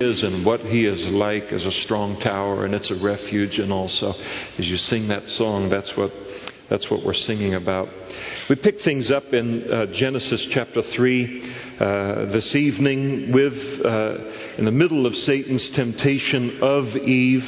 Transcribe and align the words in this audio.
is 0.00 0.22
and 0.22 0.46
what 0.46 0.60
he 0.60 0.84
is 0.84 1.04
like 1.08 1.52
as 1.52 1.66
a 1.66 1.72
strong 1.72 2.20
tower 2.20 2.64
and 2.64 2.72
it's 2.72 2.88
a 2.88 2.94
refuge 3.00 3.58
and 3.58 3.72
also 3.72 4.14
as 4.56 4.70
you 4.70 4.76
sing 4.76 5.08
that 5.08 5.28
song 5.28 5.68
that's 5.68 5.96
what 5.96 6.12
that's 6.68 6.88
what 6.88 7.02
we're 7.02 7.14
singing 7.14 7.54
about. 7.54 7.88
We 8.48 8.56
pick 8.56 8.82
things 8.82 9.10
up 9.10 9.24
in 9.32 9.72
uh, 9.72 9.86
genesis 9.86 10.46
chapter 10.50 10.82
3 10.82 11.52
uh, 11.80 12.24
this 12.26 12.54
evening 12.54 13.32
with 13.32 13.54
uh, 13.84 14.18
in 14.56 14.66
the 14.66 14.70
middle 14.70 15.04
of 15.04 15.16
satan's 15.16 15.68
temptation 15.70 16.62
of 16.62 16.96
eve 16.96 17.44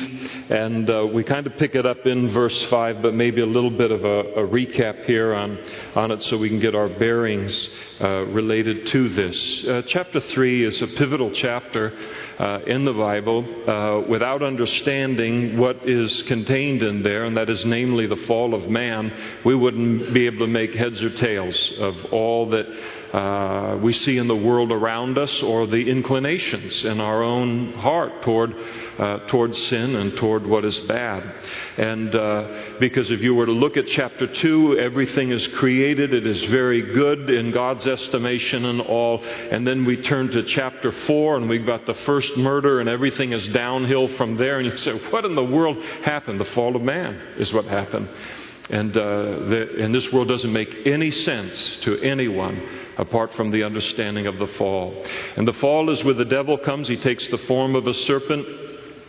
and 0.51 0.91
uh, 0.91 1.07
we 1.07 1.23
kind 1.23 1.47
of 1.47 1.57
pick 1.57 1.77
it 1.77 1.87
up 1.87 2.05
in 2.05 2.31
verse 2.31 2.65
5 2.65 3.01
but 3.01 3.15
maybe 3.15 3.43
a 3.43 3.47
little 3.47 3.71
bit 3.71 3.93
of 3.93 4.05
a, 4.05 4.21
a 4.35 4.49
recap 4.49 5.05
here 5.05 5.35
on 5.35 5.57
on 5.95 6.11
it 6.11 6.21
so 6.25 6.37
we 6.37 6.49
can 6.49 6.59
get 6.59 6.75
our 6.75 6.89
bearings 6.89 7.71
uh, 8.01 8.25
related 8.27 8.87
to 8.87 9.09
this. 9.11 9.65
Uh, 9.67 9.83
chapter 9.87 10.21
3 10.21 10.65
is 10.65 10.81
a 10.81 10.87
pivotal 10.87 11.31
chapter 11.31 11.93
uh, 12.39 12.61
in 12.67 12.85
the 12.85 12.93
Bible 12.93 13.45
uh, 13.69 14.09
without 14.09 14.43
understanding 14.43 15.59
what 15.59 15.89
is 15.89 16.23
contained 16.23 16.83
in 16.83 17.03
there, 17.03 17.25
and 17.25 17.37
that 17.37 17.51
is 17.51 17.65
namely 17.67 18.07
the 18.07 18.17
fall 18.27 18.55
of 18.55 18.69
man, 18.71 19.13
we 19.45 19.55
wouldn't 19.55 20.15
be 20.15 20.27
able 20.27 20.39
to 20.39 20.47
make 20.47 20.75
heads 20.75 21.03
or 21.03 21.11
tails 21.11 21.73
of 21.79 21.95
all 22.13 22.49
that 22.49 22.67
uh, 23.13 23.79
we 23.83 23.93
see 23.93 24.19
in 24.19 24.29
the 24.29 24.37
world 24.37 24.71
around 24.71 25.19
us 25.19 25.43
or 25.43 25.67
the 25.67 25.91
inclinations 25.91 26.85
in 26.85 27.01
our 27.01 27.23
own 27.23 27.73
heart 27.73 28.23
toward 28.23 28.55
uh, 29.01 29.27
toward 29.29 29.57
sin 29.57 29.97
and 29.97 30.15
toward 30.19 30.47
what 30.47 30.63
is 30.63 30.79
bad. 30.81 31.23
And 31.79 32.15
uh, 32.15 32.77
because 32.79 33.11
if 33.11 33.23
you 33.23 33.35
were 33.35 33.47
to 33.47 33.53
look 33.53 33.79
at 33.79 33.87
chapter 33.87 34.27
2, 34.27 34.79
everything 34.79 35.31
is 35.31 35.47
created, 35.49 36.13
it 36.13 36.27
is 36.27 36.45
very 36.45 36.93
good 36.93 37.31
in 37.31 37.51
God's 37.51 37.87
estimation 37.87 38.67
and 38.67 38.83
all. 38.83 39.25
And 39.25 39.67
then 39.67 39.87
we 39.87 40.03
turn 40.03 40.29
to 40.33 40.43
chapter 40.43 40.93
4, 40.93 41.39
and 41.39 41.49
we've 41.49 41.65
got 41.65 41.87
the 41.87 41.95
first 41.95 42.37
murder, 42.37 42.81
and 42.81 42.91
everything 42.91 43.33
is 43.33 43.49
downhill 43.49 44.09
from 44.09 44.37
there. 44.37 44.59
And 44.59 44.71
you 44.71 44.77
say, 44.77 44.93
What 45.11 45.25
in 45.25 45.35
the 45.35 45.45
world 45.45 45.83
happened? 46.05 46.39
The 46.39 46.45
fall 46.45 46.77
of 46.77 46.83
man 46.83 47.15
is 47.39 47.55
what 47.55 47.65
happened. 47.65 48.09
And, 48.69 48.97
uh, 48.97 49.03
the, 49.03 49.83
and 49.83 49.93
this 49.93 50.13
world 50.13 50.29
doesn't 50.29 50.53
make 50.53 50.87
any 50.87 51.11
sense 51.11 51.79
to 51.79 52.01
anyone 52.03 52.63
apart 53.01 53.33
from 53.33 53.51
the 53.51 53.63
understanding 53.63 54.27
of 54.27 54.39
the 54.39 54.47
fall. 54.47 55.05
And 55.37 55.49
the 55.49 55.55
fall 55.55 55.91
is 55.91 56.05
where 56.05 56.15
the 56.15 56.25
devil 56.25 56.59
comes. 56.59 56.87
He 56.87 56.99
takes 56.99 57.27
the 57.29 57.39
form 57.39 57.75
of 57.75 57.87
a 57.87 57.95
serpent 57.95 58.47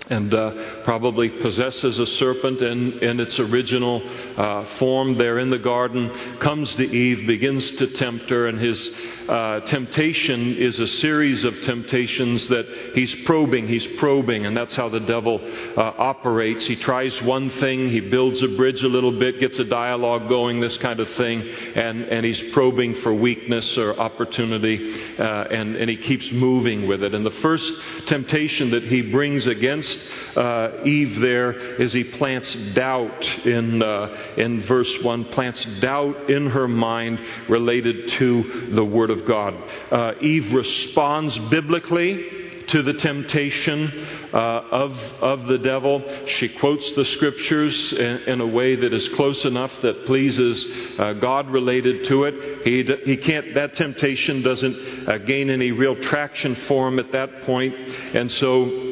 and 0.10 0.34
uh, 0.34 0.84
probably 0.84 1.30
possesses 1.30 2.00
a 2.00 2.08
serpent 2.08 2.62
in, 2.62 3.00
in 3.00 3.20
its 3.20 3.40
original 3.40 4.02
uh, 4.38 4.66
form 4.78 5.18
there 5.18 5.40
in 5.40 5.50
the 5.50 5.60
garden, 5.60 6.40
comes 6.40 6.76
to 6.76 6.84
Eve, 6.84 7.28
begins 7.28 7.72
to 7.74 7.88
tempt 7.88 8.30
her, 8.30 8.48
and 8.48 8.60
his 8.60 8.94
uh, 9.32 9.62
temptation 9.62 10.58
is 10.58 10.78
a 10.82 10.88
series 10.88 11.46
of 11.46 11.62
temptations 11.62 12.50
that 12.50 12.68
he's 12.94 13.16
probing, 13.24 13.66
he's 13.66 13.88
probing, 13.98 14.46
and 14.46 14.58
that's 14.58 14.76
how 14.76 14.90
the 14.90 15.00
devil 15.00 15.40
uh, 15.42 15.82
operates. 15.82 16.66
He 16.66 16.76
tries 16.76 17.22
one 17.22 17.50
thing, 17.50 17.90
he 17.90 18.02
builds 18.02 18.44
a 18.44 18.50
bridge 18.50 18.84
a 18.84 18.90
little 18.90 19.18
bit, 19.18 19.40
gets 19.40 19.58
a 19.58 19.64
dialogue 19.64 20.28
going, 20.28 20.60
this 20.60 20.78
kind 20.80 21.00
of 21.00 21.10
thing, 21.12 21.44
and, 21.44 22.04
and 22.04 22.26
he's 22.26 22.52
probing 22.52 22.96
for 22.96 23.14
weakness 23.14 23.78
or 23.78 23.98
opportunity, 23.98 25.18
uh, 25.18 25.46
and, 25.46 25.78
and 25.78 25.90
he 25.90 25.96
keeps 25.96 26.30
moving 26.34 26.86
with 26.86 27.02
it. 27.02 27.14
And 27.14 27.26
the 27.26 27.32
first 27.32 27.72
temptation 28.08 28.72
that 28.72 28.84
he 28.84 29.02
brings 29.02 29.48
against 29.48 29.98
uh, 30.36 30.84
Eve 30.84 31.22
there 31.22 31.54
is 31.82 31.94
he 31.94 32.04
plants 32.04 32.54
doubt 32.74 33.26
in, 33.46 33.82
uh, 33.82 34.34
in 34.36 34.62
verse 34.64 35.02
1, 35.02 35.24
plants 35.26 35.64
doubt 35.80 36.30
in 36.30 36.50
her 36.50 36.68
mind 36.68 37.18
related 37.48 38.10
to 38.10 38.68
the 38.72 38.84
Word 38.84 39.10
of 39.10 39.21
God. 39.26 39.56
Uh, 39.92 40.14
Eve 40.22 40.54
responds 40.54 41.38
biblically 41.50 42.42
to 42.68 42.82
the 42.82 42.94
temptation 42.94 44.08
uh, 44.34 44.38
of, 44.38 44.92
of 45.22 45.48
the 45.48 45.58
devil. 45.58 46.02
She 46.26 46.50
quotes 46.50 46.92
the 46.94 47.06
scriptures 47.06 47.94
in, 47.94 48.18
in, 48.28 48.42
a 48.42 48.48
way 48.48 48.76
that 48.76 48.94
is 48.94 49.10
close 49.10 49.44
enough 49.46 49.72
that 49.82 50.06
pleases 50.06 50.66
uh, 50.98 51.14
God 51.14 51.50
related 51.50 52.06
to 52.06 52.24
it. 52.26 52.64
He, 52.64 52.84
he 53.06 53.18
can't, 53.18 53.54
that 53.56 53.74
temptation 53.74 54.42
doesn't 54.42 55.10
uh, 55.10 55.18
gain 55.20 55.50
any 55.50 55.72
real 55.72 55.96
traction 56.02 56.56
for 56.68 56.88
him 56.88 57.00
at 57.00 57.12
that 57.12 57.44
point. 57.44 57.76
And 57.76 58.32
so 58.32 58.91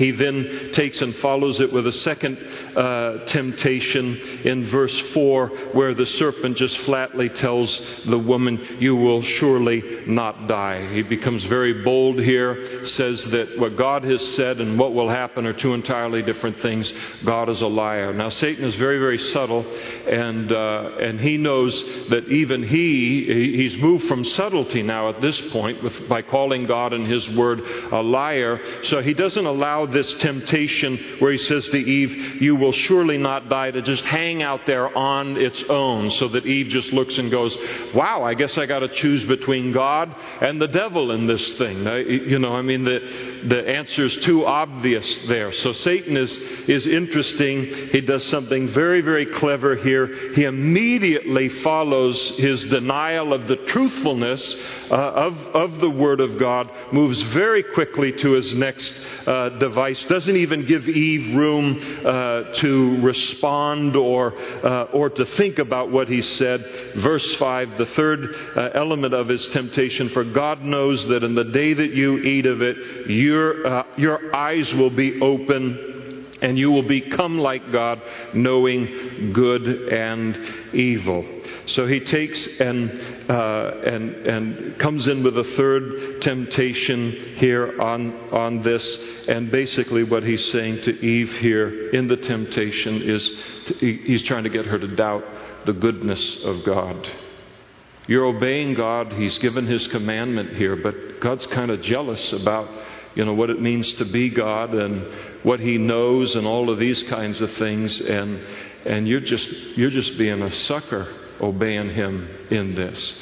he 0.00 0.12
then 0.12 0.70
takes 0.72 1.02
and 1.02 1.14
follows 1.16 1.60
it 1.60 1.70
with 1.70 1.86
a 1.86 1.92
second 1.92 2.38
uh, 2.74 3.22
temptation 3.26 4.16
in 4.44 4.66
verse 4.70 4.98
4, 5.12 5.48
where 5.74 5.92
the 5.92 6.06
serpent 6.06 6.56
just 6.56 6.78
flatly 6.78 7.28
tells 7.28 7.78
the 8.06 8.18
woman, 8.18 8.78
You 8.80 8.96
will 8.96 9.20
surely 9.20 10.06
not 10.06 10.48
die. 10.48 10.90
He 10.94 11.02
becomes 11.02 11.44
very 11.44 11.84
bold 11.84 12.18
here, 12.18 12.82
says 12.86 13.22
that 13.26 13.58
what 13.58 13.76
God 13.76 14.04
has 14.04 14.26
said 14.36 14.58
and 14.58 14.78
what 14.78 14.94
will 14.94 15.10
happen 15.10 15.44
are 15.44 15.52
two 15.52 15.74
entirely 15.74 16.22
different 16.22 16.56
things. 16.60 16.90
God 17.26 17.50
is 17.50 17.60
a 17.60 17.66
liar. 17.66 18.14
Now, 18.14 18.30
Satan 18.30 18.64
is 18.64 18.76
very, 18.76 18.98
very 18.98 19.18
subtle, 19.18 19.66
and, 19.70 20.50
uh, 20.50 20.96
and 20.98 21.20
he 21.20 21.36
knows 21.36 21.78
that 22.08 22.26
even 22.28 22.62
he, 22.62 23.52
he's 23.54 23.76
moved 23.76 24.06
from 24.06 24.24
subtlety 24.24 24.82
now 24.82 25.10
at 25.10 25.20
this 25.20 25.38
point 25.50 25.82
with, 25.82 26.08
by 26.08 26.22
calling 26.22 26.64
God 26.64 26.94
and 26.94 27.06
his 27.06 27.28
word 27.28 27.60
a 27.92 28.00
liar. 28.00 28.58
So 28.84 29.02
he 29.02 29.12
doesn't 29.12 29.44
allow 29.44 29.89
this 29.92 30.12
temptation 30.14 31.16
where 31.18 31.32
he 31.32 31.38
says 31.38 31.68
to 31.68 31.78
Eve, 31.78 32.42
You 32.42 32.56
will 32.56 32.72
surely 32.72 33.18
not 33.18 33.48
die, 33.48 33.70
to 33.70 33.82
just 33.82 34.04
hang 34.04 34.42
out 34.42 34.66
there 34.66 34.96
on 34.96 35.36
its 35.36 35.62
own, 35.64 36.10
so 36.10 36.28
that 36.28 36.46
Eve 36.46 36.68
just 36.68 36.92
looks 36.92 37.18
and 37.18 37.30
goes, 37.30 37.56
Wow, 37.94 38.22
I 38.22 38.34
guess 38.34 38.56
I 38.58 38.66
got 38.66 38.80
to 38.80 38.88
choose 38.88 39.24
between 39.24 39.72
God 39.72 40.14
and 40.40 40.60
the 40.60 40.68
devil 40.68 41.12
in 41.12 41.26
this 41.26 41.52
thing. 41.54 41.84
You 41.84 42.38
know, 42.38 42.54
I 42.54 42.62
mean, 42.62 42.84
the, 42.84 43.44
the 43.46 43.68
answer 43.68 44.04
is 44.04 44.16
too 44.18 44.46
obvious 44.46 45.18
there. 45.26 45.52
So 45.52 45.72
Satan 45.72 46.16
is, 46.16 46.34
is 46.68 46.86
interesting. 46.86 47.88
He 47.90 48.00
does 48.00 48.24
something 48.26 48.68
very, 48.68 49.00
very 49.00 49.26
clever 49.26 49.76
here. 49.76 50.34
He 50.34 50.44
immediately 50.44 51.48
follows 51.62 52.30
his 52.36 52.64
denial 52.64 53.32
of 53.32 53.48
the 53.48 53.56
truthfulness 53.56 54.56
uh, 54.90 54.94
of, 54.94 55.38
of 55.54 55.80
the 55.80 55.90
Word 55.90 56.20
of 56.20 56.38
God, 56.38 56.70
moves 56.92 57.20
very 57.22 57.62
quickly 57.62 58.12
to 58.12 58.32
his 58.32 58.54
next 58.54 58.94
uh, 59.26 59.50
device, 59.50 59.79
doesn't 60.08 60.36
even 60.36 60.66
give 60.66 60.86
Eve 60.88 61.34
room 61.34 61.80
uh, 62.04 62.52
to 62.54 63.00
respond 63.00 63.96
or, 63.96 64.36
uh, 64.38 64.84
or 64.92 65.08
to 65.10 65.24
think 65.24 65.58
about 65.58 65.90
what 65.90 66.08
he 66.08 66.20
said. 66.20 66.92
Verse 66.96 67.34
5, 67.36 67.78
the 67.78 67.86
third 67.86 68.34
uh, 68.56 68.70
element 68.74 69.14
of 69.14 69.28
his 69.28 69.46
temptation 69.48 70.10
for 70.10 70.24
God 70.24 70.62
knows 70.62 71.06
that 71.06 71.24
in 71.24 71.34
the 71.34 71.44
day 71.44 71.72
that 71.72 71.92
you 71.94 72.18
eat 72.18 72.46
of 72.46 72.60
it, 72.62 73.08
your, 73.08 73.66
uh, 73.66 73.86
your 73.96 74.34
eyes 74.36 74.72
will 74.74 74.90
be 74.90 75.20
open 75.20 76.26
and 76.42 76.58
you 76.58 76.70
will 76.70 76.86
become 76.86 77.38
like 77.38 77.72
God, 77.72 78.02
knowing 78.34 79.32
good 79.32 79.66
and 79.88 80.74
evil. 80.74 81.39
So 81.70 81.86
he 81.86 82.00
takes 82.00 82.46
and, 82.58 82.90
uh, 83.30 83.80
and, 83.84 84.14
and 84.26 84.78
comes 84.78 85.06
in 85.06 85.22
with 85.22 85.38
a 85.38 85.44
third 85.44 86.20
temptation 86.20 87.12
here 87.36 87.80
on, 87.80 88.12
on 88.30 88.62
this. 88.62 88.98
And 89.28 89.52
basically, 89.52 90.02
what 90.02 90.24
he's 90.24 90.50
saying 90.50 90.82
to 90.82 91.00
Eve 91.00 91.32
here 91.38 91.90
in 91.90 92.08
the 92.08 92.16
temptation 92.16 93.02
is 93.02 93.30
to, 93.66 93.74
he's 93.74 94.22
trying 94.22 94.44
to 94.44 94.50
get 94.50 94.66
her 94.66 94.78
to 94.78 94.96
doubt 94.96 95.24
the 95.66 95.72
goodness 95.72 96.42
of 96.44 96.64
God. 96.64 97.08
You're 98.08 98.24
obeying 98.24 98.74
God, 98.74 99.12
He's 99.12 99.38
given 99.38 99.66
His 99.66 99.86
commandment 99.86 100.56
here, 100.56 100.74
but 100.74 101.20
God's 101.20 101.46
kind 101.46 101.70
of 101.70 101.80
jealous 101.82 102.32
about 102.32 102.68
you 103.14 103.24
know 103.24 103.34
what 103.34 103.50
it 103.50 103.60
means 103.60 103.92
to 103.94 104.04
be 104.04 104.30
God 104.30 104.74
and 104.74 105.06
what 105.44 105.60
He 105.60 105.78
knows 105.78 106.34
and 106.34 106.44
all 106.44 106.70
of 106.70 106.78
these 106.80 107.04
kinds 107.04 107.40
of 107.40 107.52
things, 107.52 108.00
and 108.00 108.40
and 108.84 109.06
you're 109.06 109.20
just 109.20 109.48
you're 109.76 109.90
just 109.90 110.18
being 110.18 110.42
a 110.42 110.52
sucker 110.52 111.06
obeying 111.40 111.90
Him 111.90 112.28
in 112.50 112.74
this. 112.74 113.20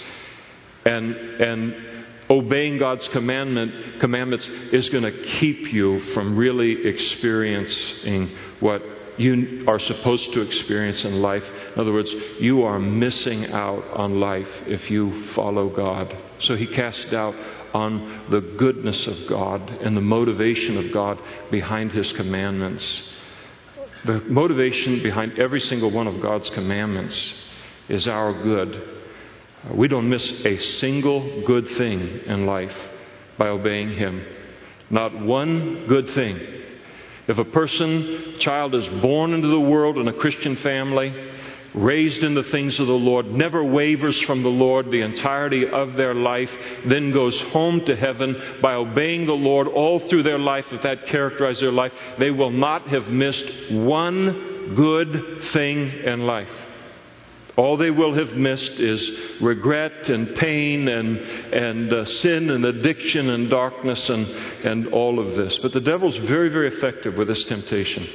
And, 0.84 1.14
and 1.14 1.74
obeying 2.30 2.78
God's 2.78 3.06
commandment, 3.08 4.00
commandments 4.00 4.48
is 4.72 4.88
going 4.90 5.04
to 5.04 5.22
keep 5.22 5.72
you 5.72 6.00
from 6.12 6.36
really 6.36 6.86
experiencing 6.86 8.30
what 8.60 8.82
you 9.18 9.64
are 9.66 9.78
supposed 9.78 10.32
to 10.32 10.40
experience 10.40 11.04
in 11.04 11.20
life. 11.20 11.44
In 11.74 11.80
other 11.80 11.92
words, 11.92 12.14
you 12.38 12.62
are 12.62 12.78
missing 12.78 13.46
out 13.46 13.84
on 13.88 14.20
life 14.20 14.48
if 14.66 14.90
you 14.90 15.26
follow 15.28 15.68
God. 15.68 16.16
So 16.38 16.56
he 16.56 16.66
cast 16.66 17.10
doubt 17.10 17.34
on 17.74 18.26
the 18.30 18.40
goodness 18.40 19.06
of 19.06 19.26
God 19.26 19.68
and 19.82 19.96
the 19.96 20.00
motivation 20.00 20.78
of 20.78 20.92
God 20.92 21.20
behind 21.50 21.92
his 21.92 22.12
commandments. 22.12 23.16
The 24.04 24.20
motivation 24.20 25.02
behind 25.02 25.38
every 25.38 25.60
single 25.60 25.90
one 25.90 26.06
of 26.06 26.20
God's 26.20 26.48
commandments 26.50 27.34
is 27.88 28.06
our 28.06 28.32
good. 28.42 29.00
We 29.72 29.88
don't 29.88 30.08
miss 30.08 30.44
a 30.44 30.58
single 30.58 31.42
good 31.44 31.66
thing 31.76 32.20
in 32.26 32.46
life 32.46 32.76
by 33.36 33.48
obeying 33.48 33.90
Him. 33.90 34.24
Not 34.90 35.18
one 35.20 35.86
good 35.86 36.10
thing. 36.10 36.40
If 37.26 37.36
a 37.38 37.44
person, 37.44 38.36
child, 38.38 38.74
is 38.74 38.88
born 39.02 39.34
into 39.34 39.48
the 39.48 39.60
world 39.60 39.98
in 39.98 40.08
a 40.08 40.14
Christian 40.14 40.56
family, 40.56 41.12
raised 41.74 42.24
in 42.24 42.34
the 42.34 42.44
things 42.44 42.80
of 42.80 42.86
the 42.86 42.92
Lord, 42.92 43.26
never 43.26 43.62
wavers 43.62 44.18
from 44.22 44.42
the 44.42 44.48
Lord 44.48 44.90
the 44.90 45.02
entirety 45.02 45.68
of 45.68 45.94
their 45.94 46.14
life, 46.14 46.50
then 46.86 47.12
goes 47.12 47.38
home 47.40 47.84
to 47.84 47.94
heaven 47.94 48.58
by 48.62 48.74
obeying 48.74 49.26
the 49.26 49.34
Lord 49.34 49.68
all 49.68 50.00
through 50.00 50.22
their 50.22 50.38
life, 50.38 50.66
if 50.72 50.82
that 50.82 51.06
characterizes 51.06 51.60
their 51.60 51.72
life, 51.72 51.92
they 52.18 52.30
will 52.30 52.50
not 52.50 52.88
have 52.88 53.08
missed 53.08 53.72
one 53.72 54.74
good 54.74 55.42
thing 55.52 55.90
in 56.04 56.20
life. 56.20 56.48
All 57.58 57.76
they 57.76 57.90
will 57.90 58.14
have 58.14 58.34
missed 58.34 58.78
is 58.78 59.10
regret 59.40 60.08
and 60.08 60.36
pain 60.36 60.86
and, 60.86 61.18
and 61.18 61.92
uh, 61.92 62.04
sin 62.04 62.50
and 62.50 62.64
addiction 62.64 63.30
and 63.30 63.50
darkness 63.50 64.08
and, 64.08 64.26
and 64.64 64.86
all 64.92 65.18
of 65.18 65.34
this. 65.34 65.58
But 65.58 65.72
the 65.72 65.80
devil's 65.80 66.16
very, 66.18 66.50
very 66.50 66.68
effective 66.68 67.16
with 67.16 67.26
this 67.26 67.42
temptation. 67.44 68.08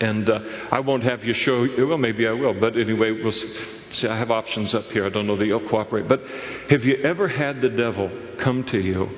And 0.00 0.30
uh, 0.30 0.40
I 0.72 0.80
won't 0.80 1.02
have 1.02 1.22
you 1.24 1.34
show, 1.34 1.68
well, 1.86 1.98
maybe 1.98 2.26
I 2.26 2.32
will, 2.32 2.58
but 2.58 2.74
anyway, 2.74 3.10
we'll 3.10 3.32
see. 3.32 4.08
I 4.08 4.16
have 4.16 4.30
options 4.30 4.74
up 4.74 4.86
here. 4.86 5.04
I 5.04 5.10
don't 5.10 5.26
know 5.26 5.36
that 5.36 5.46
you'll 5.46 5.68
cooperate. 5.68 6.08
But 6.08 6.22
have 6.70 6.84
you 6.84 6.96
ever 7.04 7.28
had 7.28 7.60
the 7.60 7.68
devil 7.68 8.10
come 8.38 8.64
to 8.64 8.80
you 8.80 9.10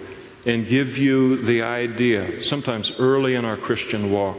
and 0.45 0.67
give 0.67 0.99
you 0.99 1.45
the 1.45 1.63
idea, 1.63 2.43
sometimes 2.43 2.91
early 2.99 3.37
in 3.37 3.45
our 3.45 3.59
Christian 3.59 4.11
walk, 4.11 4.39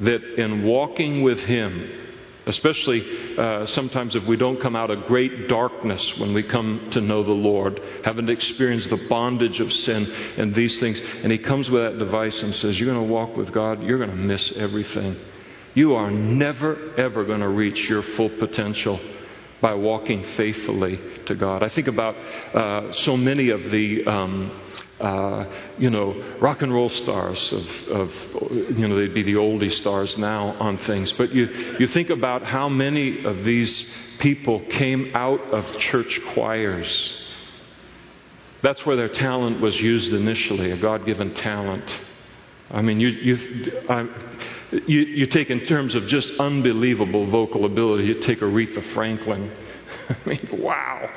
that 0.00 0.22
in 0.34 0.64
walking 0.64 1.22
with 1.22 1.38
him, 1.44 2.07
especially 2.48 3.36
uh, 3.36 3.66
sometimes 3.66 4.16
if 4.16 4.24
we 4.24 4.36
don't 4.36 4.60
come 4.60 4.74
out 4.74 4.90
of 4.90 5.04
great 5.04 5.48
darkness 5.48 6.16
when 6.18 6.32
we 6.32 6.42
come 6.42 6.88
to 6.92 7.00
know 7.00 7.22
the 7.22 7.30
Lord, 7.30 7.80
haven't 8.04 8.30
experienced 8.30 8.88
the 8.88 9.06
bondage 9.08 9.60
of 9.60 9.72
sin 9.72 10.10
and 10.36 10.54
these 10.54 10.80
things, 10.80 11.00
and 11.22 11.30
He 11.30 11.38
comes 11.38 11.70
with 11.70 11.82
that 11.82 11.98
device 11.98 12.42
and 12.42 12.54
says, 12.54 12.80
You're 12.80 12.92
going 12.92 13.06
to 13.06 13.12
walk 13.12 13.36
with 13.36 13.52
God, 13.52 13.82
you're 13.82 13.98
going 13.98 14.10
to 14.10 14.16
miss 14.16 14.50
everything. 14.52 15.16
You 15.74 15.94
are 15.94 16.10
never, 16.10 16.94
ever 16.96 17.24
going 17.24 17.40
to 17.40 17.48
reach 17.48 17.88
your 17.88 18.02
full 18.02 18.30
potential 18.30 18.98
by 19.60 19.74
walking 19.74 20.22
faithfully 20.36 21.00
to 21.26 21.34
God. 21.34 21.62
I 21.62 21.68
think 21.68 21.88
about 21.88 22.16
uh, 22.16 22.92
so 22.92 23.16
many 23.16 23.50
of 23.50 23.62
the. 23.70 24.06
Um, 24.06 24.62
uh, 25.00 25.44
you 25.78 25.90
know, 25.90 26.36
rock 26.40 26.60
and 26.60 26.74
roll 26.74 26.88
stars 26.88 27.52
of, 27.52 27.66
of, 27.88 28.12
you 28.76 28.88
know, 28.88 28.96
they'd 28.96 29.14
be 29.14 29.22
the 29.22 29.34
oldie 29.34 29.70
stars 29.70 30.18
now 30.18 30.48
on 30.58 30.76
things. 30.78 31.12
But 31.12 31.32
you, 31.32 31.46
you 31.78 31.86
think 31.86 32.10
about 32.10 32.42
how 32.42 32.68
many 32.68 33.24
of 33.24 33.44
these 33.44 33.88
people 34.18 34.58
came 34.70 35.14
out 35.14 35.40
of 35.52 35.78
church 35.78 36.20
choirs. 36.34 37.14
That's 38.62 38.84
where 38.84 38.96
their 38.96 39.08
talent 39.08 39.60
was 39.60 39.80
used 39.80 40.12
initially, 40.12 40.72
a 40.72 40.76
God 40.76 41.06
given 41.06 41.32
talent. 41.34 41.96
I 42.70 42.82
mean, 42.82 42.98
you, 42.98 43.08
you, 43.08 43.82
I, 43.88 44.08
you, 44.70 45.00
you 45.00 45.26
take 45.26 45.50
in 45.50 45.60
terms 45.60 45.94
of 45.94 46.06
just 46.06 46.32
unbelievable 46.38 47.26
vocal 47.26 47.64
ability, 47.64 48.04
you 48.04 48.20
take 48.20 48.40
Aretha 48.40 48.82
Franklin. 48.92 49.50
I 50.08 50.16
mean, 50.28 50.48
wow, 50.52 51.10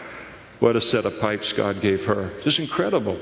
what 0.59 0.75
a 0.75 0.81
set 0.81 1.05
of 1.05 1.19
pipes 1.19 1.51
God 1.53 1.81
gave 1.81 2.05
her. 2.05 2.41
Just 2.43 2.59
incredible. 2.59 3.19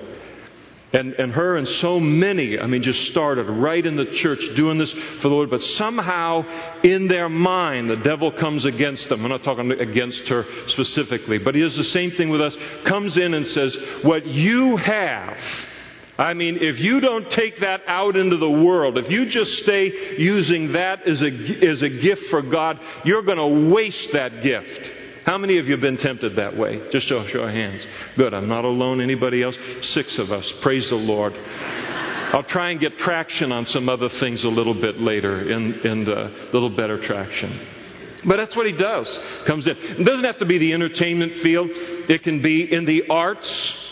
And, 0.92 1.14
and 1.14 1.31
her 1.34 1.56
and 1.56 1.68
so 1.68 2.00
many, 2.00 2.58
I 2.58 2.66
mean, 2.66 2.81
just 2.81 3.12
started 3.12 3.44
right 3.44 3.86
in 3.86 3.96
the 3.96 4.06
church 4.06 4.44
doing 4.56 4.80
this 4.80 4.92
for 4.92 5.30
the 5.30 5.30
Lord, 5.30 5.52
but 5.52 5.62
somehow 5.62 6.44
in 6.81 7.08
their 7.08 7.30
mind, 7.30 7.92
the 7.92 7.98
devil 7.98 8.31
comes 8.31 8.66
against 8.66 9.08
them. 9.08 9.24
I'm 9.24 9.30
not 9.30 9.44
talking 9.44 9.72
against 9.72 10.28
her 10.30 10.48
specifically, 10.66 11.38
but 11.38 11.54
he 11.54 11.62
does 11.62 11.76
the 11.76 11.84
same 11.84 12.12
thing 12.12 12.30
with 12.30 12.42
us. 12.42 12.58
Comes 12.86 13.18
in 13.18 13.36
and 13.36 13.46
says, 13.46 13.78
What 14.02 14.26
you 14.26 14.78
have, 14.78 15.38
I 16.19 16.33
mean, 16.33 16.57
if 16.60 16.77
you 16.80 17.00
don't 17.00 17.31
take 17.31 17.62
that 17.62 17.81
out 17.88 18.18
into 18.18 18.36
the 18.36 18.51
world, 18.51 18.98
if 18.98 19.10
you 19.10 19.25
just 19.27 19.54
stay 19.60 20.18
using 20.18 20.74
that 20.74 21.07
as 21.07 21.21
a, 21.21 21.27
as 21.66 21.81
a 21.81 21.88
gift 21.88 22.24
for 22.25 22.42
God, 22.42 22.77
you're 23.06 23.21
going 23.21 23.38
to 23.38 23.74
waste 23.74 24.12
that 24.12 24.44
gift. 24.44 24.92
How 25.25 25.38
many 25.38 25.60
of 25.60 25.68
you 25.68 25.71
have 25.71 25.81
been 25.81 25.95
tempted 25.95 26.36
that 26.36 26.57
way? 26.57 26.89
Just 26.92 27.07
show, 27.07 27.25
show 27.27 27.44
of 27.44 27.51
hands. 27.51 27.88
Good. 28.18 28.33
I'm 28.33 28.50
not 28.50 28.66
alone. 28.66 29.00
Anybody 29.00 29.42
else? 29.42 29.56
Six 29.80 30.18
of 30.18 30.33
us. 30.33 30.51
Praise 30.62 30.89
the 30.89 30.98
Lord. 30.98 31.33
I'll 32.33 32.44
try 32.44 32.71
and 32.71 32.81
get 32.81 32.98
traction 32.98 33.54
on 33.54 33.66
some 33.66 33.88
other 33.88 34.10
things 34.10 34.44
a 34.44 34.50
little 34.50 34.74
bit 34.74 35.00
later 35.00 35.50
in, 35.50 35.75
in 35.86 36.04
the 36.04 36.50
little 36.51 36.69
better 36.69 37.01
traction. 37.01 37.66
But 38.25 38.36
that's 38.36 38.57
what 38.57 38.66
he 38.66 38.74
does. 38.74 39.18
Comes 39.45 39.68
in. 39.68 39.77
It 39.77 40.04
doesn't 40.04 40.25
have 40.25 40.39
to 40.39 40.45
be 40.45 40.57
the 40.57 40.74
entertainment 40.74 41.36
field. 41.36 41.69
It 41.71 42.24
can 42.24 42.42
be 42.42 42.69
in 42.69 42.83
the 42.83 43.07
arts. 43.07 43.86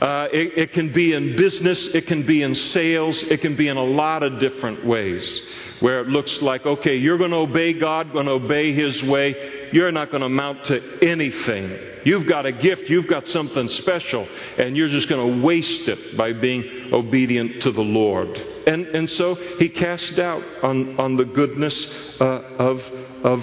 Uh, 0.00 0.28
it, 0.32 0.56
it 0.56 0.72
can 0.72 0.92
be 0.92 1.12
in 1.12 1.36
business. 1.36 1.88
It 1.88 2.06
can 2.06 2.24
be 2.24 2.42
in 2.42 2.54
sales. 2.54 3.22
It 3.24 3.42
can 3.42 3.54
be 3.54 3.68
in 3.68 3.76
a 3.76 3.84
lot 3.84 4.22
of 4.22 4.40
different 4.40 4.84
ways 4.84 5.42
where 5.80 6.00
it 6.00 6.08
looks 6.08 6.40
like, 6.42 6.64
okay, 6.64 6.96
you're 6.96 7.18
going 7.18 7.30
to 7.30 7.38
obey 7.38 7.72
God, 7.72 8.12
going 8.12 8.26
to 8.26 8.32
obey 8.32 8.72
His 8.72 9.02
way. 9.02 9.68
You're 9.72 9.92
not 9.92 10.10
going 10.10 10.20
to 10.20 10.26
amount 10.26 10.64
to 10.66 10.98
anything. 11.02 11.78
You've 12.04 12.26
got 12.26 12.46
a 12.46 12.52
gift, 12.52 12.88
you've 12.88 13.08
got 13.08 13.26
something 13.26 13.68
special, 13.68 14.26
and 14.56 14.76
you're 14.76 14.88
just 14.88 15.08
going 15.08 15.40
to 15.40 15.44
waste 15.44 15.88
it 15.88 16.16
by 16.16 16.32
being 16.32 16.92
obedient 16.92 17.62
to 17.62 17.72
the 17.72 17.82
Lord. 17.82 18.28
And, 18.66 18.86
and 18.86 19.08
so 19.10 19.34
he 19.34 19.68
cast 19.68 20.16
doubt 20.16 20.42
on, 20.62 20.98
on 20.98 21.16
the 21.16 21.26
goodness 21.26 21.86
uh, 22.20 22.24
of, 22.24 22.80
of 23.22 23.40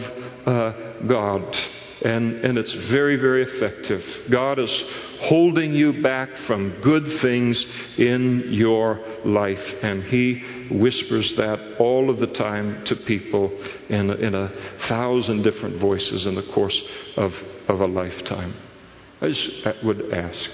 uh, 0.48 0.94
God. 1.06 1.56
And, 2.04 2.46
and 2.46 2.58
it's 2.58 2.74
very, 2.74 3.16
very 3.16 3.44
effective. 3.44 4.04
God 4.30 4.60
is 4.60 4.84
holding 5.22 5.74
you 5.74 6.02
back 6.04 6.36
from 6.46 6.80
good 6.82 7.20
things 7.22 7.66
in 7.98 8.46
your 8.50 9.00
life. 9.26 9.76
And 9.82 10.04
He 10.04 10.68
whispers 10.70 11.36
that 11.38 11.78
all 11.80 12.10
of 12.10 12.20
the 12.20 12.28
time 12.28 12.84
to 12.86 12.96
people 12.96 13.52
in 13.90 14.12
in 14.12 14.36
a 14.36 14.52
thousand 14.88 15.44
different 15.44 15.80
voices 15.80 16.26
in 16.26 16.36
the 16.36 16.44
course 16.54 16.82
of, 17.16 17.34
of 17.68 17.82
a 17.82 17.88
lifetime. 17.88 18.56
I 19.22 19.30
just 19.30 19.84
would 19.84 20.14
ask 20.14 20.50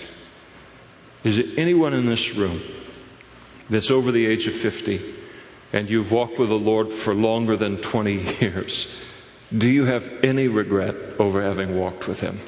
Is 1.24 1.36
there 1.36 1.46
anyone 1.58 1.94
in 1.94 2.06
this 2.06 2.36
room 2.36 2.62
that's 3.70 3.92
over 3.92 4.12
the 4.12 4.26
age 4.26 4.48
of 4.48 4.56
50 4.62 5.16
and 5.74 5.90
you've 5.90 6.12
walked 6.12 6.38
with 6.38 6.50
the 6.50 6.56
Lord 6.56 6.92
for 7.00 7.14
longer 7.14 7.58
than 7.58 7.82
20 7.82 8.14
years? 8.42 8.88
Do 9.56 9.70
you 9.70 9.86
have 9.86 10.04
any 10.24 10.48
regret 10.48 10.96
over 11.20 11.42
having 11.44 11.78
walked 11.78 12.08
with 12.08 12.20
Him? 12.20 12.40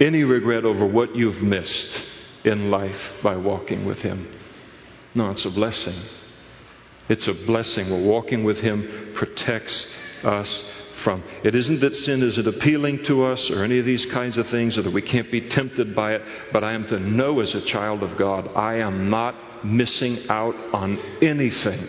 any 0.00 0.24
regret 0.24 0.64
over 0.64 0.86
what 0.86 1.16
you've 1.16 1.42
missed 1.42 2.02
in 2.44 2.70
life 2.70 3.00
by 3.22 3.36
walking 3.36 3.84
with 3.84 3.98
Him. 3.98 4.28
No, 5.14 5.30
it's 5.30 5.44
a 5.44 5.50
blessing. 5.50 5.96
It's 7.08 7.26
a 7.26 7.34
blessing. 7.34 8.06
Walking 8.06 8.44
with 8.44 8.58
Him 8.58 9.12
protects 9.14 9.86
us 10.22 10.64
from. 11.02 11.22
It 11.42 11.54
isn't 11.54 11.80
that 11.80 11.94
sin 11.94 12.22
isn't 12.22 12.46
appealing 12.46 13.04
to 13.04 13.24
us 13.24 13.50
or 13.50 13.64
any 13.64 13.78
of 13.78 13.84
these 13.84 14.06
kinds 14.06 14.36
of 14.36 14.48
things 14.48 14.76
or 14.76 14.82
that 14.82 14.92
we 14.92 15.02
can't 15.02 15.30
be 15.30 15.48
tempted 15.48 15.94
by 15.94 16.14
it, 16.14 16.22
but 16.52 16.64
I 16.64 16.72
am 16.72 16.86
to 16.88 16.98
know 16.98 17.40
as 17.40 17.54
a 17.54 17.60
child 17.60 18.02
of 18.02 18.16
God, 18.16 18.50
I 18.54 18.76
am 18.76 19.10
not 19.10 19.64
missing 19.64 20.28
out 20.28 20.54
on 20.72 20.98
anything 21.22 21.86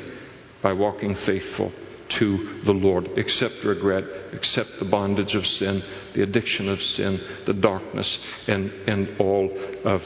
by 0.61 0.73
walking 0.73 1.15
faithful 1.15 1.71
to 2.09 2.61
the 2.63 2.73
Lord, 2.73 3.17
Accept 3.17 3.63
regret, 3.63 4.03
accept 4.33 4.69
the 4.79 4.85
bondage 4.85 5.35
of 5.35 5.45
sin, 5.45 5.83
the 6.13 6.23
addiction 6.23 6.69
of 6.69 6.81
sin, 6.81 7.19
the 7.45 7.53
darkness, 7.53 8.19
and, 8.47 8.71
and 8.87 9.19
all 9.19 9.51
of, 9.83 10.01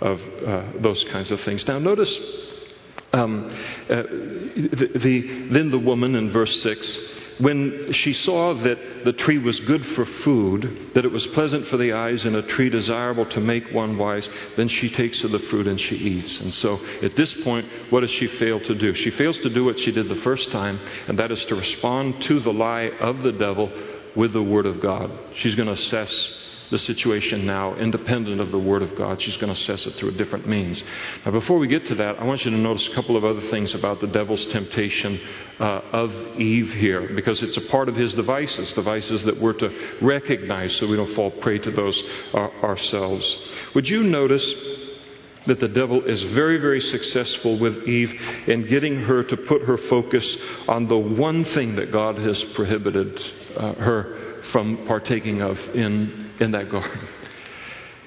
of 0.00 0.20
uh, 0.46 0.72
those 0.80 1.04
kinds 1.04 1.30
of 1.30 1.40
things. 1.42 1.66
Now, 1.66 1.78
notice 1.78 2.16
um, 3.12 3.50
uh, 3.88 4.02
the, 4.02 4.90
the, 4.94 5.48
then 5.50 5.70
the 5.70 5.78
woman 5.78 6.14
in 6.14 6.30
verse 6.30 6.62
6 6.62 7.17
when 7.38 7.92
she 7.92 8.12
saw 8.12 8.54
that 8.54 9.04
the 9.04 9.12
tree 9.12 9.38
was 9.38 9.60
good 9.60 9.84
for 9.86 10.04
food, 10.04 10.90
that 10.94 11.04
it 11.04 11.12
was 11.12 11.26
pleasant 11.28 11.66
for 11.68 11.76
the 11.76 11.92
eyes, 11.92 12.24
and 12.24 12.36
a 12.36 12.42
tree 12.42 12.68
desirable 12.68 13.26
to 13.26 13.40
make 13.40 13.70
one 13.72 13.96
wise, 13.96 14.28
then 14.56 14.68
she 14.68 14.90
takes 14.90 15.22
of 15.24 15.30
the 15.30 15.38
fruit 15.38 15.66
and 15.66 15.80
she 15.80 15.96
eats. 15.96 16.40
And 16.40 16.52
so 16.52 16.80
at 17.02 17.16
this 17.16 17.34
point, 17.42 17.66
what 17.90 18.00
does 18.00 18.10
she 18.10 18.26
fail 18.26 18.60
to 18.60 18.74
do? 18.74 18.94
She 18.94 19.10
fails 19.10 19.38
to 19.38 19.50
do 19.50 19.64
what 19.64 19.78
she 19.78 19.92
did 19.92 20.08
the 20.08 20.16
first 20.16 20.50
time, 20.50 20.80
and 21.06 21.18
that 21.18 21.30
is 21.30 21.44
to 21.46 21.54
respond 21.54 22.20
to 22.22 22.40
the 22.40 22.52
lie 22.52 22.90
of 23.00 23.22
the 23.22 23.32
devil 23.32 23.70
with 24.16 24.32
the 24.32 24.42
Word 24.42 24.66
of 24.66 24.80
God. 24.80 25.10
She's 25.36 25.54
going 25.54 25.66
to 25.66 25.72
assess 25.72 26.47
the 26.70 26.78
situation 26.78 27.46
now, 27.46 27.74
independent 27.76 28.40
of 28.40 28.50
the 28.50 28.58
Word 28.58 28.82
of 28.82 28.94
God. 28.96 29.20
She's 29.20 29.36
going 29.36 29.52
to 29.52 29.58
assess 29.58 29.86
it 29.86 29.94
through 29.94 30.10
a 30.10 30.12
different 30.12 30.46
means. 30.46 30.82
Now, 31.24 31.32
before 31.32 31.58
we 31.58 31.66
get 31.66 31.86
to 31.86 31.94
that, 31.96 32.18
I 32.18 32.24
want 32.24 32.44
you 32.44 32.50
to 32.50 32.56
notice 32.56 32.86
a 32.88 32.94
couple 32.94 33.16
of 33.16 33.24
other 33.24 33.40
things 33.48 33.74
about 33.74 34.00
the 34.00 34.06
devil's 34.06 34.44
temptation 34.46 35.20
uh, 35.58 35.64
of 35.92 36.12
Eve 36.38 36.72
here, 36.74 37.12
because 37.14 37.42
it's 37.42 37.56
a 37.56 37.62
part 37.62 37.88
of 37.88 37.96
his 37.96 38.14
devices, 38.14 38.72
devices 38.72 39.24
that 39.24 39.40
we're 39.40 39.54
to 39.54 39.98
recognize 40.02 40.74
so 40.76 40.86
we 40.86 40.96
don't 40.96 41.14
fall 41.14 41.30
prey 41.30 41.58
to 41.58 41.70
those 41.70 42.02
uh, 42.34 42.38
ourselves. 42.62 43.36
Would 43.74 43.88
you 43.88 44.02
notice? 44.02 44.54
that 45.46 45.60
the 45.60 45.68
devil 45.68 46.04
is 46.04 46.22
very, 46.24 46.58
very 46.58 46.80
successful 46.80 47.58
with 47.58 47.88
Eve 47.88 48.12
in 48.46 48.66
getting 48.66 48.96
her 48.96 49.24
to 49.24 49.36
put 49.36 49.62
her 49.62 49.78
focus 49.78 50.36
on 50.68 50.86
the 50.88 50.98
one 50.98 51.42
thing 51.42 51.74
that 51.76 51.90
God 51.90 52.18
has 52.18 52.42
prohibited 52.44 53.18
uh, 53.56 53.72
her 53.74 54.42
from 54.50 54.86
partaking 54.86 55.40
of 55.40 55.58
in 55.74 56.27
in 56.40 56.52
that 56.52 56.70
garden. 56.70 57.08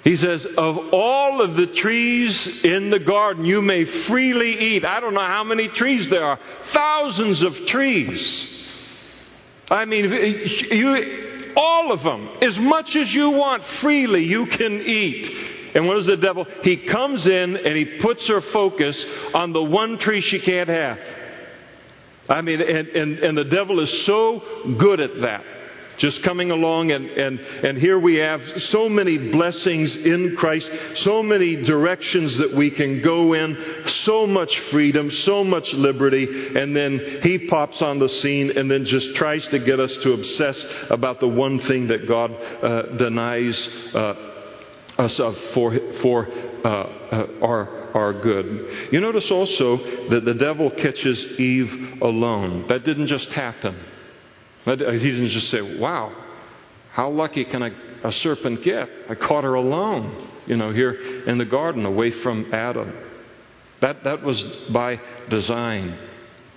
He 0.04 0.16
says, 0.16 0.46
Of 0.46 0.78
all 0.94 1.42
of 1.42 1.56
the 1.56 1.68
trees 1.68 2.64
in 2.64 2.90
the 2.90 3.00
garden, 3.00 3.46
you 3.46 3.62
may 3.62 3.86
freely 3.86 4.76
eat. 4.76 4.86
I 4.86 5.00
don't 5.00 5.14
know 5.14 5.20
how 5.20 5.44
many 5.44 5.68
trees 5.68 6.10
there 6.10 6.24
are, 6.24 6.40
thousands 6.72 7.42
of 7.44 7.56
trees. 7.68 8.48
I 9.70 9.86
mean, 9.86 10.06
you, 10.10 11.54
all 11.56 11.92
of 11.92 12.04
them, 12.04 12.30
as 12.42 12.58
much 12.60 12.96
as 12.96 13.14
you 13.14 13.30
want 13.30 13.64
freely, 13.64 14.24
you 14.24 14.48
can 14.48 14.82
eat. 14.82 15.32
And 15.76 15.88
what 15.88 15.94
does 15.94 16.08
the 16.08 16.18
devil? 16.18 16.46
He 16.64 16.78
comes 16.78 17.28
in 17.28 17.56
and 17.56 17.76
he 17.76 17.86
puts 18.00 18.28
her 18.28 18.42
focus 18.42 19.06
on 19.34 19.54
the 19.54 19.64
one 19.64 19.98
tree 20.00 20.20
she 20.20 20.40
can't 20.40 20.68
have. 20.68 21.00
I 22.28 22.42
mean, 22.42 22.60
and, 22.60 22.88
and, 22.90 23.20
and 23.20 23.38
the 23.38 23.46
devil 23.46 23.80
is 23.80 24.04
so 24.04 24.44
good 24.78 25.00
at 25.00 25.22
that 25.22 25.44
just 25.98 26.24
coming 26.24 26.52
along 26.52 26.92
and, 26.92 27.06
and, 27.10 27.40
and 27.40 27.78
here 27.78 28.00
we 28.00 28.16
have 28.16 28.42
so 28.64 28.90
many 28.90 29.18
blessings 29.18 29.96
in 29.96 30.36
Christ, 30.36 30.72
so 30.96 31.22
many 31.22 31.58
directions 31.58 32.38
that 32.38 32.54
we 32.54 32.72
can 32.72 33.02
go 33.02 33.34
in, 33.34 33.84
so 33.88 34.26
much 34.26 34.58
freedom, 34.72 35.12
so 35.12 35.44
much 35.44 35.72
liberty, 35.74 36.56
and 36.56 36.76
then 36.76 37.20
he 37.22 37.48
pops 37.48 37.82
on 37.82 38.00
the 38.00 38.10
scene 38.10 38.58
and 38.58 38.70
then 38.70 38.86
just 38.86 39.16
tries 39.16 39.48
to 39.50 39.60
get 39.60 39.80
us 39.80 39.96
to 39.98 40.14
obsess 40.14 40.66
about 40.90 41.20
the 41.20 41.28
one 41.28 41.60
thing 41.60 41.88
that 41.88 42.08
God 42.08 42.32
uh, 42.32 42.98
denies 42.98 43.68
uh, 43.94 44.14
us 44.98 45.20
of 45.20 45.38
for, 45.54 45.78
for 46.02 46.28
uh, 46.64 46.68
uh 46.68 47.28
our, 47.42 47.96
our 47.96 48.14
good. 48.14 48.90
You 48.92 49.00
notice 49.00 49.30
also 49.32 49.78
that 50.10 50.26
the 50.26 50.34
devil 50.34 50.70
catches 50.72 51.24
Eve 51.40 52.02
alone. 52.02 52.68
That 52.68 52.84
didn't 52.84 53.08
just 53.08 53.30
happen. 53.30 53.91
He 54.66 54.76
didn't 54.76 55.28
just 55.28 55.50
say, 55.50 55.80
Wow, 55.80 56.16
how 56.92 57.10
lucky 57.10 57.46
can 57.46 57.64
a, 57.64 57.72
a 58.04 58.12
serpent 58.12 58.64
get? 58.64 58.90
I 59.10 59.16
caught 59.16 59.44
her 59.44 59.56
alone, 59.56 60.30
you 60.46 60.58
know, 60.58 60.72
here 60.72 61.24
in 61.26 61.38
the 61.38 61.46
garden 61.46 61.86
away 61.86 62.12
from 62.12 62.54
Adam. 62.54 62.94
That, 63.80 64.04
that 64.04 64.22
was 64.24 64.44
by 64.72 65.00
design. 65.30 65.98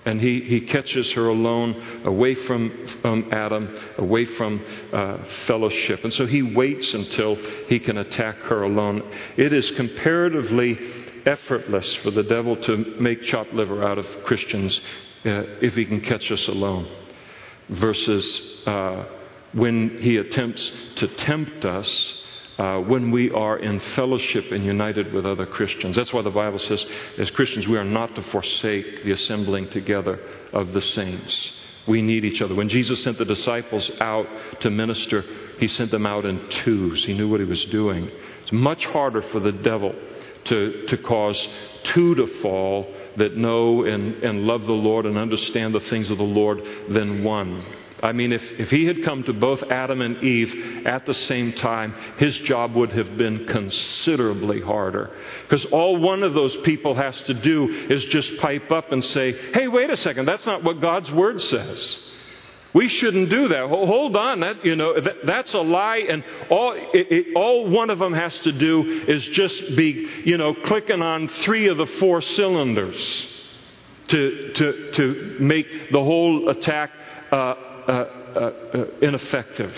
And 0.05 0.21
he, 0.21 0.41
he 0.41 0.61
catches 0.61 1.11
her 1.13 1.29
alone, 1.29 2.03
away 2.05 2.35
from 2.35 3.29
Adam, 3.31 3.75
away 3.97 4.25
from 4.25 4.63
uh, 4.93 5.17
fellowship. 5.47 6.03
And 6.03 6.13
so 6.13 6.27
he 6.27 6.43
waits 6.43 6.93
until 6.93 7.35
he 7.67 7.79
can 7.79 7.97
attack 7.97 8.35
her 8.41 8.61
alone. 8.61 9.01
It 9.35 9.51
is 9.51 9.71
comparatively 9.71 10.77
effortless 11.25 11.95
for 11.95 12.11
the 12.11 12.21
devil 12.21 12.55
to 12.55 12.77
make 12.99 13.23
chopped 13.23 13.53
liver 13.53 13.83
out 13.83 13.97
of 13.97 14.05
Christians 14.25 14.79
uh, 15.25 15.41
if 15.59 15.73
he 15.73 15.85
can 15.85 16.01
catch 16.01 16.29
us 16.29 16.47
alone 16.47 16.87
versus 17.69 18.63
uh, 18.65 19.05
when 19.53 20.01
he 20.01 20.17
attempts 20.17 20.71
to 20.95 21.07
tempt 21.07 21.65
us 21.65 22.23
uh, 22.57 22.79
when 22.79 23.11
we 23.11 23.31
are 23.31 23.57
in 23.57 23.79
fellowship 23.79 24.51
and 24.51 24.63
united 24.63 25.11
with 25.13 25.25
other 25.25 25.45
Christians. 25.45 25.95
That's 25.95 26.13
why 26.13 26.21
the 26.21 26.29
Bible 26.29 26.59
says, 26.59 26.85
as 27.17 27.29
Christians, 27.31 27.67
we 27.67 27.77
are 27.77 27.83
not 27.83 28.15
to 28.15 28.21
forsake 28.23 29.03
the 29.03 29.11
assembling 29.11 29.69
together 29.69 30.19
of 30.53 30.71
the 30.71 30.81
saints. 30.81 31.53
We 31.87 32.01
need 32.01 32.25
each 32.25 32.41
other. 32.41 32.55
When 32.55 32.69
Jesus 32.69 33.03
sent 33.03 33.17
the 33.17 33.25
disciples 33.25 33.91
out 33.99 34.27
to 34.61 34.69
minister, 34.69 35.23
he 35.59 35.67
sent 35.67 35.91
them 35.91 36.05
out 36.05 36.25
in 36.25 36.49
twos. 36.49 37.05
He 37.05 37.13
knew 37.13 37.29
what 37.29 37.39
he 37.39 37.45
was 37.45 37.65
doing. 37.65 38.09
It's 38.41 38.51
much 38.51 38.85
harder 38.85 39.21
for 39.21 39.39
the 39.39 39.51
devil 39.51 39.93
to, 40.45 40.85
to 40.87 40.97
cause 40.97 41.47
two 41.83 42.15
to 42.15 42.27
fall 42.41 42.93
that 43.17 43.37
know 43.37 43.83
and, 43.83 44.23
and 44.23 44.41
love 44.45 44.65
the 44.65 44.73
Lord 44.73 45.05
and 45.05 45.17
understand 45.17 45.73
the 45.73 45.79
things 45.79 46.09
of 46.11 46.17
the 46.17 46.23
Lord 46.23 46.61
than 46.89 47.23
one. 47.23 47.63
I 48.03 48.11
mean, 48.11 48.33
if, 48.33 48.43
if 48.59 48.69
he 48.69 48.85
had 48.85 49.03
come 49.03 49.23
to 49.23 49.33
both 49.33 49.63
Adam 49.63 50.01
and 50.01 50.21
Eve 50.21 50.85
at 50.85 51.05
the 51.05 51.13
same 51.13 51.53
time, 51.53 51.95
his 52.17 52.37
job 52.39 52.75
would 52.75 52.91
have 52.91 53.17
been 53.17 53.47
considerably 53.47 54.61
harder. 54.61 55.11
Because 55.43 55.65
all 55.65 55.97
one 55.97 56.21
of 56.21 56.33
those 56.33 56.55
people 56.57 56.93
has 56.93 57.19
to 57.23 57.33
do 57.33 57.67
is 57.89 58.05
just 58.05 58.37
pipe 58.37 58.69
up 58.69 58.91
and 58.91 59.03
say, 59.03 59.31
hey, 59.53 59.67
wait 59.67 59.89
a 59.89 59.97
second, 59.97 60.25
that's 60.25 60.45
not 60.45 60.63
what 60.63 60.81
God's 60.81 61.11
word 61.11 61.41
says. 61.41 61.97
We 62.75 62.89
shouldn't 62.89 63.29
do 63.29 63.47
that. 63.47 63.69
Hold 63.69 64.17
on, 64.17 64.41
that 64.41 64.65
you 64.65 64.75
know 64.75 64.99
that, 64.99 65.25
that's 65.25 65.53
a 65.53 65.61
lie, 65.61 66.05
and 66.09 66.25
all 66.49 66.73
it, 66.73 67.07
it, 67.09 67.25
all 67.33 67.69
one 67.69 67.89
of 67.89 67.99
them 67.99 68.11
has 68.11 68.37
to 68.39 68.51
do 68.51 69.05
is 69.07 69.25
just 69.27 69.77
be 69.77 70.09
you 70.25 70.37
know 70.37 70.53
clicking 70.53 71.01
on 71.01 71.29
three 71.45 71.69
of 71.69 71.77
the 71.77 71.85
four 71.85 72.19
cylinders 72.19 73.27
to 74.09 74.51
to 74.55 74.91
to 74.91 75.37
make 75.39 75.91
the 75.93 76.03
whole 76.03 76.49
attack 76.49 76.91
uh, 77.31 77.35
uh, 77.35 77.91
uh, 78.35 78.85
ineffective. 79.01 79.73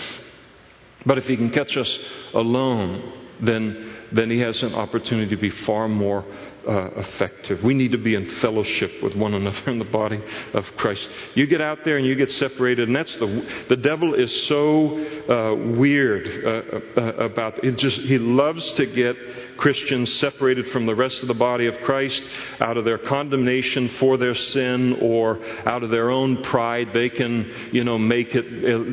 But 1.06 1.18
if 1.18 1.28
he 1.28 1.36
can 1.36 1.50
catch 1.50 1.76
us 1.76 2.00
alone, 2.34 3.12
then 3.40 3.94
then 4.10 4.28
he 4.28 4.40
has 4.40 4.60
an 4.64 4.74
opportunity 4.74 5.30
to 5.30 5.40
be 5.40 5.50
far 5.50 5.86
more 5.86 6.24
uh, 6.68 6.90
effective. 6.96 7.62
We 7.62 7.74
need 7.74 7.92
to 7.92 7.98
be 7.98 8.14
in 8.14 8.30
fellowship 8.36 9.02
with 9.02 9.14
one 9.14 9.34
another 9.34 9.70
in 9.70 9.78
the 9.78 9.86
body 9.86 10.22
of 10.52 10.64
Christ. 10.76 11.08
You 11.34 11.46
get 11.46 11.60
out 11.60 11.84
there 11.84 11.96
and 11.96 12.06
you 12.06 12.14
get 12.14 12.30
separated, 12.32 12.88
and 12.88 12.96
that's 12.96 13.14
the 13.16 13.64
the 13.68 13.76
devil 13.76 14.14
is 14.14 14.30
so 14.46 14.98
uh, 15.28 15.54
weird 15.78 16.44
uh, 16.44 17.00
uh 17.00 17.02
about 17.24 17.64
it. 17.64 17.76
Just 17.78 18.00
he 18.02 18.18
loves 18.18 18.70
to 18.72 18.86
get 18.86 19.16
Christians 19.58 20.12
separated 20.14 20.68
from 20.68 20.86
the 20.86 20.94
rest 20.94 21.20
of 21.20 21.28
the 21.28 21.34
body 21.34 21.66
of 21.66 21.76
Christ 21.80 22.22
out 22.60 22.76
of 22.76 22.84
their 22.84 22.96
condemnation 22.96 23.88
for 23.90 24.16
their 24.16 24.34
sin 24.34 24.98
or 25.02 25.44
out 25.66 25.82
of 25.82 25.90
their 25.90 26.10
own 26.10 26.42
pride. 26.44 26.94
They 26.94 27.10
can, 27.10 27.70
you 27.72 27.84
know, 27.84 27.98
make 27.98 28.34
it, 28.34 28.46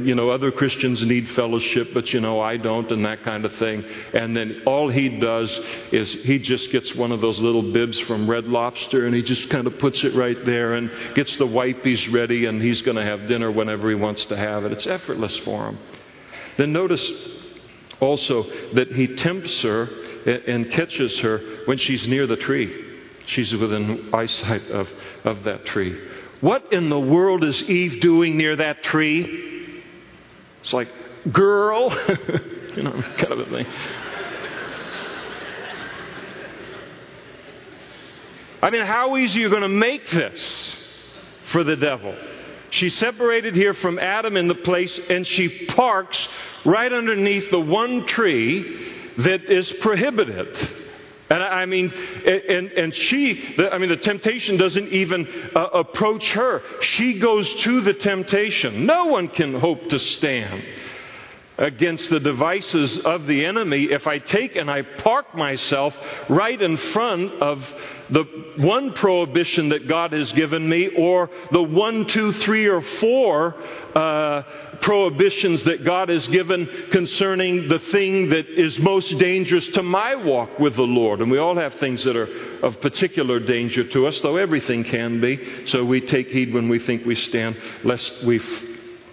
you 0.06 0.16
know, 0.16 0.30
other 0.30 0.52
Christians 0.52 1.06
need 1.06 1.30
fellowship, 1.30 1.90
but, 1.94 2.12
you 2.12 2.20
know, 2.20 2.40
I 2.40 2.58
don't, 2.58 2.92
and 2.92 3.06
that 3.06 3.24
kind 3.24 3.46
of 3.46 3.54
thing. 3.54 3.86
And 4.14 4.36
then 4.36 4.64
all 4.66 4.90
he 4.90 5.20
does 5.20 5.52
is 5.92 6.12
he 6.12 6.40
just 6.40 6.72
gets 6.72 6.94
one 6.96 7.12
of 7.12 7.22
those 7.22 7.40
little 7.40 7.65
bibs 7.74 8.00
from 8.02 8.30
Red 8.30 8.46
Lobster 8.46 9.06
and 9.06 9.16
he 9.16 9.22
just 9.22 9.50
kind 9.50 9.68
of 9.68 9.78
puts 9.80 10.04
it 10.04 10.16
right 10.16 10.46
there 10.46 10.74
and 10.74 10.92
gets 11.16 11.38
the 11.38 11.46
wipies 11.46 12.12
ready 12.14 12.46
and 12.46 12.62
he's 12.62 12.82
going 12.82 12.98
to 12.98 13.04
have 13.04 13.28
dinner 13.28 13.52
whenever 13.52 13.90
he 13.90 13.96
wants 13.96 14.26
to 14.28 14.38
have 14.38 14.66
it. 14.66 14.72
It's 14.72 14.88
effortless 14.88 15.38
for 15.38 15.70
him. 15.70 15.80
Then 16.58 16.74
notice 16.74 17.12
also 18.00 18.44
that 18.74 18.92
he 18.92 19.16
tempts 19.16 19.62
her 19.62 19.90
and 20.48 20.72
catches 20.72 21.20
her 21.20 21.42
when 21.66 21.78
she's 21.78 22.08
near 22.08 22.28
the 22.28 22.38
tree. 22.38 22.84
She's 23.28 23.56
within 23.56 24.10
eyesight 24.14 24.68
of, 24.70 24.88
of 25.24 25.44
that 25.44 25.66
tree. 25.66 26.00
What 26.42 26.72
in 26.74 26.90
the 26.90 27.00
world 27.00 27.44
is 27.44 27.62
Eve 27.64 28.02
doing 28.02 28.38
near 28.38 28.56
that 28.56 28.84
tree? 28.84 29.82
It's 30.62 30.74
like, 30.74 30.90
girl, 31.32 31.90
you 32.76 32.84
know, 32.84 33.02
kind 33.18 33.32
of 33.32 33.40
a 33.40 33.46
thing. 33.50 33.66
I 38.66 38.72
mean, 38.72 38.84
how 38.84 39.16
easy 39.18 39.42
are 39.42 39.44
you 39.44 39.50
going 39.50 39.62
to 39.62 39.70
make 39.70 40.10
this 40.10 40.76
for 41.52 41.64
the 41.64 41.76
devil? 41.76 42.16
She's 42.72 42.98
separated 42.98 43.54
here 43.54 43.76
from 43.76 44.00
Adam 44.00 44.36
in 44.36 44.48
the 44.48 44.56
place, 44.56 45.00
and 45.08 45.28
she 45.28 45.68
parks 45.68 46.28
right 46.66 46.92
underneath 46.92 47.52
the 47.52 47.60
one 47.60 48.08
tree 48.08 49.14
that 49.20 49.44
is 49.44 49.72
prohibited. 49.74 50.58
And 51.30 51.44
I 51.44 51.68
mean, 51.68 51.94
and, 51.94 52.72
and 52.72 52.96
she, 52.96 53.56
I 53.72 53.78
mean, 53.78 53.90
the 53.90 53.98
temptation 53.98 54.58
doesn't 54.58 54.88
even 54.88 55.28
uh, 55.56 55.60
approach 55.68 56.32
her. 56.32 56.64
She 56.82 57.20
goes 57.20 57.48
to 57.66 57.82
the 57.82 57.94
temptation. 57.94 58.88
No 58.88 59.06
one 59.06 59.28
can 59.28 59.54
hope 59.60 59.90
to 59.90 60.00
stand 60.00 60.64
against 61.58 62.10
the 62.10 62.20
devices 62.20 63.00
of 63.00 63.26
the 63.28 63.46
enemy 63.46 63.86
if 63.86 64.08
I 64.08 64.20
take 64.20 64.56
and 64.56 64.70
I 64.70 64.82
park 64.82 65.36
myself 65.36 65.96
right 66.30 66.62
in 66.62 66.78
front 66.78 67.42
of 67.42 67.66
the 68.10 68.24
one 68.58 68.94
prohibition 68.94 69.70
that 69.70 69.88
God 69.88 70.14
has 70.14 70.32
given 70.34 70.68
me 70.68 70.90
or 70.98 71.30
the 71.52 71.62
one, 71.62 72.06
two, 72.06 72.34
three, 72.34 72.68
or 72.68 72.82
four 72.82 73.56
uh, 73.96 74.44
prohibitions 74.82 75.64
that 75.64 75.84
God 75.84 76.10
has 76.10 76.28
given 76.28 76.68
concerning 76.92 77.68
the 77.68 77.80
thing 77.80 78.30
that 78.30 78.48
is 78.48 78.78
most 78.80 79.18
dangerous 79.18 79.68
to 79.70 79.84
my 79.84 80.16
walk 80.16 80.60
with 80.60 80.76
the 80.76 80.84
Lord. 80.84 81.22
And 81.22 81.32
we 81.32 81.38
all 81.38 81.56
have 81.56 81.74
things 81.76 82.04
that 82.04 82.16
are 82.16 82.60
of 82.60 82.80
particular 82.82 83.40
danger 83.40 83.88
to 83.90 84.08
us, 84.08 84.20
though 84.22 84.38
everything 84.38 84.84
can 84.84 85.22
be. 85.22 85.66
So 85.68 85.84
we 85.84 86.02
take 86.02 86.28
heed 86.28 86.54
when 86.54 86.70
we 86.70 86.80
think 86.80 87.06
we 87.06 87.16
stand, 87.16 87.58
lest 87.84 88.24
we 88.24 88.40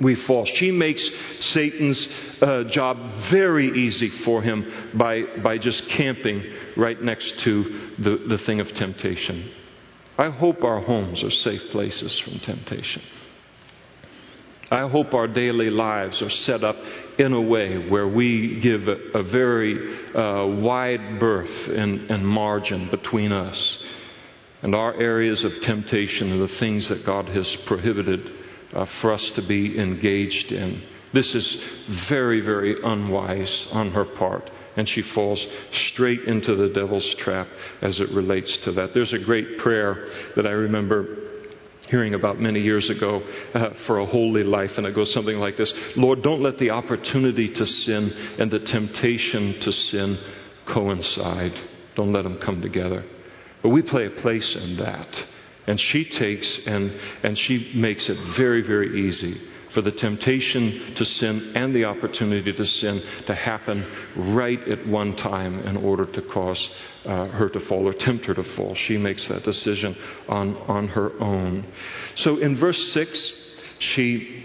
we 0.03 0.15
fall. 0.15 0.45
She 0.45 0.71
makes 0.71 1.09
Satan's 1.41 2.09
uh, 2.41 2.65
job 2.65 2.99
very 3.31 3.85
easy 3.85 4.09
for 4.09 4.43
him 4.43 4.91
by, 4.95 5.23
by 5.43 5.59
just 5.59 5.89
camping 5.89 6.45
right 6.77 7.01
next 7.01 7.39
to 7.41 7.91
the, 7.99 8.17
the 8.29 8.39
thing 8.39 8.61
of 8.61 8.73
temptation. 8.73 9.51
I 10.19 10.31
hope 10.31 10.63
our 10.65 10.81
homes 10.81 11.23
are 11.23 11.31
safe 11.31 11.71
places 11.71 12.19
from 12.19 12.39
temptation. 12.41 13.03
I 14.71 14.89
hope 14.89 15.13
our 15.13 15.29
daily 15.29 15.69
lives 15.69 16.23
are 16.23 16.31
set 16.31 16.65
up 16.65 16.77
in 17.19 17.35
a 17.35 17.41
way 17.41 17.89
where 17.91 18.09
we 18.09 18.59
give 18.61 18.89
a, 18.89 18.97
a 19.15 19.23
very 19.23 20.15
uh, 20.15 20.47
wide 20.47 21.21
berth 21.21 21.69
and, 21.69 22.11
and 22.11 22.27
margin 22.27 22.89
between 22.89 23.33
us 23.33 23.85
and 24.63 24.75
our 24.75 24.95
areas 24.95 25.45
of 25.45 25.61
temptation 25.61 26.33
and 26.33 26.41
the 26.41 26.57
things 26.57 26.89
that 26.89 27.05
God 27.05 27.29
has 27.29 27.55
prohibited 27.67 28.33
uh, 28.73 28.85
for 29.01 29.13
us 29.13 29.31
to 29.33 29.43
be 29.43 29.79
engaged 29.79 30.53
in. 30.53 30.83
This 31.13 31.35
is 31.35 31.59
very, 32.09 32.41
very 32.41 32.83
unwise 32.83 33.69
on 33.73 33.91
her 33.91 34.05
part. 34.05 34.51
And 34.77 34.89
she 34.89 35.03
falls 35.03 35.47
straight 35.73 36.23
into 36.23 36.55
the 36.55 36.71
devil's 36.71 37.15
trap 37.17 37.47
as 37.83 38.01
it 38.01 38.11
relates 38.11 38.57
to 38.59 38.73
that. 38.73 38.95
There's 38.95 39.13
a 39.13 39.19
great 39.19 39.59
prayer 39.59 40.07
that 40.37 40.47
I 40.47 40.53
remember 40.53 41.19
hearing 41.89 42.15
about 42.15 42.41
many 42.41 42.61
years 42.61 42.89
ago 42.89 43.23
uh, 43.53 43.71
for 43.87 43.99
a 43.99 44.07
holy 44.07 44.45
life, 44.45 44.79
and 44.79 44.87
it 44.87 44.95
goes 44.95 45.13
something 45.13 45.39
like 45.39 45.59
this 45.59 45.75
Lord, 45.97 46.23
don't 46.23 46.41
let 46.41 46.59
the 46.59 46.71
opportunity 46.71 47.51
to 47.51 47.67
sin 47.67 48.11
and 48.39 48.51
the 48.51 48.61
temptation 48.61 49.61
to 49.61 49.73
sin 49.73 50.19
coincide. 50.67 51.53
Don't 51.95 52.13
let 52.13 52.23
them 52.23 52.39
come 52.39 52.63
together. 52.63 53.05
But 53.63 53.69
we 53.69 53.83
play 53.83 54.07
a 54.07 54.11
place 54.11 54.57
in 54.57 54.77
that. 54.79 55.25
And 55.67 55.81
she 55.81 56.05
takes 56.05 56.59
and, 56.67 56.93
and 57.23 57.39
she 57.39 57.73
makes 57.75 58.09
it 58.09 58.19
very, 58.37 58.63
very 58.63 59.07
easy 59.07 59.41
for 59.73 59.81
the 59.81 59.93
temptation 59.93 60.95
to 60.97 61.05
sin 61.05 61.53
and 61.55 61.75
the 61.75 61.85
opportunity 61.85 62.53
to 62.53 62.65
sin 62.65 63.03
to 63.27 63.35
happen 63.35 63.87
right 64.17 64.61
at 64.69 64.87
one 64.87 65.17
time 65.17 65.61
in 65.61 65.77
order 65.77 66.05
to 66.05 66.23
cause 66.23 66.71
uh, 67.05 67.27
her 67.29 67.49
to 67.49 67.61
fall 67.61 67.87
or 67.89 67.95
tempt 67.95 68.27
her 68.27 68.35
to 68.35 68.45
fall. 68.45 68.75
She 68.75 68.99
makes 68.99 69.27
that 69.29 69.45
decision 69.45 69.97
on, 70.29 70.57
on 70.69 70.89
her 70.89 71.19
own. 71.21 71.67
So 72.17 72.39
in 72.39 72.57
verse 72.57 72.93
6, 72.93 73.33
she 73.79 74.45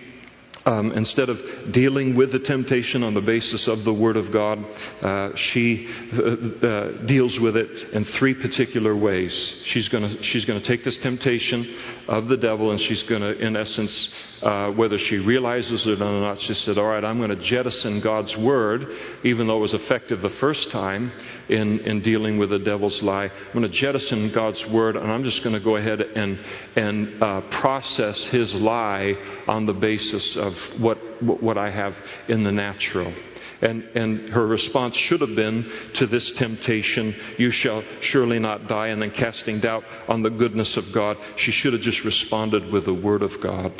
um, 0.67 0.91
instead 0.91 1.29
of 1.29 1.39
dealing 1.71 2.15
with 2.15 2.33
the 2.33 2.39
temptation 2.39 3.01
on 3.01 3.13
the 3.13 3.21
basis 3.21 3.67
of 3.67 3.85
the 3.85 3.93
Word 3.93 4.17
of 4.17 4.31
God, 4.31 4.63
uh, 5.01 5.33
she 5.35 5.87
uh, 6.13 6.67
uh, 6.67 6.91
deals 7.05 7.39
with 7.39 7.55
it 7.55 7.93
in 7.93 8.03
three 8.03 8.33
particular 8.33 8.93
ways. 8.93 9.33
She's 9.63 9.87
going 9.87 10.21
she's 10.21 10.43
to 10.43 10.59
take 10.59 10.83
this 10.83 10.97
temptation 10.97 11.73
of 12.09 12.27
the 12.27 12.35
devil 12.35 12.71
and 12.71 12.81
she's 12.81 13.03
going 13.03 13.21
to, 13.21 13.37
in 13.37 13.55
essence, 13.55 14.09
uh, 14.41 14.69
whether 14.71 14.97
she 14.97 15.17
realizes 15.17 15.85
it 15.87 16.01
or 16.01 16.21
not, 16.21 16.39
she 16.41 16.53
said, 16.53 16.77
All 16.77 16.85
right, 16.85 17.03
I'm 17.03 17.17
going 17.17 17.29
to 17.29 17.43
jettison 17.43 18.01
God's 18.01 18.35
Word, 18.37 18.87
even 19.23 19.47
though 19.47 19.57
it 19.57 19.61
was 19.61 19.73
effective 19.73 20.21
the 20.21 20.29
first 20.31 20.69
time 20.69 21.11
in, 21.49 21.79
in 21.79 22.01
dealing 22.01 22.37
with 22.37 22.49
the 22.49 22.59
devil's 22.59 23.01
lie. 23.01 23.25
I'm 23.25 23.53
going 23.53 23.63
to 23.63 23.69
jettison 23.69 24.31
God's 24.31 24.65
Word 24.67 24.97
and 24.97 25.11
I'm 25.11 25.23
just 25.23 25.43
going 25.43 25.53
to 25.53 25.59
go 25.59 25.77
ahead 25.77 26.01
and, 26.01 26.39
and 26.75 27.23
uh, 27.23 27.41
process 27.49 28.25
his 28.25 28.53
lie 28.53 29.15
on 29.47 29.65
the 29.65 29.73
basis 29.73 30.35
of 30.35 30.56
what, 30.77 30.97
what 31.21 31.57
I 31.57 31.69
have 31.69 31.95
in 32.27 32.43
the 32.43 32.51
natural. 32.51 33.13
And, 33.61 33.83
and 33.95 34.29
her 34.29 34.45
response 34.45 34.95
should 34.95 35.21
have 35.21 35.35
been 35.35 35.71
to 35.95 36.05
this 36.05 36.31
temptation, 36.31 37.15
You 37.37 37.51
shall 37.51 37.83
surely 38.01 38.39
not 38.39 38.67
die, 38.67 38.87
and 38.87 39.01
then 39.01 39.11
casting 39.11 39.59
doubt 39.59 39.83
on 40.07 40.21
the 40.21 40.29
goodness 40.29 40.77
of 40.77 40.91
God. 40.91 41.17
She 41.37 41.51
should 41.51 41.73
have 41.73 41.81
just 41.81 42.03
responded 42.03 42.71
with 42.71 42.85
the 42.85 42.93
Word 42.93 43.23
of 43.23 43.39
God, 43.41 43.71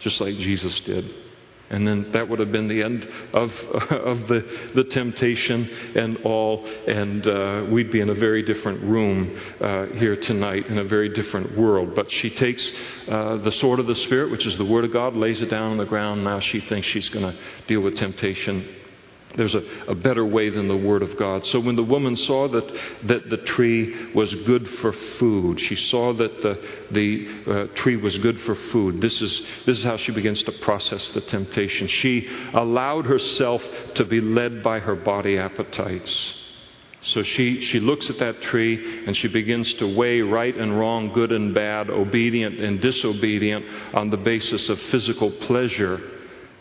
just 0.00 0.20
like 0.20 0.36
Jesus 0.36 0.80
did. 0.80 1.21
And 1.72 1.88
then 1.88 2.12
that 2.12 2.28
would 2.28 2.38
have 2.38 2.52
been 2.52 2.68
the 2.68 2.82
end 2.82 3.08
of, 3.32 3.50
of 3.90 4.28
the, 4.28 4.70
the 4.74 4.84
temptation 4.84 5.68
and 5.96 6.18
all. 6.18 6.66
And 6.66 7.26
uh, 7.26 7.66
we'd 7.70 7.90
be 7.90 8.00
in 8.00 8.10
a 8.10 8.14
very 8.14 8.42
different 8.42 8.82
room 8.82 9.38
uh, 9.60 9.86
here 9.86 10.16
tonight, 10.16 10.66
in 10.66 10.78
a 10.78 10.84
very 10.84 11.08
different 11.08 11.56
world. 11.56 11.94
But 11.94 12.10
she 12.12 12.30
takes 12.30 12.70
uh, 13.08 13.38
the 13.38 13.52
sword 13.52 13.80
of 13.80 13.86
the 13.86 13.96
Spirit, 13.96 14.30
which 14.30 14.46
is 14.46 14.58
the 14.58 14.64
Word 14.64 14.84
of 14.84 14.92
God, 14.92 15.16
lays 15.16 15.40
it 15.42 15.50
down 15.50 15.72
on 15.72 15.78
the 15.78 15.86
ground. 15.86 16.22
Now 16.22 16.40
she 16.40 16.60
thinks 16.60 16.86
she's 16.86 17.08
going 17.08 17.24
to 17.24 17.38
deal 17.66 17.80
with 17.80 17.96
temptation 17.96 18.68
there's 19.36 19.54
a, 19.54 19.62
a, 19.88 19.94
better 19.94 20.24
way 20.24 20.50
than 20.50 20.68
the 20.68 20.76
Word 20.76 21.02
of 21.02 21.16
God. 21.16 21.46
So 21.46 21.60
when 21.60 21.76
the 21.76 21.82
woman 21.82 22.16
saw 22.16 22.48
that, 22.48 22.80
that 23.04 23.30
the 23.30 23.38
tree 23.38 24.12
was 24.12 24.34
good 24.34 24.68
for 24.68 24.92
food, 24.92 25.60
she 25.60 25.74
saw 25.74 26.12
that 26.12 26.42
the, 26.42 26.58
the 26.90 27.42
uh, 27.46 27.66
tree 27.74 27.96
was 27.96 28.18
good 28.18 28.40
for 28.40 28.54
food. 28.54 29.00
This 29.00 29.22
is, 29.22 29.40
this 29.64 29.78
is 29.78 29.84
how 29.84 29.96
she 29.96 30.12
begins 30.12 30.42
to 30.44 30.52
process 30.52 31.08
the 31.10 31.22
temptation. 31.22 31.88
She 31.88 32.28
allowed 32.52 33.06
herself 33.06 33.62
to 33.94 34.04
be 34.04 34.20
led 34.20 34.62
by 34.62 34.80
her 34.80 34.96
body 34.96 35.38
appetites. 35.38 36.38
So 37.00 37.24
she, 37.24 37.60
she 37.62 37.80
looks 37.80 38.08
at 38.10 38.18
that 38.18 38.42
tree 38.42 39.04
and 39.06 39.16
she 39.16 39.26
begins 39.26 39.74
to 39.74 39.96
weigh 39.96 40.20
right 40.20 40.54
and 40.54 40.78
wrong, 40.78 41.12
good 41.12 41.32
and 41.32 41.52
bad, 41.52 41.90
obedient 41.90 42.60
and 42.60 42.80
disobedient 42.80 43.66
on 43.92 44.10
the 44.10 44.16
basis 44.16 44.68
of 44.68 44.80
physical 44.82 45.30
pleasure 45.30 46.11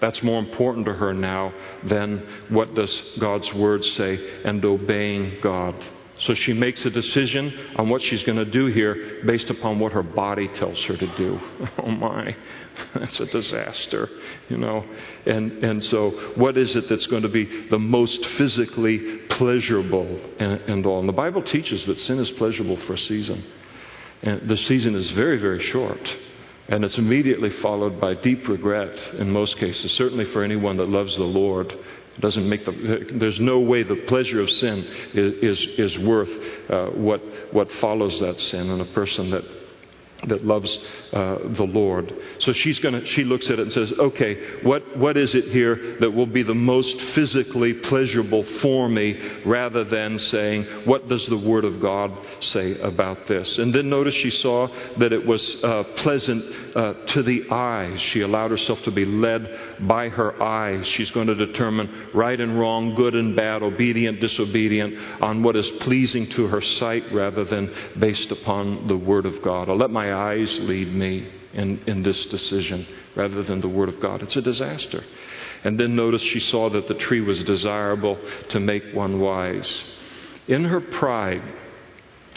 that's 0.01 0.23
more 0.23 0.39
important 0.39 0.85
to 0.87 0.93
her 0.93 1.13
now 1.13 1.53
than 1.83 2.27
what 2.49 2.73
does 2.73 3.15
God's 3.19 3.53
word 3.53 3.85
say 3.85 4.41
and 4.43 4.65
obeying 4.65 5.37
God. 5.41 5.75
So 6.17 6.35
she 6.35 6.53
makes 6.53 6.85
a 6.85 6.91
decision 6.91 7.51
on 7.77 7.89
what 7.89 8.01
she's 8.01 8.21
going 8.21 8.37
to 8.37 8.45
do 8.45 8.67
here 8.67 9.21
based 9.25 9.49
upon 9.49 9.79
what 9.79 9.91
her 9.93 10.03
body 10.03 10.47
tells 10.49 10.83
her 10.83 10.97
to 10.97 11.07
do. 11.17 11.39
Oh 11.77 11.89
my, 11.89 12.35
that's 12.95 13.19
a 13.19 13.25
disaster, 13.25 14.07
you 14.49 14.57
know. 14.57 14.85
And, 15.25 15.63
and 15.63 15.83
so, 15.83 16.11
what 16.35 16.57
is 16.57 16.75
it 16.75 16.87
that's 16.89 17.07
going 17.07 17.23
to 17.23 17.29
be 17.29 17.67
the 17.69 17.79
most 17.79 18.23
physically 18.37 19.17
pleasurable 19.29 20.19
and, 20.37 20.61
and 20.61 20.85
all? 20.85 20.99
And 20.99 21.09
the 21.09 21.13
Bible 21.13 21.41
teaches 21.41 21.85
that 21.87 21.99
sin 21.99 22.19
is 22.19 22.29
pleasurable 22.31 22.77
for 22.77 22.93
a 22.93 22.97
season. 22.97 23.43
And 24.21 24.47
the 24.47 24.57
season 24.57 24.93
is 24.93 25.09
very, 25.11 25.37
very 25.37 25.59
short. 25.59 26.17
And 26.67 26.85
it's 26.85 26.97
immediately 26.97 27.49
followed 27.49 27.99
by 27.99 28.13
deep 28.13 28.47
regret 28.47 28.95
in 29.13 29.29
most 29.29 29.57
cases, 29.57 29.91
certainly 29.91 30.25
for 30.25 30.43
anyone 30.43 30.77
that 30.77 30.89
loves 30.89 31.15
the 31.17 31.23
Lord. 31.23 31.71
It 31.71 32.21
doesn't 32.21 32.47
make 32.47 32.65
the, 32.65 33.07
there's 33.13 33.39
no 33.39 33.59
way 33.59 33.83
the 33.83 33.95
pleasure 34.07 34.41
of 34.41 34.49
sin 34.49 34.85
is, 35.13 35.59
is, 35.59 35.67
is 35.79 35.99
worth 35.99 36.29
uh, 36.69 36.87
what, 36.87 37.21
what 37.51 37.71
follows 37.73 38.19
that 38.19 38.39
sin 38.39 38.69
in 38.69 38.81
a 38.81 38.85
person 38.93 39.31
that 39.31 39.43
that 40.27 40.45
loves 40.45 40.77
uh, 41.13 41.37
the 41.43 41.63
Lord. 41.63 42.13
So 42.39 42.53
she's 42.53 42.79
gonna, 42.79 43.05
she 43.05 43.23
looks 43.23 43.47
at 43.47 43.59
it 43.59 43.63
and 43.63 43.73
says, 43.73 43.91
okay, 43.93 44.61
what, 44.61 44.97
what 44.97 45.17
is 45.17 45.35
it 45.35 45.45
here 45.45 45.97
that 45.99 46.11
will 46.11 46.25
be 46.27 46.43
the 46.43 46.53
most 46.53 47.01
physically 47.01 47.73
pleasurable 47.73 48.43
for 48.59 48.87
me 48.87 49.19
rather 49.45 49.83
than 49.83 50.19
saying, 50.19 50.65
what 50.85 51.07
does 51.07 51.25
the 51.27 51.37
Word 51.37 51.65
of 51.65 51.79
God 51.79 52.11
say 52.39 52.77
about 52.79 53.25
this? 53.25 53.57
And 53.57 53.73
then 53.73 53.89
notice 53.89 54.13
she 54.13 54.29
saw 54.29 54.67
that 54.97 55.11
it 55.11 55.25
was 55.25 55.63
uh, 55.63 55.83
pleasant 55.95 56.75
uh, 56.75 56.93
to 57.07 57.23
the 57.23 57.49
eyes. 57.49 57.99
She 58.01 58.21
allowed 58.21 58.51
herself 58.51 58.81
to 58.83 58.91
be 58.91 59.05
led 59.05 59.77
by 59.87 60.09
her 60.09 60.41
eyes. 60.41 60.87
She's 60.87 61.11
going 61.11 61.27
to 61.27 61.35
determine 61.35 62.09
right 62.13 62.39
and 62.39 62.59
wrong, 62.59 62.95
good 62.95 63.15
and 63.15 63.35
bad, 63.35 63.63
obedient, 63.63 64.19
disobedient 64.19 65.21
on 65.21 65.43
what 65.43 65.55
is 65.55 65.69
pleasing 65.81 66.27
to 66.29 66.47
her 66.47 66.61
sight 66.61 67.11
rather 67.11 67.43
than 67.43 67.73
based 67.99 68.31
upon 68.31 68.87
the 68.87 68.97
Word 68.97 69.25
of 69.25 69.41
God. 69.41 69.69
I'll 69.69 69.77
let 69.77 69.89
my 69.89 70.10
eyes 70.11 70.59
lead 70.59 70.93
me 70.93 71.31
in, 71.53 71.81
in 71.87 72.03
this 72.03 72.25
decision 72.27 72.87
rather 73.15 73.43
than 73.43 73.61
the 73.61 73.67
Word 73.67 73.89
of 73.89 73.99
God. 73.99 74.21
It's 74.21 74.35
a 74.35 74.41
disaster. 74.41 75.03
And 75.63 75.79
then 75.79 75.95
notice 75.95 76.21
she 76.21 76.39
saw 76.39 76.69
that 76.69 76.87
the 76.87 76.95
tree 76.95 77.21
was 77.21 77.43
desirable 77.43 78.17
to 78.49 78.59
make 78.59 78.93
one 78.93 79.19
wise. 79.19 79.83
In 80.47 80.65
her 80.65 80.81
pride 80.81 81.43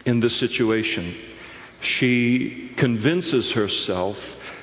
in 0.05 0.21
this 0.21 0.37
situation, 0.37 1.17
she 1.81 2.73
convinces 2.77 3.53
herself 3.53 4.19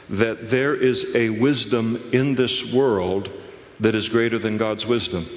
that 0.10 0.52
there 0.52 0.76
is 0.76 1.06
a 1.15 1.30
wisdom 1.30 2.10
in 2.12 2.36
this 2.36 2.71
world 2.74 3.30
that 3.80 3.95
is 3.95 4.10
greater 4.10 4.38
than 4.38 4.58
God's 4.58 4.86
wisdom. 4.86 5.28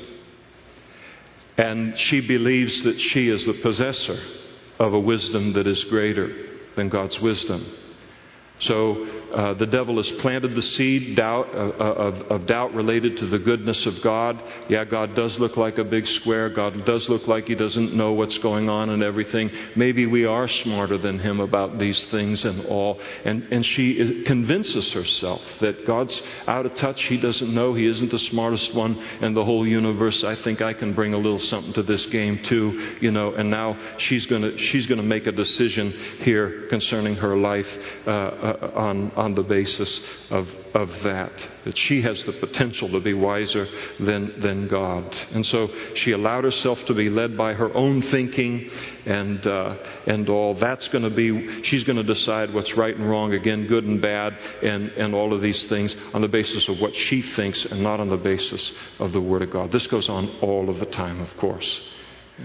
And 1.56 1.98
she 1.98 2.20
believes 2.20 2.82
that 2.82 3.00
she 3.00 3.28
is 3.28 3.46
the 3.46 3.54
possessor 3.54 4.18
of 4.78 4.92
a 4.92 4.98
wisdom 4.98 5.52
that 5.52 5.66
is 5.66 5.84
greater 5.84 6.53
than 6.76 6.88
God's 6.88 7.20
wisdom. 7.20 7.83
So 8.60 9.04
uh, 9.34 9.54
the 9.54 9.66
devil 9.66 9.96
has 9.96 10.08
planted 10.12 10.54
the 10.54 10.62
seed 10.62 11.16
doubt, 11.16 11.48
uh, 11.52 11.58
uh, 11.58 11.82
of, 11.82 12.14
of, 12.30 12.46
doubt 12.46 12.72
related 12.72 13.16
to 13.18 13.26
the 13.26 13.38
goodness 13.38 13.84
of 13.84 14.00
God. 14.00 14.40
Yeah, 14.68 14.84
God 14.84 15.16
does 15.16 15.38
look 15.40 15.56
like 15.56 15.78
a 15.78 15.84
big 15.84 16.06
square. 16.06 16.48
God 16.50 16.84
does 16.84 17.08
look 17.08 17.26
like 17.26 17.46
He 17.46 17.56
doesn't 17.56 17.94
know 17.94 18.12
what's 18.12 18.38
going 18.38 18.68
on 18.68 18.90
and 18.90 19.02
everything. 19.02 19.50
Maybe 19.74 20.06
we 20.06 20.24
are 20.24 20.46
smarter 20.46 20.98
than 20.98 21.18
Him 21.18 21.40
about 21.40 21.80
these 21.80 22.04
things 22.06 22.44
and 22.44 22.64
all. 22.66 23.00
And, 23.24 23.42
and 23.52 23.66
she 23.66 24.22
convinces 24.22 24.92
herself 24.92 25.42
that 25.60 25.84
God's 25.84 26.22
out 26.46 26.64
of 26.64 26.74
touch. 26.74 27.02
He 27.02 27.16
doesn't 27.16 27.52
know. 27.52 27.74
He 27.74 27.86
isn't 27.86 28.12
the 28.12 28.20
smartest 28.20 28.72
one 28.72 28.96
in 29.20 29.34
the 29.34 29.44
whole 29.44 29.66
universe. 29.66 30.22
I 30.22 30.36
think 30.36 30.62
I 30.62 30.74
can 30.74 30.94
bring 30.94 31.12
a 31.12 31.18
little 31.18 31.40
something 31.40 31.72
to 31.72 31.82
this 31.82 32.06
game 32.06 32.40
too, 32.44 32.98
you 33.00 33.10
know. 33.10 33.34
And 33.34 33.50
now 33.50 33.76
she's 33.98 34.26
going 34.26 34.42
to 34.42 34.56
she's 34.58 34.86
going 34.86 34.98
to 35.00 35.06
make 35.06 35.26
a 35.26 35.32
decision 35.32 35.92
here 36.20 36.68
concerning 36.68 37.16
her 37.16 37.36
life 37.36 37.66
uh, 38.06 38.44
uh, 38.60 38.70
on, 38.74 39.10
on 39.12 39.34
the 39.34 39.42
basis 39.42 40.00
of, 40.30 40.48
of 40.74 40.88
that, 41.02 41.32
that 41.64 41.76
she 41.76 42.02
has 42.02 42.22
the 42.24 42.32
potential 42.32 42.88
to 42.90 43.00
be 43.00 43.14
wiser 43.14 43.66
than, 44.00 44.40
than 44.40 44.68
God. 44.68 45.16
And 45.32 45.44
so 45.44 45.68
she 45.94 46.12
allowed 46.12 46.44
herself 46.44 46.84
to 46.86 46.94
be 46.94 47.10
led 47.10 47.36
by 47.36 47.54
her 47.54 47.72
own 47.74 48.02
thinking 48.02 48.70
and, 49.06 49.46
uh, 49.46 49.76
and 50.06 50.28
all. 50.28 50.54
That's 50.54 50.88
going 50.88 51.04
to 51.04 51.10
be, 51.10 51.62
she's 51.62 51.84
going 51.84 51.96
to 51.96 52.02
decide 52.02 52.52
what's 52.52 52.76
right 52.76 52.94
and 52.94 53.08
wrong, 53.08 53.32
again, 53.32 53.66
good 53.66 53.84
and 53.84 54.00
bad, 54.00 54.36
and, 54.62 54.90
and 54.92 55.14
all 55.14 55.32
of 55.32 55.40
these 55.40 55.64
things 55.64 55.94
on 56.12 56.22
the 56.22 56.28
basis 56.28 56.68
of 56.68 56.80
what 56.80 56.94
she 56.94 57.22
thinks 57.22 57.64
and 57.64 57.82
not 57.82 58.00
on 58.00 58.08
the 58.08 58.16
basis 58.16 58.72
of 58.98 59.12
the 59.12 59.20
Word 59.20 59.42
of 59.42 59.50
God. 59.50 59.72
This 59.72 59.86
goes 59.86 60.08
on 60.08 60.28
all 60.40 60.68
of 60.70 60.78
the 60.78 60.86
time, 60.86 61.20
of 61.20 61.36
course. 61.36 61.82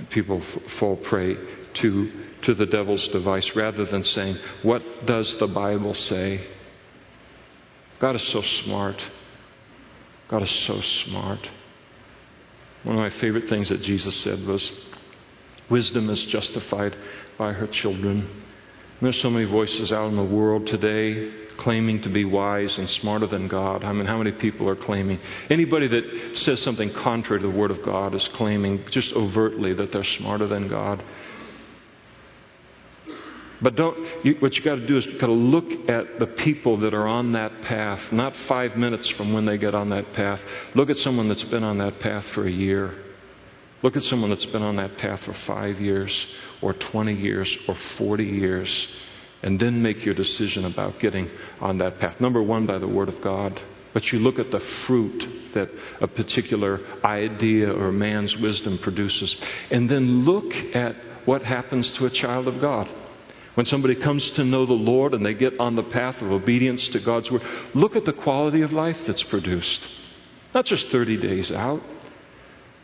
People 0.09 0.41
f- 0.41 0.71
fall 0.73 0.95
prey 0.97 1.35
to, 1.73 2.11
to 2.43 2.53
the 2.53 2.65
devil's 2.65 3.07
device 3.09 3.55
rather 3.55 3.85
than 3.85 4.03
saying, 4.03 4.37
What 4.63 5.05
does 5.05 5.35
the 5.35 5.47
Bible 5.47 5.93
say? 5.93 6.45
God 7.99 8.15
is 8.15 8.23
so 8.23 8.41
smart. 8.41 9.03
God 10.29 10.43
is 10.43 10.51
so 10.51 10.79
smart. 10.81 11.49
One 12.83 12.95
of 12.95 13.01
my 13.01 13.09
favorite 13.19 13.49
things 13.49 13.69
that 13.69 13.81
Jesus 13.81 14.15
said 14.17 14.45
was, 14.45 14.71
Wisdom 15.69 16.09
is 16.09 16.23
justified 16.23 16.95
by 17.37 17.53
her 17.53 17.67
children. 17.67 18.45
There's 19.01 19.21
so 19.21 19.29
many 19.29 19.45
voices 19.45 19.93
out 19.93 20.09
in 20.09 20.17
the 20.17 20.23
world 20.23 20.67
today 20.67 21.31
claiming 21.59 22.01
to 22.01 22.09
be 22.09 22.25
wise 22.25 22.77
and 22.79 22.89
smarter 22.89 23.27
than 23.27 23.47
God. 23.47 23.83
I 23.83 23.91
mean, 23.93 24.05
how 24.05 24.17
many 24.17 24.31
people 24.31 24.67
are 24.69 24.75
claiming? 24.75 25.19
Anybody 25.49 25.87
that 25.87 26.37
says 26.37 26.61
something 26.61 26.91
contrary 26.93 27.41
to 27.41 27.47
the 27.47 27.53
Word 27.53 27.71
of 27.71 27.83
God 27.83 28.15
is 28.15 28.27
claiming 28.29 28.85
just 28.89 29.13
overtly 29.13 29.73
that 29.73 29.91
they're 29.91 30.03
smarter 30.03 30.47
than 30.47 30.67
God. 30.67 31.03
But 33.61 33.75
don't, 33.75 34.25
you, 34.25 34.35
what 34.39 34.55
you 34.55 34.63
got 34.63 34.75
to 34.75 34.87
do 34.87 34.97
is 34.97 35.05
you 35.05 35.19
got 35.19 35.27
to 35.27 35.33
look 35.33 35.69
at 35.89 36.19
the 36.19 36.27
people 36.27 36.77
that 36.77 36.93
are 36.93 37.07
on 37.07 37.33
that 37.33 37.61
path, 37.63 38.11
not 38.11 38.35
five 38.47 38.77
minutes 38.77 39.09
from 39.09 39.33
when 39.33 39.45
they 39.45 39.57
get 39.57 39.75
on 39.75 39.89
that 39.89 40.13
path. 40.13 40.39
Look 40.75 40.89
at 40.89 40.97
someone 40.97 41.27
that's 41.27 41.43
been 41.43 41.63
on 41.63 41.77
that 41.79 41.99
path 41.99 42.25
for 42.29 42.47
a 42.47 42.51
year. 42.51 42.93
Look 43.81 43.97
at 43.97 44.03
someone 44.03 44.29
that's 44.29 44.45
been 44.45 44.61
on 44.61 44.77
that 44.77 44.97
path 44.97 45.21
for 45.23 45.33
five 45.33 45.79
years, 45.79 46.27
or 46.61 46.73
20 46.73 47.13
years, 47.13 47.57
or 47.67 47.75
40 47.97 48.23
years, 48.23 48.87
and 49.43 49.59
then 49.59 49.81
make 49.81 50.05
your 50.05 50.15
decision 50.15 50.65
about 50.65 50.99
getting 50.99 51.29
on 51.59 51.77
that 51.79 51.99
path. 51.99 52.19
Number 52.21 52.41
one, 52.41 52.65
by 52.65 52.77
the 52.77 52.87
Word 52.87 53.09
of 53.09 53.21
God. 53.21 53.61
But 53.93 54.11
you 54.11 54.19
look 54.19 54.37
at 54.37 54.51
the 54.51 54.59
fruit 54.59 55.53
that 55.53 55.69
a 55.99 56.07
particular 56.07 56.79
idea 57.03 57.73
or 57.73 57.91
man's 57.91 58.37
wisdom 58.37 58.77
produces, 58.77 59.35
and 59.71 59.89
then 59.89 60.23
look 60.23 60.53
at 60.75 60.95
what 61.25 61.41
happens 61.43 61.91
to 61.93 62.05
a 62.05 62.09
child 62.09 62.47
of 62.47 62.61
God. 62.61 62.89
When 63.59 63.65
somebody 63.65 63.95
comes 63.95 64.29
to 64.31 64.45
know 64.45 64.65
the 64.65 64.71
Lord 64.71 65.13
and 65.13 65.25
they 65.25 65.33
get 65.33 65.59
on 65.59 65.75
the 65.75 65.83
path 65.83 66.21
of 66.21 66.31
obedience 66.31 66.87
to 66.87 66.99
God's 67.01 67.29
Word, 67.29 67.41
look 67.73 67.97
at 67.97 68.05
the 68.05 68.13
quality 68.13 68.61
of 68.61 68.71
life 68.71 68.97
that's 69.05 69.23
produced. 69.23 69.85
Not 70.55 70.63
just 70.63 70.89
30 70.91 71.17
days 71.17 71.51
out, 71.51 71.81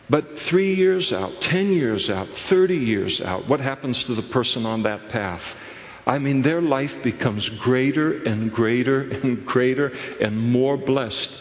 but 0.09 0.38
three 0.41 0.73
years 0.73 1.13
out, 1.13 1.39
10 1.39 1.71
years 1.71 2.09
out, 2.09 2.27
30 2.49 2.75
years 2.75 3.21
out. 3.21 3.47
What 3.47 3.61
happens 3.61 4.03
to 4.03 4.15
the 4.15 4.23
person 4.23 4.65
on 4.65 4.83
that 4.83 5.07
path? 5.07 5.41
I 6.05 6.19
mean, 6.19 6.41
their 6.41 6.61
life 6.61 6.91
becomes 7.03 7.47
greater 7.47 8.23
and 8.23 8.51
greater 8.51 8.99
and 8.99 9.45
greater 9.45 9.88
and 10.19 10.51
more 10.51 10.75
blessed. 10.75 11.31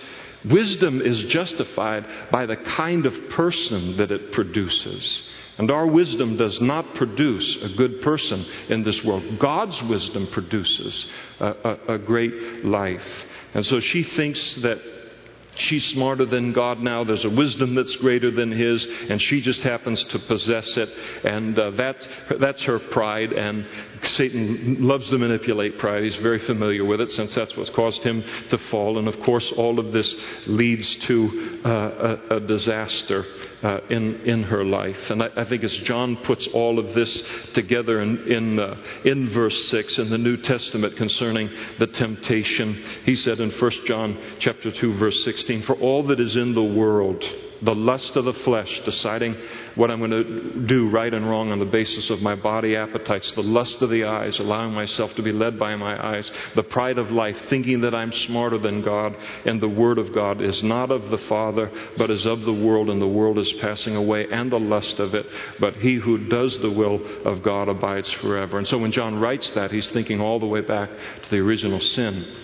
Wisdom 0.45 1.03
is 1.03 1.25
justified 1.25 2.07
by 2.31 2.47
the 2.47 2.57
kind 2.57 3.05
of 3.05 3.31
person 3.31 3.97
that 3.97 4.13
it 4.13 4.31
produces. 4.31 5.29
And 5.59 5.71
our 5.71 5.87
wisdom 5.87 6.37
does 6.37 6.61
not 6.61 6.95
produce 6.95 7.57
a 7.63 7.69
good 7.69 8.03
person 8.03 8.45
in 8.69 8.83
this 8.83 9.05
world. 9.05 9.39
God's 9.39 9.81
wisdom 9.85 10.27
produces 10.29 11.07
a, 11.39 11.47
a, 11.47 11.95
a 11.95 11.99
great 11.99 12.65
life. 12.65 13.07
And 13.55 13.65
so 13.65 13.79
she 13.79 14.03
thinks 14.03 14.57
that 14.57 14.81
she's 15.57 15.87
smarter 15.87 16.25
than 16.25 16.53
God 16.53 16.81
now. 16.81 17.05
There's 17.05 17.25
a 17.25 17.31
wisdom 17.31 17.75
that's 17.75 17.95
greater 17.97 18.31
than 18.31 18.51
His, 18.51 18.85
and 19.09 19.21
she 19.23 19.41
just 19.41 19.63
happens 19.63 20.03
to 20.05 20.19
possess 20.19 20.77
it. 20.77 20.89
And 21.25 21.59
uh, 21.59 21.71
that's, 21.71 22.09
that's 22.41 22.63
her 22.65 22.79
pride. 22.79 23.33
And 23.33 23.65
Satan 24.07 24.87
loves 24.87 25.09
to 25.11 25.19
manipulate 25.19 25.79
pride. 25.79 26.05
He's 26.05 26.17
very 26.17 26.39
familiar 26.39 26.85
with 26.85 27.01
it 27.01 27.11
since 27.11 27.35
that's 27.35 27.57
what's 27.57 27.71
caused 27.71 28.03
him 28.03 28.25
to 28.51 28.59
fall. 28.59 28.99
And 28.99 29.09
of 29.09 29.21
course, 29.21 29.51
all 29.53 29.79
of 29.79 29.93
this 29.93 30.15
leads 30.47 30.95
to 31.07 31.61
uh, 31.65 32.19
a, 32.31 32.37
a 32.37 32.41
disaster 32.41 33.25
uh, 33.63 33.81
in, 33.89 34.21
in 34.23 34.43
her 34.45 34.65
life. 34.65 35.11
And 35.11 35.23
I, 35.23 35.31
I, 35.37 35.45
think 35.45 35.65
as 35.65 35.75
John 35.79 36.17
puts 36.19 36.47
all 36.49 36.79
of 36.79 36.95
this 36.95 37.23
together 37.55 38.01
in, 38.01 38.31
in, 38.31 38.59
uh, 38.59 38.77
in 39.05 39.31
verse 39.31 39.69
6 39.69 39.99
in 39.99 40.11
the 40.11 40.19
New 40.19 40.37
Testament 40.37 40.97
concerning 40.97 41.51
the 41.79 41.87
temptation, 41.87 42.83
he 43.05 43.15
said 43.15 43.41
in 43.41 43.51
1 43.51 43.71
John 43.87 44.19
chapter 44.39 44.71
2, 44.71 44.95
verse 44.95 45.25
16, 45.25 45.63
For 45.63 45.77
all 45.77 46.03
that 46.05 46.21
is 46.21 46.37
in 46.37 46.55
the 46.55 46.63
world, 46.63 47.25
the 47.63 47.75
lust 47.75 48.17
of 48.17 48.27
the 48.27 48.35
flesh, 48.35 48.81
deciding 48.85 49.37
what 49.75 49.91
I'm 49.91 49.99
going 49.99 50.11
to 50.11 50.67
do 50.67 50.89
right 50.89 51.13
and 51.13 51.29
wrong 51.29 51.51
on 51.51 51.59
the 51.59 51.65
basis 51.65 52.11
of 52.11 52.23
my 52.23 52.35
body 52.35 52.77
appetites, 52.77 53.33
the 53.33 53.43
lust 53.43 53.83
of 53.83 53.91
the 53.91 54.05
eyes, 54.05 54.39
allowing 54.39 54.73
myself 54.73 55.15
to 55.17 55.23
be 55.23 55.33
led 55.33 55.59
by 55.59 55.75
my 55.77 56.15
eyes, 56.15 56.31
the 56.55 56.63
pride 56.63 56.99
of 56.99 57.11
life, 57.11 57.37
thinking 57.49 57.81
that 57.83 57.95
I'm 57.95 58.13
smarter 58.13 58.59
than 58.59 58.83
God, 58.83 59.17
and 59.45 59.61
the 59.61 59.69
Word 59.69 59.99
of 59.99 60.13
God 60.13 60.41
is 60.41 60.63
not 60.63 60.91
of 60.91 61.11
the 61.11 61.19
Father, 61.19 61.71
but 61.97 62.11
is 62.11 62.27
of 62.27 62.43
the 62.43 62.53
world, 62.53 62.91
and 62.91 63.01
the 63.01 63.09
world 63.09 63.39
is 63.39 63.53
passing 63.55 63.97
away, 63.97 64.27
and 64.31 64.51
the 64.51 64.61
lust 64.61 65.01
of 65.01 65.15
it. 65.15 65.27
But 65.59 65.77
he 65.77 65.97
who 65.97 66.29
does 66.29 66.59
the 66.59 66.71
will 66.71 67.01
of 67.25 67.43
God 67.43 67.69
abides 67.69 68.11
forever. 68.11 68.59
And 68.59 68.69
so 68.69 68.79
when 68.79 68.93
John 68.93 69.19
writes 69.19 69.51
that, 69.51 69.71
he's 69.71 69.91
thinking 69.91 70.21
all 70.21 70.39
the 70.39 70.47
way 70.47 70.61
back 70.61 70.91
to 71.23 71.31
the 71.31 71.39
original 71.39 71.81
sin 71.81 72.44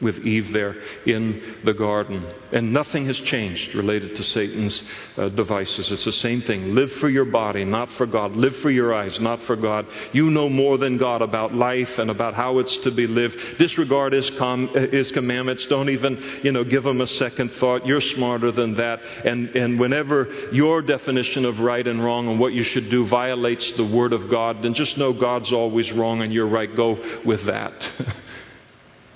with 0.00 0.18
Eve 0.18 0.52
there 0.52 0.76
in 1.06 1.58
the 1.64 1.74
garden. 1.74 2.26
And 2.52 2.72
nothing 2.72 3.06
has 3.06 3.18
changed 3.20 3.74
related 3.74 4.16
to 4.16 4.22
Satan's 4.22 4.82
uh, 5.16 5.28
devices. 5.30 5.90
It's 5.90 6.04
the 6.04 6.12
same 6.12 6.42
thing. 6.42 6.74
Live 6.74 6.92
for 6.94 7.08
your 7.08 7.24
body, 7.24 7.64
not 7.64 7.90
for 7.92 8.06
God. 8.06 8.36
Live 8.36 8.56
for 8.56 8.70
your 8.70 8.94
eyes, 8.94 9.18
not 9.20 9.42
for 9.42 9.56
God. 9.56 9.86
You 10.12 10.30
know 10.30 10.48
more 10.48 10.78
than 10.78 10.98
God 10.98 11.22
about 11.22 11.54
life 11.54 11.98
and 11.98 12.10
about 12.10 12.34
how 12.34 12.58
it's 12.58 12.76
to 12.78 12.90
be 12.90 13.06
lived. 13.06 13.36
Disregard 13.58 14.12
his, 14.12 14.30
com- 14.30 14.68
his 14.68 15.10
commandments. 15.12 15.66
Don't 15.66 15.90
even, 15.90 16.40
you 16.42 16.52
know, 16.52 16.64
give 16.64 16.84
them 16.84 17.00
a 17.00 17.06
second 17.06 17.52
thought. 17.52 17.86
You're 17.86 18.00
smarter 18.00 18.52
than 18.52 18.74
that. 18.74 19.00
And, 19.24 19.50
and 19.50 19.80
whenever 19.80 20.28
your 20.52 20.82
definition 20.82 21.44
of 21.44 21.60
right 21.60 21.86
and 21.86 22.02
wrong 22.02 22.28
and 22.28 22.40
what 22.40 22.52
you 22.52 22.62
should 22.62 22.90
do 22.90 23.06
violates 23.06 23.72
the 23.72 23.84
Word 23.84 24.12
of 24.12 24.30
God, 24.30 24.62
then 24.62 24.74
just 24.74 24.96
know 24.96 25.12
God's 25.12 25.52
always 25.52 25.92
wrong 25.92 26.22
and 26.22 26.32
you're 26.32 26.48
right. 26.48 26.74
Go 26.74 27.22
with 27.24 27.44
that. 27.44 27.74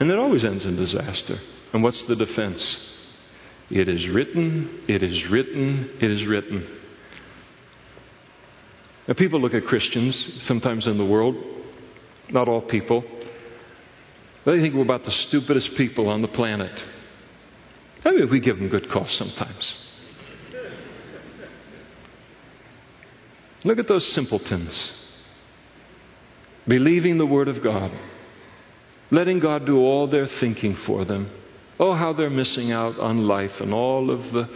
And 0.03 0.11
it 0.11 0.19
always 0.19 0.45
ends 0.45 0.67
in 0.67 0.75
disaster. 0.75 1.39
And 1.73 1.81
what's 1.81 2.03
the 2.03 2.17
defense? 2.17 2.93
It 3.71 3.89
is 3.89 4.09
written, 4.09 4.83
it 4.89 5.01
is 5.01 5.29
written, 5.29 5.91
it 6.01 6.11
is 6.11 6.27
written. 6.27 6.67
Now, 9.07 9.15
people 9.15 9.39
look 9.39 9.55
at 9.55 9.65
Christians 9.65 10.43
sometimes 10.43 10.89
in 10.89 10.99
the 10.99 11.07
world, 11.07 11.37
not 12.31 12.49
all 12.49 12.63
people, 12.63 13.05
they 14.45 14.61
think 14.61 14.75
we're 14.75 14.83
about 14.83 15.05
the 15.05 15.13
stupidest 15.13 15.77
people 15.77 16.09
on 16.09 16.21
the 16.21 16.27
planet. 16.27 16.83
I 18.05 18.11
mean, 18.11 18.29
we 18.29 18.41
give 18.41 18.59
them 18.59 18.71
good 18.71 18.91
cause 18.91 19.13
sometimes. 19.13 19.79
Look 23.63 23.79
at 23.79 23.87
those 23.87 24.13
simpletons 24.13 24.93
believing 26.67 27.19
the 27.19 27.27
Word 27.27 27.47
of 27.47 27.63
God 27.63 27.93
letting 29.13 29.39
God 29.39 29.67
do 29.67 29.79
all 29.79 30.09
their 30.09 30.27
thinking 30.27 30.75
for 30.75 31.05
them. 31.05 31.31
Oh, 31.79 31.93
how 31.93 32.13
they're 32.13 32.31
missing 32.31 32.73
out 32.73 32.99
on 32.99 33.27
life 33.27 33.61
and 33.61 33.73
all 33.73 34.11
of 34.11 34.33
the 34.33 34.49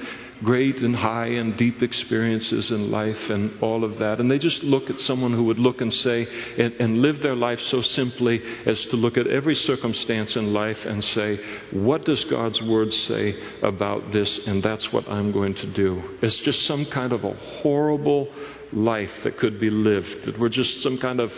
great 0.43 0.77
and 0.79 0.95
high 0.95 1.27
and 1.27 1.57
deep 1.57 1.83
experiences 1.83 2.71
in 2.71 2.91
life 2.91 3.31
and 3.31 3.63
all 3.63 3.85
of 3.85 3.99
that. 3.99 4.19
And 4.19 4.31
they 4.31 4.39
just 4.39 4.63
look 4.63 4.91
at 4.91 5.01
someone 5.01 5.33
who 5.33 5.45
would 5.45 5.59
look 5.59 5.81
and 5.81 5.93
say, 5.93 6.27
and, 6.59 6.75
and, 6.75 6.99
live 6.99 7.23
their 7.23 7.35
life 7.35 7.61
so 7.61 7.81
simply 7.81 8.43
as 8.67 8.85
to 8.87 8.97
look 8.97 9.17
at 9.17 9.27
every 9.27 9.55
circumstance 9.55 10.37
in 10.37 10.53
life 10.53 10.85
and 10.85 11.03
say, 11.03 11.41
what 11.71 12.05
does 12.05 12.25
God's 12.25 12.61
word 12.63 12.93
say 12.93 13.35
about 13.63 14.13
this? 14.13 14.47
And 14.47 14.63
that's 14.63 14.93
what 14.93 15.09
I'm 15.09 15.33
going 15.33 15.55
to 15.55 15.67
do. 15.67 16.19
It's 16.23 16.37
just 16.37 16.67
some 16.67 16.85
kind 16.87 17.13
of 17.13 17.25
a 17.25 17.35
horrible 17.35 18.29
life 18.73 19.13
that 19.25 19.39
could 19.39 19.59
be 19.59 19.71
lived, 19.71 20.27
that 20.27 20.39
we're 20.39 20.49
just 20.49 20.83
some 20.83 20.99
kind 20.99 21.21
of 21.21 21.33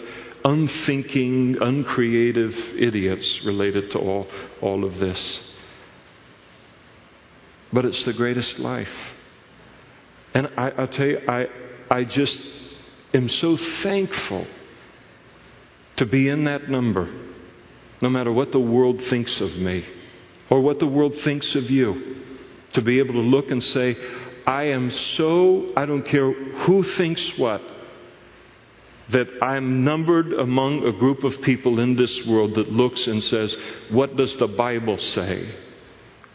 unthinking, 0.48 1.58
uncreative 1.60 2.54
idiots 2.76 3.44
related 3.44 3.90
to 3.90 3.98
all, 3.98 4.26
all 4.62 4.82
of 4.82 4.98
this. 4.98 5.42
But 7.70 7.84
it's 7.84 8.02
the 8.04 8.14
greatest 8.14 8.58
life. 8.58 8.88
And 10.32 10.50
I, 10.56 10.70
I'll 10.70 10.88
tell 10.88 11.06
you, 11.06 11.20
I, 11.28 11.48
I 11.90 12.04
just 12.04 12.40
am 13.12 13.28
so 13.28 13.58
thankful 13.82 14.46
to 15.96 16.06
be 16.06 16.28
in 16.28 16.44
that 16.44 16.70
number, 16.70 17.08
no 18.00 18.08
matter 18.08 18.32
what 18.32 18.50
the 18.52 18.60
world 18.60 19.02
thinks 19.04 19.42
of 19.42 19.54
me 19.56 19.84
or 20.48 20.62
what 20.62 20.78
the 20.78 20.86
world 20.86 21.14
thinks 21.24 21.54
of 21.54 21.70
you. 21.70 22.16
To 22.74 22.82
be 22.82 23.00
able 23.00 23.14
to 23.14 23.20
look 23.20 23.50
and 23.50 23.62
say, 23.62 23.96
I 24.46 24.64
am 24.64 24.90
so, 24.90 25.72
I 25.76 25.84
don't 25.84 26.04
care 26.04 26.32
who 26.32 26.82
thinks 26.82 27.36
what, 27.38 27.60
that 29.10 29.28
I'm 29.42 29.84
numbered 29.84 30.32
among 30.32 30.84
a 30.84 30.92
group 30.92 31.24
of 31.24 31.40
people 31.42 31.80
in 31.80 31.96
this 31.96 32.26
world 32.26 32.54
that 32.56 32.70
looks 32.70 33.06
and 33.06 33.22
says, 33.22 33.56
What 33.90 34.16
does 34.16 34.36
the 34.36 34.48
Bible 34.48 34.98
say? 34.98 35.54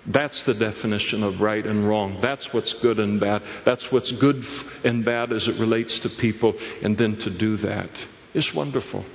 That's 0.06 0.44
the 0.44 0.54
definition 0.54 1.24
of 1.24 1.40
right 1.40 1.66
and 1.66 1.88
wrong. 1.88 2.20
That's 2.22 2.52
what's 2.54 2.74
good 2.74 3.00
and 3.00 3.20
bad. 3.20 3.42
That's 3.64 3.90
what's 3.92 4.12
good 4.12 4.46
and 4.84 5.06
bad 5.06 5.32
as 5.32 5.48
it 5.48 5.58
relates 5.60 5.98
to 6.00 6.10
people. 6.10 6.54
And 6.82 6.98
then 6.98 7.16
to 7.18 7.30
do 7.30 7.58
that 7.58 7.90
is 8.34 8.54
wonderful. 8.54 9.06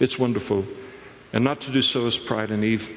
It's 0.00 0.18
wonderful. 0.18 0.64
And 1.32 1.44
not 1.44 1.60
to 1.62 1.72
do 1.72 1.82
so 1.82 2.06
is 2.06 2.16
pride 2.18 2.50
and 2.50 2.64
Eve 2.64 2.88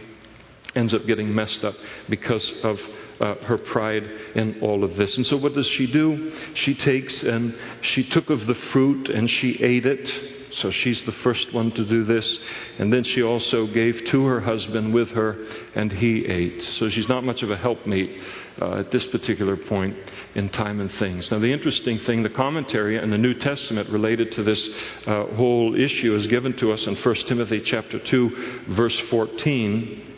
ends 0.76 0.94
up 0.94 1.06
getting 1.06 1.36
messed 1.36 1.66
up 1.66 1.76
because 2.08 2.50
of 2.64 2.80
uh, 3.22 3.36
her 3.44 3.58
pride 3.58 4.04
in 4.36 4.60
all 4.62 4.84
of 4.84 4.96
this. 4.96 5.16
And 5.18 5.26
so, 5.26 5.38
what 5.38 5.54
does 5.54 5.68
she 5.68 5.88
do? 5.92 6.34
She 6.56 6.74
takes 6.74 7.24
and 7.24 7.56
she 7.82 8.04
took 8.04 8.30
of 8.30 8.48
the 8.48 8.56
fruit 8.56 9.10
and 9.10 9.30
she 9.30 9.62
ate 9.64 9.86
it. 9.86 10.12
So 10.54 10.70
she's 10.70 11.02
the 11.04 11.12
first 11.14 11.54
one 11.54 11.72
to 11.72 11.86
do 11.86 12.04
this. 12.04 12.40
And 12.78 12.92
then 12.92 13.04
she 13.04 13.24
also 13.24 13.68
gave 13.68 14.04
to 14.06 14.26
her 14.26 14.42
husband 14.42 14.94
with 14.94 15.10
her, 15.12 15.46
and 15.76 15.92
he 15.92 16.26
ate. 16.26 16.62
So 16.62 16.90
she's 16.90 17.08
not 17.08 17.24
much 17.24 17.42
of 17.42 17.52
a 17.52 17.58
helpmeet 17.58 18.22
uh, 18.62 18.80
at 18.80 18.92
this 18.92 19.06
particular 19.08 19.56
point 19.56 19.96
in 20.36 20.50
time 20.50 20.82
and 20.82 20.92
things. 20.94 21.32
Now, 21.32 21.40
the 21.40 21.52
interesting 21.52 22.00
thing, 22.00 22.24
the 22.24 22.30
commentary 22.30 22.98
in 22.98 23.12
the 23.12 23.18
New 23.18 23.34
Testament 23.36 23.90
related 23.90 24.34
to 24.34 24.44
this 24.44 24.70
uh, 25.06 25.28
whole 25.28 25.76
issue 25.76 26.14
is 26.16 26.28
given 26.28 26.54
to 26.58 26.72
us 26.72 26.86
in 26.86 26.96
1 26.96 27.16
Timothy 27.16 27.62
chapter 27.62 28.00
2, 28.00 28.64
verse 28.70 29.00
14. 29.10 30.11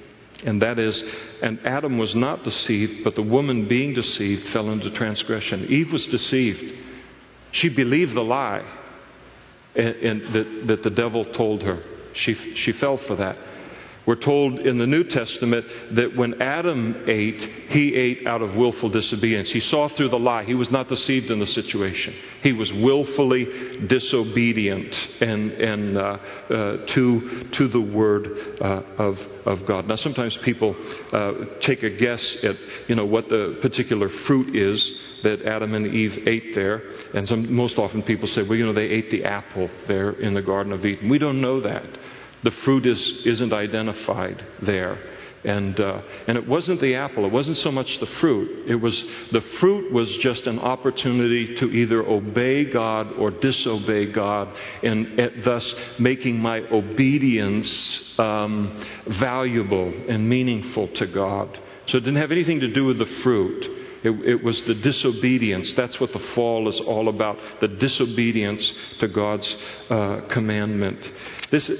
And 0.46 0.62
that 0.62 0.80
is, 0.80 1.04
and 1.42 1.60
Adam 1.66 1.98
was 1.98 2.16
not 2.16 2.44
deceived, 2.44 3.04
but 3.04 3.16
the 3.16 3.22
woman 3.22 3.68
being 3.68 3.94
deceived 3.94 4.50
fell 4.50 4.70
into 4.70 4.92
transgression. 4.92 5.66
Eve 5.70 5.92
was 5.92 6.08
deceived. 6.08 6.80
She 7.52 7.70
believed 7.70 8.14
the 8.14 8.24
lie 8.24 8.66
and, 9.76 9.96
and 9.96 10.34
that, 10.34 10.68
that 10.68 10.84
the 10.84 10.90
devil 10.90 11.26
told 11.26 11.64
her. 11.64 11.82
She, 12.14 12.36
she 12.56 12.74
fell 12.74 12.98
for 12.98 13.16
that. 13.16 13.38
We're 14.06 14.16
told 14.16 14.60
in 14.60 14.78
the 14.78 14.88
New 14.88 15.06
Testament 15.06 15.66
that 15.92 16.16
when 16.16 16.42
Adam 16.42 17.06
ate, 17.08 17.42
he 17.70 17.96
ate 17.96 18.28
out 18.28 18.42
of 18.42 18.56
willful 18.56 18.90
disobedience. 18.90 19.50
He 19.50 19.62
saw 19.62 19.88
through 19.88 20.10
the 20.10 20.20
lie. 20.20 20.44
He 20.44 20.56
was 20.56 20.70
not 20.70 20.90
deceived 20.90 21.32
in 21.32 21.40
the 21.40 21.48
situation. 21.48 22.14
He 22.42 22.52
was 22.52 22.74
willfully 22.74 23.88
disobedient 23.88 24.94
and, 25.22 25.52
and 25.54 25.98
uh, 25.98 26.02
uh, 26.02 26.86
to, 26.88 27.48
to 27.52 27.68
the 27.70 27.80
word 27.80 28.58
uh, 28.60 28.82
of, 28.98 29.20
of 29.46 29.66
God. 29.66 29.88
Now, 29.88 29.96
sometimes 29.96 30.36
people 30.38 30.76
uh, 31.14 31.60
take 31.62 31.84
a 31.84 31.90
guess 31.90 32.44
at 32.44 32.58
you 32.90 32.96
know, 32.96 33.06
what 33.06 33.30
the 33.30 33.58
particular 33.62 34.10
fruit 34.10 34.54
is 34.54 35.00
that 35.24 35.44
Adam 35.44 35.74
and 35.74 35.88
Eve 35.88 36.28
ate 36.28 36.54
there. 36.54 36.84
And 37.14 37.26
some, 37.26 37.54
most 37.54 37.80
often 37.80 38.04
people 38.04 38.28
say, 38.28 38.44
well, 38.44 38.58
you 38.58 38.66
know, 38.66 38.74
they 38.74 38.82
ate 38.82 39.10
the 39.12 39.24
apple 39.24 39.70
there 39.88 40.12
in 40.12 40.34
the 40.34 40.42
Garden 40.42 40.74
of 40.74 40.86
Eden. 40.86 41.10
We 41.10 41.20
don't 41.20 41.40
know 41.40 41.62
that. 41.62 41.86
The 42.44 42.52
fruit 42.52 42.86
is, 42.86 43.26
isn't 43.26 43.54
identified 43.54 44.46
there. 44.62 44.98
And, 45.46 45.78
uh, 45.80 46.02
and 46.28 46.38
it 46.38 46.48
wasn't 46.48 46.80
the 46.80 46.96
apple. 46.96 47.26
It 47.26 47.32
wasn't 47.32 47.58
so 47.58 47.72
much 47.72 48.00
the 48.00 48.06
fruit. 48.06 48.66
It 48.68 48.76
was 48.76 49.04
the 49.32 49.42
fruit 49.42 49.92
was 49.92 50.16
just 50.18 50.48
an 50.48 50.58
opportunity 50.58 51.56
to 51.56 51.70
either 51.70 52.02
obey 52.02 52.64
God 52.66 53.12
or 53.14 53.30
disobey 53.30 54.12
God, 54.14 54.48
and, 54.84 55.20
and 55.20 55.44
thus 55.44 55.76
making 56.00 56.40
my 56.40 56.60
obedience 56.70 58.18
um, 58.18 58.86
valuable 59.08 59.94
and 60.08 60.30
meaningful 60.30 60.88
to 60.90 61.08
God. 61.08 61.60
So 61.88 61.98
it 61.98 62.02
didn't 62.02 62.22
have 62.22 62.32
anything 62.32 62.62
to 62.62 62.70
do 62.70 62.86
with 62.86 62.98
the 62.98 63.06
fruit. 63.06 63.82
It, 64.04 64.12
it, 64.26 64.44
was 64.44 64.62
the 64.64 64.76
disobedience. 64.76 65.74
That's 65.76 65.98
what 66.00 66.12
the 66.12 66.20
fall 66.20 66.68
is 66.68 66.80
all 66.82 67.08
about 67.08 67.38
the 67.62 67.70
disobedience 67.70 68.74
to 69.00 69.08
God's 69.08 69.56
uh, 69.90 70.22
commandment. 70.28 71.10
This, 71.52 71.72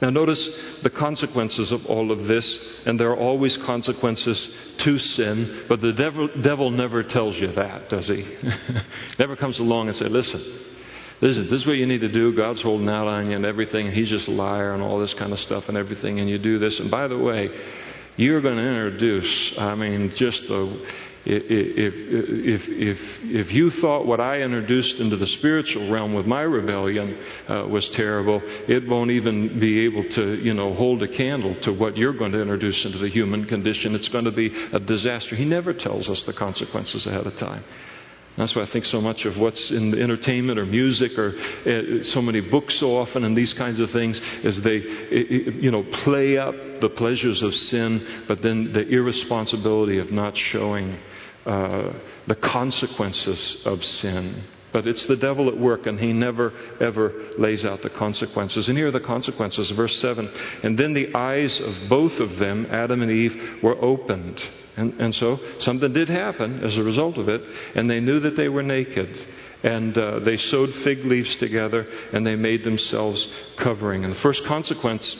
now, 0.00 0.10
notice 0.10 0.48
the 0.82 0.90
consequences 0.90 1.72
of 1.72 1.86
all 1.86 2.12
of 2.12 2.26
this, 2.26 2.60
and 2.84 3.00
there 3.00 3.10
are 3.10 3.16
always 3.16 3.56
consequences 3.56 4.54
to 4.78 4.98
sin, 4.98 5.64
but 5.68 5.80
the 5.80 5.92
devil, 5.94 6.28
devil 6.42 6.70
never 6.70 7.02
tells 7.02 7.36
you 7.36 7.48
that, 7.52 7.88
does 7.88 8.06
he? 8.06 8.26
never 9.18 9.36
comes 9.36 9.58
along 9.58 9.88
and 9.88 9.96
says, 9.96 10.10
Listen, 10.10 10.42
listen, 11.22 11.44
this 11.44 11.62
is 11.62 11.66
what 11.66 11.78
you 11.78 11.86
need 11.86 12.02
to 12.02 12.10
do. 12.12 12.34
God's 12.34 12.60
holding 12.60 12.90
out 12.90 13.06
on 13.06 13.30
you 13.30 13.36
and 13.36 13.46
everything, 13.46 13.86
and 13.86 13.96
he's 13.96 14.10
just 14.10 14.28
a 14.28 14.32
liar 14.32 14.74
and 14.74 14.82
all 14.82 14.98
this 14.98 15.14
kind 15.14 15.32
of 15.32 15.40
stuff 15.40 15.66
and 15.70 15.78
everything, 15.78 16.20
and 16.20 16.28
you 16.28 16.38
do 16.38 16.58
this. 16.58 16.78
And 16.78 16.90
by 16.90 17.08
the 17.08 17.16
way, 17.16 17.50
you're 18.16 18.42
going 18.42 18.56
to 18.56 18.62
introduce, 18.62 19.58
I 19.58 19.74
mean, 19.76 20.10
just 20.10 20.46
the 20.46 20.86
if, 21.26 21.94
if, 21.94 22.68
if, 22.68 22.98
if 23.24 23.52
you 23.52 23.70
thought 23.70 24.06
what 24.06 24.20
I 24.20 24.42
introduced 24.42 25.00
into 25.00 25.16
the 25.16 25.26
spiritual 25.26 25.90
realm 25.90 26.14
with 26.14 26.26
my 26.26 26.42
rebellion 26.42 27.18
uh, 27.48 27.66
was 27.68 27.88
terrible, 27.90 28.40
it 28.44 28.86
won't 28.88 29.10
even 29.10 29.58
be 29.58 29.84
able 29.86 30.04
to, 30.10 30.36
you 30.36 30.54
know, 30.54 30.74
hold 30.74 31.02
a 31.02 31.08
candle 31.08 31.56
to 31.62 31.72
what 31.72 31.96
you're 31.96 32.12
going 32.12 32.32
to 32.32 32.40
introduce 32.40 32.84
into 32.84 32.98
the 32.98 33.08
human 33.08 33.44
condition. 33.44 33.94
It's 33.94 34.08
going 34.08 34.26
to 34.26 34.30
be 34.30 34.54
a 34.72 34.78
disaster. 34.78 35.34
He 35.34 35.44
never 35.44 35.72
tells 35.72 36.08
us 36.08 36.22
the 36.24 36.32
consequences 36.32 37.06
ahead 37.06 37.26
of 37.26 37.36
time. 37.36 37.64
That's 38.36 38.54
why 38.54 38.62
I 38.62 38.66
think 38.66 38.84
so 38.84 39.00
much 39.00 39.24
of 39.24 39.38
what's 39.38 39.70
in 39.70 39.92
the 39.92 40.02
entertainment 40.02 40.58
or 40.58 40.66
music 40.66 41.18
or 41.18 41.34
uh, 41.34 42.02
so 42.04 42.20
many 42.20 42.40
books 42.40 42.78
so 42.78 42.96
often 42.96 43.24
and 43.24 43.34
these 43.34 43.54
kinds 43.54 43.80
of 43.80 43.90
things 43.90 44.20
is 44.42 44.60
they, 44.60 44.76
you 44.76 45.70
know, 45.70 45.82
play 45.82 46.36
up 46.36 46.54
the 46.80 46.90
pleasures 46.90 47.40
of 47.42 47.54
sin, 47.54 48.24
but 48.28 48.42
then 48.42 48.74
the 48.74 48.86
irresponsibility 48.86 49.98
of 49.98 50.12
not 50.12 50.36
showing 50.36 50.98
uh, 51.46 51.92
the 52.26 52.34
consequences 52.34 53.62
of 53.64 53.84
sin. 53.84 54.42
But 54.72 54.86
it's 54.86 55.06
the 55.06 55.16
devil 55.16 55.48
at 55.48 55.56
work, 55.56 55.86
and 55.86 55.98
he 55.98 56.12
never, 56.12 56.52
ever 56.80 57.12
lays 57.38 57.64
out 57.64 57.82
the 57.82 57.90
consequences. 57.90 58.68
And 58.68 58.76
here 58.76 58.88
are 58.88 58.90
the 58.90 59.00
consequences. 59.00 59.70
Verse 59.70 59.96
7 60.00 60.28
And 60.64 60.76
then 60.76 60.92
the 60.92 61.14
eyes 61.14 61.58
of 61.60 61.88
both 61.88 62.18
of 62.20 62.36
them, 62.38 62.66
Adam 62.70 63.00
and 63.00 63.10
Eve, 63.10 63.62
were 63.62 63.82
opened. 63.82 64.42
And, 64.76 65.00
and 65.00 65.14
so 65.14 65.40
something 65.58 65.92
did 65.92 66.08
happen 66.08 66.62
as 66.62 66.76
a 66.76 66.82
result 66.82 67.16
of 67.16 67.28
it, 67.28 67.42
and 67.74 67.88
they 67.88 68.00
knew 68.00 68.20
that 68.20 68.36
they 68.36 68.48
were 68.48 68.62
naked. 68.62 69.26
And 69.62 69.96
uh, 69.96 70.18
they 70.18 70.36
sewed 70.36 70.74
fig 70.84 71.04
leaves 71.04 71.34
together, 71.36 71.86
and 72.12 72.26
they 72.26 72.36
made 72.36 72.64
themselves 72.64 73.26
covering. 73.56 74.04
And 74.04 74.12
the 74.12 74.20
first 74.20 74.44
consequence 74.44 75.16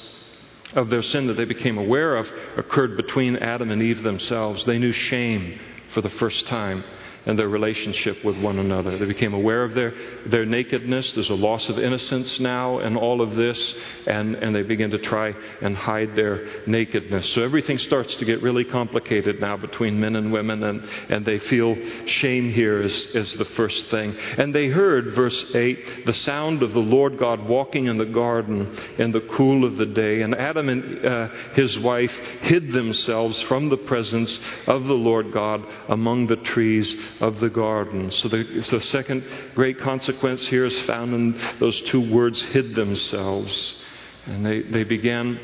of 0.75 0.91
their 0.91 1.03
sin 1.03 1.29
that 1.29 1.35
they 1.35 1.45
became 1.47 1.79
aware 1.79 2.17
of 2.17 2.31
occurred 2.57 2.97
between 2.97 3.37
Adam 3.37 3.71
and 3.71 3.81
Eve 3.81 4.03
themselves. 4.03 4.65
They 4.67 4.79
knew 4.79 4.93
shame 4.93 5.59
for 5.97 6.03
the 6.03 6.11
first 6.11 6.47
time 6.47 6.85
and 7.27 7.37
their 7.37 7.49
relationship 7.49 8.25
with 8.25 8.39
one 8.39 8.59
another. 8.59 8.97
They 8.97 9.05
became 9.05 9.35
aware 9.35 9.65
of 9.65 9.75
their, 9.75 9.93
their 10.27 10.47
nakedness. 10.47 11.13
There's 11.13 11.29
a 11.29 11.35
loss 11.35 11.69
of 11.69 11.79
innocence 11.79 12.39
now 12.39 12.79
and 12.79 12.97
all 12.97 13.21
of 13.21 13.35
this, 13.35 13.75
and, 14.07 14.37
and 14.37 14.55
they 14.55 14.63
begin 14.63 14.93
to 14.93 14.99
try 14.99 15.35
and 15.61 15.77
hide 15.77 16.15
their 16.15 16.67
nakedness. 16.67 17.29
So 17.31 17.43
everything 17.43 17.79
starts 17.79 18.15
to 18.17 18.25
get 18.25 18.43
really 18.43 18.65
complicated 18.65 19.41
now 19.41 19.57
between 19.57 19.99
men 19.99 20.15
and 20.15 20.33
women, 20.33 20.63
and, 20.63 20.89
and 21.09 21.27
they 21.27 21.41
feel 21.41 21.77
shame 22.07 22.53
here 22.53 22.81
is, 22.81 23.07
is 23.09 23.35
the 23.35 23.45
first 23.45 23.91
thing. 23.91 24.17
And 24.39 24.55
they 24.55 24.69
heard, 24.69 25.15
verse 25.15 25.53
8, 25.53 26.07
the 26.07 26.15
sound 26.15 26.63
of 26.63 26.73
the 26.73 26.79
Lord 26.79 27.19
God 27.19 27.49
walking 27.49 27.87
in 27.87 27.99
the 27.99 28.07
garden 28.07 28.79
in 28.99 29.11
the 29.11 29.21
cool 29.21 29.65
of 29.65 29.77
the 29.77 29.87
day. 29.87 30.23
And 30.23 30.35
Adam 30.35 30.69
and 30.69 31.05
uh, 31.05 31.29
his 31.55 31.77
wife 31.79 32.13
hid 32.43 32.73
themselves 32.73 33.43
from 33.43 33.69
the 33.69 33.77
presence 33.77 34.39
of 34.69 34.85
the 34.85 34.95
Lord 34.95 35.33
God 35.33 35.67
among 35.89 36.29
the 36.29 36.37
trees 36.37 36.95
of 37.21 37.41
the 37.41 37.51
garden. 37.51 38.11
So 38.11 38.29
the, 38.29 38.63
so 38.63 38.79
the 38.79 38.85
second 38.85 39.25
great 39.55 39.79
consequence 39.79 40.47
here 40.49 40.65
is 40.65 40.79
found 40.83 41.15
in 41.15 41.41
those 41.59 41.81
two 41.83 42.13
words, 42.13 42.43
hid 42.43 42.75
themselves. 42.75 43.83
And 44.27 44.45
they, 44.45 44.63
they 44.63 44.85
began, 44.85 45.39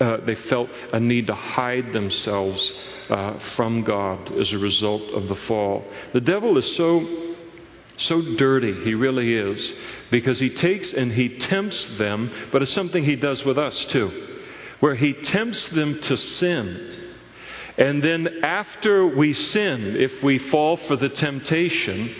uh, 0.00 0.18
they 0.18 0.34
felt 0.34 0.68
a 0.92 1.00
need 1.00 1.28
to 1.28 1.34
hide 1.34 1.92
themselves 1.92 2.72
uh, 3.08 3.38
from 3.56 3.82
God 3.82 4.32
as 4.32 4.52
a 4.52 4.58
result 4.58 5.02
of 5.14 5.28
the 5.28 5.36
fall. 5.36 5.84
The 6.12 6.20
devil 6.20 6.56
is 6.56 6.76
so 6.76 7.32
so 7.98 8.22
dirty, 8.36 8.84
he 8.84 8.94
really 8.94 9.34
is, 9.34 9.74
because 10.10 10.40
he 10.40 10.50
takes 10.50 10.92
and 10.92 11.12
he 11.12 11.38
tempts 11.38 11.98
them, 11.98 12.32
but 12.50 12.62
it's 12.62 12.72
something 12.72 13.04
he 13.04 13.16
does 13.16 13.44
with 13.44 13.58
us 13.58 13.84
too, 13.86 14.10
where 14.80 14.94
he 14.94 15.12
tempts 15.12 15.68
them 15.68 16.00
to 16.00 16.16
sin. 16.16 17.01
And 17.78 18.02
then 18.02 18.28
after 18.42 19.06
we 19.06 19.32
sin, 19.32 19.96
if 19.96 20.22
we 20.22 20.38
fall 20.38 20.76
for 20.76 20.96
the 20.96 21.08
temptation, 21.08 22.14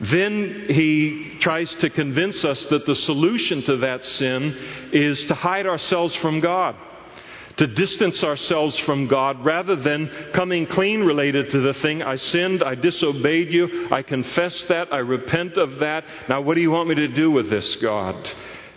then 0.00 0.66
he 0.68 1.36
tries 1.40 1.72
to 1.76 1.88
convince 1.88 2.44
us 2.44 2.66
that 2.66 2.86
the 2.86 2.94
solution 2.94 3.62
to 3.62 3.76
that 3.78 4.04
sin 4.04 4.56
is 4.92 5.24
to 5.26 5.34
hide 5.34 5.66
ourselves 5.66 6.14
from 6.16 6.40
God, 6.40 6.74
to 7.56 7.66
distance 7.68 8.22
ourselves 8.24 8.76
from 8.80 9.06
God, 9.06 9.44
rather 9.44 9.76
than 9.76 10.10
coming 10.32 10.66
clean 10.66 11.04
related 11.04 11.50
to 11.52 11.60
the 11.60 11.74
thing. 11.74 12.02
I 12.02 12.16
sinned, 12.16 12.62
I 12.62 12.74
disobeyed 12.74 13.52
you, 13.52 13.88
I 13.90 14.02
confess 14.02 14.64
that, 14.64 14.92
I 14.92 14.98
repent 14.98 15.56
of 15.56 15.78
that. 15.78 16.04
Now, 16.28 16.40
what 16.40 16.54
do 16.54 16.60
you 16.60 16.72
want 16.72 16.88
me 16.88 16.96
to 16.96 17.08
do 17.08 17.30
with 17.30 17.48
this, 17.48 17.76
God? 17.76 18.30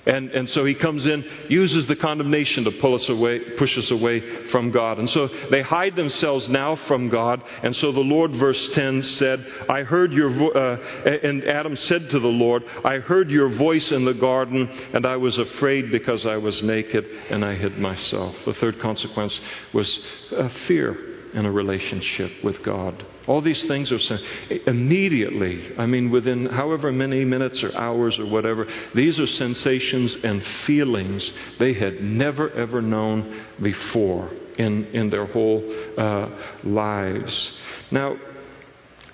And, 0.06 0.30
and 0.32 0.48
so 0.50 0.66
he 0.66 0.76
comes 0.76 1.06
in, 1.06 1.26
uses 1.50 1.88
the 1.88 1.96
condemnation 1.96 2.64
to 2.66 2.72
pull 2.72 2.94
us 2.94 3.10
away, 3.10 3.40
push 3.58 3.78
us 3.78 3.90
away 3.92 4.48
from 4.48 4.72
God. 4.72 5.00
And 5.00 5.10
so 5.10 5.28
they 5.50 5.62
hide 5.62 5.96
themselves 5.96 6.48
now 6.48 6.76
from 6.76 7.10
God. 7.10 7.44
And 7.64 7.76
so 7.76 7.92
the 7.92 8.02
Lord, 8.02 8.34
verse 8.36 8.70
10, 8.70 9.02
said, 9.04 9.46
I 9.68 9.84
heard 9.84 10.14
your 10.14 10.30
vo- 10.30 10.52
uh, 10.52 11.10
and 11.24 11.44
Adam 11.46 11.76
said 11.76 12.10
to 12.12 12.20
the 12.20 12.28
Lord, 12.28 12.64
I 12.84 13.00
heard 13.00 13.32
your 13.32 13.50
voice 13.50 13.92
in 13.92 14.06
the 14.06 14.14
garden, 14.14 14.68
and 14.94 15.06
I 15.06 15.16
was 15.16 15.38
afraid 15.38 15.92
because 15.92 16.26
I 16.26 16.38
was 16.38 16.62
naked, 16.62 17.06
and 17.30 17.44
I 17.44 17.56
hid 17.56 17.78
myself. 17.80 18.36
The 18.46 18.54
third 18.54 18.80
consequence 18.80 19.40
was 19.74 20.00
uh, 20.32 20.50
fear 20.68 21.15
in 21.36 21.46
a 21.46 21.52
relationship 21.52 22.32
with 22.44 22.64
God. 22.64 23.06
All 23.28 23.42
these 23.42 23.66
things 23.66 23.92
are 23.92 24.20
immediately. 24.68 25.78
I 25.78 25.86
mean, 25.86 26.10
within 26.10 26.46
however 26.46 26.92
many 26.92 27.26
minutes 27.26 27.64
or 27.64 27.76
hours 27.76 28.18
or 28.18 28.26
whatever, 28.26 28.68
these 28.94 29.20
are 29.20 29.28
sensations 29.28 30.16
and 30.24 30.44
feelings 30.66 31.32
they 31.60 31.74
had 31.74 32.02
never 32.02 32.50
ever 32.52 32.82
known 32.82 33.46
before 33.62 34.30
in, 34.58 34.86
in 34.88 35.10
their 35.10 35.26
whole 35.26 35.64
uh, 35.98 36.30
lives. 36.64 37.60
Now, 37.92 38.16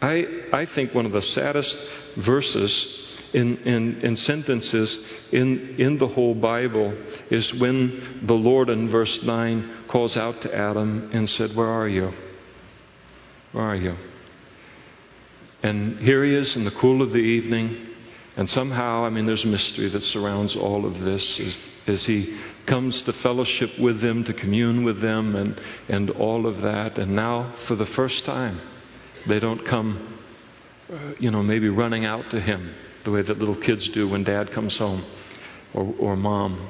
I, 0.01 0.25
I 0.53 0.65
think 0.65 0.93
one 0.93 1.05
of 1.05 1.11
the 1.11 1.21
saddest 1.21 1.75
verses 2.17 3.00
in, 3.33 3.57
in, 3.59 4.01
in 4.01 4.15
sentences 4.15 4.99
in, 5.31 5.75
in 5.79 5.97
the 5.97 6.07
whole 6.07 6.35
Bible 6.35 6.93
is 7.29 7.53
when 7.55 8.21
the 8.23 8.33
Lord 8.33 8.69
in 8.69 8.89
verse 8.89 9.21
9 9.23 9.85
calls 9.87 10.17
out 10.17 10.41
to 10.41 10.55
Adam 10.55 11.09
and 11.13 11.29
said, 11.29 11.55
Where 11.55 11.67
are 11.67 11.87
you? 11.87 12.13
Where 13.53 13.65
are 13.65 13.75
you? 13.75 13.95
And 15.63 15.99
here 15.99 16.23
he 16.23 16.33
is 16.33 16.55
in 16.55 16.65
the 16.65 16.71
cool 16.71 17.01
of 17.01 17.11
the 17.11 17.19
evening. 17.19 17.87
And 18.35 18.49
somehow, 18.49 19.05
I 19.05 19.09
mean, 19.09 19.25
there's 19.25 19.43
a 19.43 19.47
mystery 19.47 19.89
that 19.89 20.03
surrounds 20.03 20.55
all 20.55 20.85
of 20.85 20.99
this 21.01 21.39
as, 21.39 21.61
as 21.85 22.05
he 22.05 22.39
comes 22.65 23.01
to 23.03 23.13
fellowship 23.13 23.77
with 23.77 23.99
them, 24.01 24.23
to 24.23 24.33
commune 24.33 24.83
with 24.83 25.01
them, 25.01 25.35
and, 25.35 25.61
and 25.89 26.09
all 26.11 26.47
of 26.47 26.61
that. 26.61 26.97
And 26.97 27.15
now, 27.15 27.53
for 27.67 27.75
the 27.75 27.85
first 27.85 28.23
time, 28.23 28.61
they 29.27 29.39
don't 29.39 29.65
come, 29.65 30.17
uh, 30.91 31.13
you 31.19 31.29
know, 31.29 31.43
maybe 31.43 31.69
running 31.69 32.05
out 32.05 32.29
to 32.31 32.39
him 32.39 32.73
the 33.03 33.11
way 33.11 33.21
that 33.21 33.39
little 33.39 33.55
kids 33.55 33.87
do 33.89 34.07
when 34.07 34.23
dad 34.23 34.51
comes 34.51 34.77
home 34.77 35.05
or, 35.73 35.93
or 35.99 36.15
mom. 36.15 36.69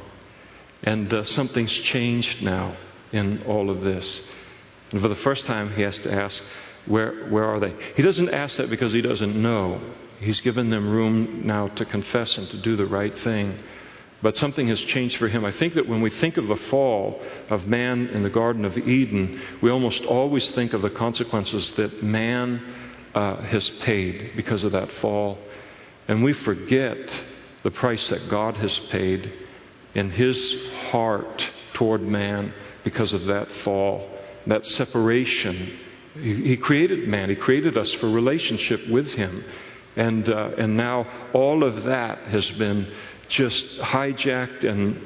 And 0.84 1.14
uh, 1.14 1.24
something's 1.24 1.72
changed 1.72 2.42
now 2.42 2.76
in 3.12 3.44
all 3.44 3.70
of 3.70 3.82
this. 3.82 4.24
And 4.92 5.02
for 5.02 5.08
the 5.08 5.16
first 5.18 5.46
time, 5.46 5.74
he 5.74 5.82
has 5.84 5.98
to 6.00 6.12
ask, 6.12 6.42
where, 6.86 7.28
where 7.30 7.46
are 7.46 7.60
they? 7.60 7.76
He 7.96 8.02
doesn't 8.02 8.30
ask 8.30 8.58
that 8.58 8.70
because 8.70 8.94
he 8.94 9.02
doesn't 9.02 9.36
know. 9.36 9.82
He's 10.20 10.42
given 10.42 10.70
them 10.70 10.90
room 10.90 11.46
now 11.46 11.68
to 11.68 11.86
confess 11.86 12.38
and 12.38 12.50
to 12.50 12.62
do 12.62 12.76
the 12.76 12.86
right 12.86 13.16
thing. 13.20 13.58
But 14.22 14.38
something 14.38 14.68
has 14.68 14.80
changed 14.80 15.18
for 15.18 15.28
him. 15.28 15.44
I 15.46 15.52
think 15.52 15.74
that 15.74 15.88
when 15.88 16.02
we 16.02 16.12
think 16.12 16.38
of 16.38 16.48
the 16.48 16.56
fall 16.56 17.22
of 17.50 17.66
man 17.66 18.08
in 18.08 18.22
the 18.22 18.30
Garden 18.30 18.66
of 18.66 18.78
Eden, 18.78 19.42
we 19.62 19.72
almost 19.72 20.04
always 20.04 20.50
think 20.52 20.74
of 20.74 20.84
the 20.84 20.92
consequences 20.92 21.72
that 21.72 22.04
man 22.04 22.62
uh, 23.16 23.38
has 23.42 23.68
paid 23.82 24.34
because 24.36 24.64
of 24.64 24.74
that 24.74 24.92
fall. 24.94 25.40
And 26.12 26.22
we 26.22 26.34
forget 26.34 26.98
the 27.64 27.72
price 27.72 28.10
that 28.10 28.28
God 28.28 28.58
has 28.58 28.78
paid 28.90 29.32
in 29.96 30.12
his 30.12 30.62
heart 30.90 31.50
toward 31.72 32.02
man 32.02 32.54
because 32.84 33.14
of 33.14 33.28
that 33.28 33.50
fall, 33.64 34.10
that 34.46 34.66
separation. 34.66 35.80
He, 36.16 36.50
he 36.50 36.58
created 36.58 37.08
man, 37.08 37.30
he 37.30 37.38
created 37.38 37.78
us 37.78 37.94
for 37.94 38.10
relationship 38.10 38.90
with 38.90 39.08
him. 39.14 39.42
And, 39.96 40.28
uh, 40.28 40.52
and 40.58 40.76
now 40.76 41.08
all 41.32 41.64
of 41.64 41.86
that 41.86 42.18
has 42.24 42.52
been 42.52 42.92
just 43.30 43.78
hijacked 43.78 44.66
and, 44.66 45.02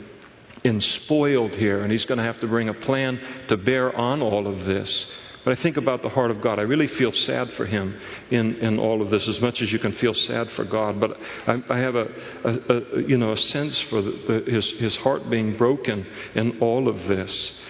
and 0.64 0.82
spoiled 0.82 1.52
here. 1.52 1.84
And 1.84 1.92
he's 1.92 2.06
going 2.06 2.18
to 2.18 2.24
have 2.24 2.40
to 2.40 2.48
bring 2.48 2.70
a 2.70 2.74
plan 2.74 3.22
to 3.50 3.58
bear 3.58 3.96
on 3.96 4.24
all 4.24 4.48
of 4.48 4.66
this. 4.66 5.06
But 5.46 5.60
I 5.60 5.62
think 5.62 5.78
about 5.78 6.02
the 6.02 6.10
heart 6.10 6.32
of 6.32 6.42
God. 6.42 6.58
I 6.58 6.64
really 6.64 6.88
feel 6.88 7.14
sad 7.14 7.54
for 7.54 7.68
him 7.68 7.96
in, 8.32 8.56
in 8.56 8.80
all 8.80 9.04
of 9.04 9.12
this, 9.12 9.28
as 9.28 9.40
much 9.40 9.62
as 9.62 9.72
you 9.72 9.78
can 9.78 9.94
feel 9.94 10.16
sad 10.16 10.50
for 10.52 10.66
God. 10.66 11.00
But 11.00 11.18
I, 11.46 11.64
I 11.70 11.78
have 11.78 11.96
a, 11.96 12.08
a, 12.44 12.74
a, 12.74 13.02
you 13.04 13.18
know, 13.18 13.32
a 13.32 13.38
sense 13.38 13.80
for 13.82 14.02
the, 14.02 14.44
his, 14.48 14.72
his 14.72 14.96
heart 14.98 15.30
being 15.30 15.56
broken 15.56 16.06
in 16.34 16.60
all 16.62 16.88
of 16.88 17.08
this. 17.08 17.62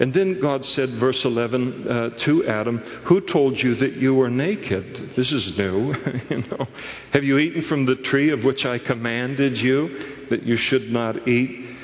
And 0.00 0.12
then 0.12 0.40
God 0.40 0.64
said, 0.64 0.90
verse 0.94 1.24
11, 1.24 1.86
uh, 1.86 2.10
to 2.16 2.46
Adam, 2.48 2.78
Who 3.04 3.20
told 3.20 3.62
you 3.62 3.76
that 3.76 3.92
you 3.92 4.14
were 4.14 4.30
naked? 4.30 5.12
This 5.14 5.30
is 5.30 5.56
new. 5.56 5.94
you 6.30 6.38
know, 6.38 6.66
Have 7.12 7.22
you 7.22 7.38
eaten 7.38 7.62
from 7.62 7.86
the 7.86 7.96
tree 7.96 8.30
of 8.30 8.42
which 8.42 8.66
I 8.66 8.78
commanded 8.78 9.56
you 9.56 10.26
that 10.30 10.42
you 10.42 10.56
should 10.56 10.90
not 10.90 11.28
eat? 11.28 11.76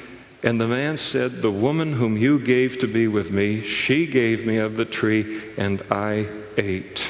And 0.42 0.60
the 0.60 0.68
man 0.68 0.96
said, 0.96 1.42
The 1.42 1.50
woman 1.50 1.94
whom 1.94 2.16
you 2.16 2.38
gave 2.40 2.78
to 2.80 2.86
be 2.86 3.08
with 3.08 3.30
me, 3.30 3.62
she 3.62 4.06
gave 4.06 4.44
me 4.46 4.58
of 4.58 4.76
the 4.76 4.84
tree, 4.84 5.54
and 5.56 5.82
I 5.90 6.28
ate. 6.56 7.06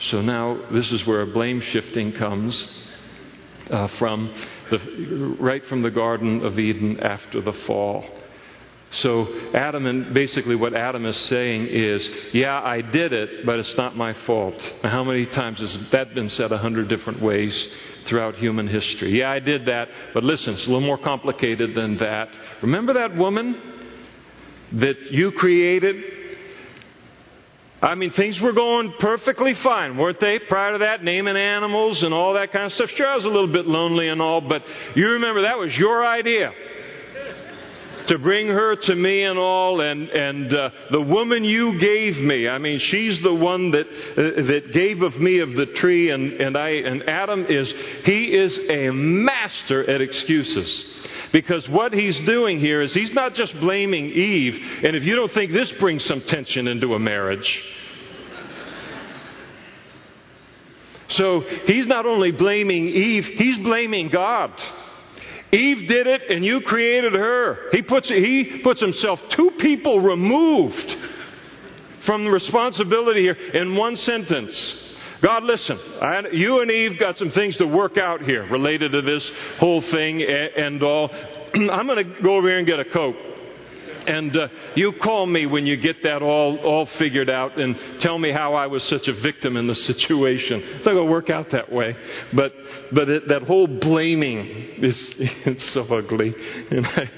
So 0.00 0.20
now 0.20 0.60
this 0.70 0.92
is 0.92 1.06
where 1.06 1.24
blame 1.24 1.60
shifting 1.60 2.12
comes 2.12 2.68
uh, 3.70 3.88
from 3.88 4.34
the, 4.70 4.78
right 5.38 5.64
from 5.66 5.82
the 5.82 5.90
Garden 5.90 6.44
of 6.44 6.58
Eden 6.58 7.00
after 7.00 7.40
the 7.40 7.52
fall. 7.52 8.04
So, 8.94 9.28
Adam, 9.54 9.86
and 9.86 10.14
basically 10.14 10.54
what 10.54 10.74
Adam 10.74 11.04
is 11.04 11.16
saying 11.16 11.66
is, 11.66 12.08
yeah, 12.32 12.60
I 12.62 12.80
did 12.80 13.12
it, 13.12 13.44
but 13.44 13.58
it's 13.58 13.76
not 13.76 13.96
my 13.96 14.12
fault. 14.12 14.54
How 14.82 15.02
many 15.02 15.26
times 15.26 15.58
has 15.60 15.90
that 15.90 16.14
been 16.14 16.28
said 16.28 16.52
a 16.52 16.58
hundred 16.58 16.88
different 16.88 17.20
ways 17.20 17.68
throughout 18.06 18.36
human 18.36 18.68
history? 18.68 19.18
Yeah, 19.18 19.30
I 19.30 19.40
did 19.40 19.66
that, 19.66 19.88
but 20.12 20.22
listen, 20.22 20.54
it's 20.54 20.66
a 20.66 20.70
little 20.70 20.86
more 20.86 20.98
complicated 20.98 21.74
than 21.74 21.96
that. 21.98 22.28
Remember 22.62 22.92
that 22.92 23.16
woman 23.16 23.60
that 24.72 25.10
you 25.10 25.32
created? 25.32 25.96
I 27.82 27.96
mean, 27.96 28.12
things 28.12 28.40
were 28.40 28.52
going 28.52 28.94
perfectly 29.00 29.54
fine, 29.54 29.96
weren't 29.96 30.20
they? 30.20 30.38
Prior 30.38 30.72
to 30.72 30.78
that, 30.78 31.02
naming 31.02 31.36
animals 31.36 32.04
and 32.04 32.14
all 32.14 32.34
that 32.34 32.52
kind 32.52 32.66
of 32.66 32.72
stuff. 32.72 32.90
Sure, 32.90 33.08
I 33.08 33.16
was 33.16 33.24
a 33.24 33.28
little 33.28 33.52
bit 33.52 33.66
lonely 33.66 34.08
and 34.08 34.22
all, 34.22 34.40
but 34.40 34.62
you 34.94 35.08
remember 35.10 35.42
that 35.42 35.58
was 35.58 35.76
your 35.76 36.06
idea 36.06 36.52
to 38.08 38.18
bring 38.18 38.48
her 38.48 38.76
to 38.76 38.94
me 38.94 39.22
and 39.22 39.38
all, 39.38 39.80
and, 39.80 40.08
and 40.08 40.52
uh, 40.52 40.70
the 40.90 41.00
woman 41.00 41.44
you 41.44 41.78
gave 41.78 42.18
me. 42.18 42.48
I 42.48 42.58
mean, 42.58 42.78
she's 42.78 43.20
the 43.22 43.34
one 43.34 43.70
that, 43.70 43.86
uh, 43.86 44.42
that 44.46 44.72
gave 44.72 45.02
of 45.02 45.18
me 45.18 45.38
of 45.38 45.54
the 45.54 45.66
tree, 45.66 46.10
and, 46.10 46.32
and, 46.34 46.56
I, 46.56 46.70
and 46.70 47.08
Adam 47.08 47.46
is, 47.46 47.72
he 48.04 48.34
is 48.34 48.58
a 48.68 48.90
master 48.90 49.88
at 49.88 50.00
excuses. 50.00 50.84
Because 51.32 51.68
what 51.68 51.92
he's 51.92 52.18
doing 52.20 52.60
here 52.60 52.80
is 52.80 52.94
he's 52.94 53.12
not 53.12 53.34
just 53.34 53.58
blaming 53.58 54.06
Eve, 54.10 54.54
and 54.84 54.94
if 54.94 55.04
you 55.04 55.16
don't 55.16 55.32
think 55.32 55.52
this 55.52 55.72
brings 55.72 56.04
some 56.04 56.20
tension 56.20 56.68
into 56.68 56.94
a 56.94 56.98
marriage, 56.98 57.62
so 61.08 61.40
he's 61.66 61.86
not 61.86 62.06
only 62.06 62.30
blaming 62.30 62.88
Eve, 62.88 63.26
he's 63.26 63.58
blaming 63.58 64.08
God. 64.08 64.52
Eve 65.52 65.86
did 65.86 66.06
it 66.06 66.30
and 66.30 66.44
you 66.44 66.60
created 66.62 67.14
her. 67.14 67.68
He 67.72 67.82
puts, 67.82 68.08
he 68.08 68.60
puts 68.62 68.80
himself 68.80 69.20
two 69.28 69.52
people 69.52 70.00
removed 70.00 70.96
from 72.00 72.24
the 72.24 72.30
responsibility 72.30 73.22
here 73.22 73.32
in 73.32 73.76
one 73.76 73.96
sentence. 73.96 74.94
God, 75.22 75.44
listen, 75.44 75.78
I, 76.02 76.28
you 76.32 76.60
and 76.60 76.70
Eve 76.70 76.98
got 76.98 77.16
some 77.16 77.30
things 77.30 77.56
to 77.56 77.66
work 77.66 77.96
out 77.96 78.20
here 78.22 78.44
related 78.46 78.92
to 78.92 79.02
this 79.02 79.30
whole 79.58 79.80
thing 79.80 80.22
and, 80.22 80.30
and 80.30 80.82
all. 80.82 81.10
I'm 81.54 81.86
going 81.86 82.04
to 82.04 82.22
go 82.22 82.36
over 82.36 82.48
here 82.48 82.58
and 82.58 82.66
get 82.66 82.80
a 82.80 82.84
Coke. 82.84 83.16
And 84.06 84.36
uh, 84.36 84.48
you 84.74 84.92
call 84.92 85.26
me 85.26 85.46
when 85.46 85.66
you 85.66 85.76
get 85.76 86.02
that 86.02 86.22
all, 86.22 86.58
all 86.58 86.86
figured 86.86 87.30
out 87.30 87.58
and 87.58 88.00
tell 88.00 88.18
me 88.18 88.32
how 88.32 88.54
I 88.54 88.66
was 88.66 88.84
such 88.84 89.08
a 89.08 89.12
victim 89.12 89.56
in 89.56 89.66
the 89.66 89.74
situation. 89.74 90.60
It's 90.62 90.86
not 90.86 90.92
going 90.92 91.06
to 91.06 91.12
work 91.12 91.30
out 91.30 91.50
that 91.50 91.70
way. 91.72 91.96
But, 92.32 92.52
but 92.92 93.08
it, 93.08 93.28
that 93.28 93.42
whole 93.42 93.66
blaming 93.66 94.46
is 94.82 95.14
it's 95.18 95.64
so 95.70 95.82
ugly. 95.82 96.34
And 96.70 96.86
I, 96.86 97.10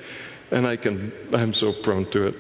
and 0.51 0.67
I 0.67 0.77
can, 0.77 1.13
I'm 1.33 1.53
so 1.53 1.73
prone 1.83 2.09
to 2.13 2.29
it. 2.29 2.35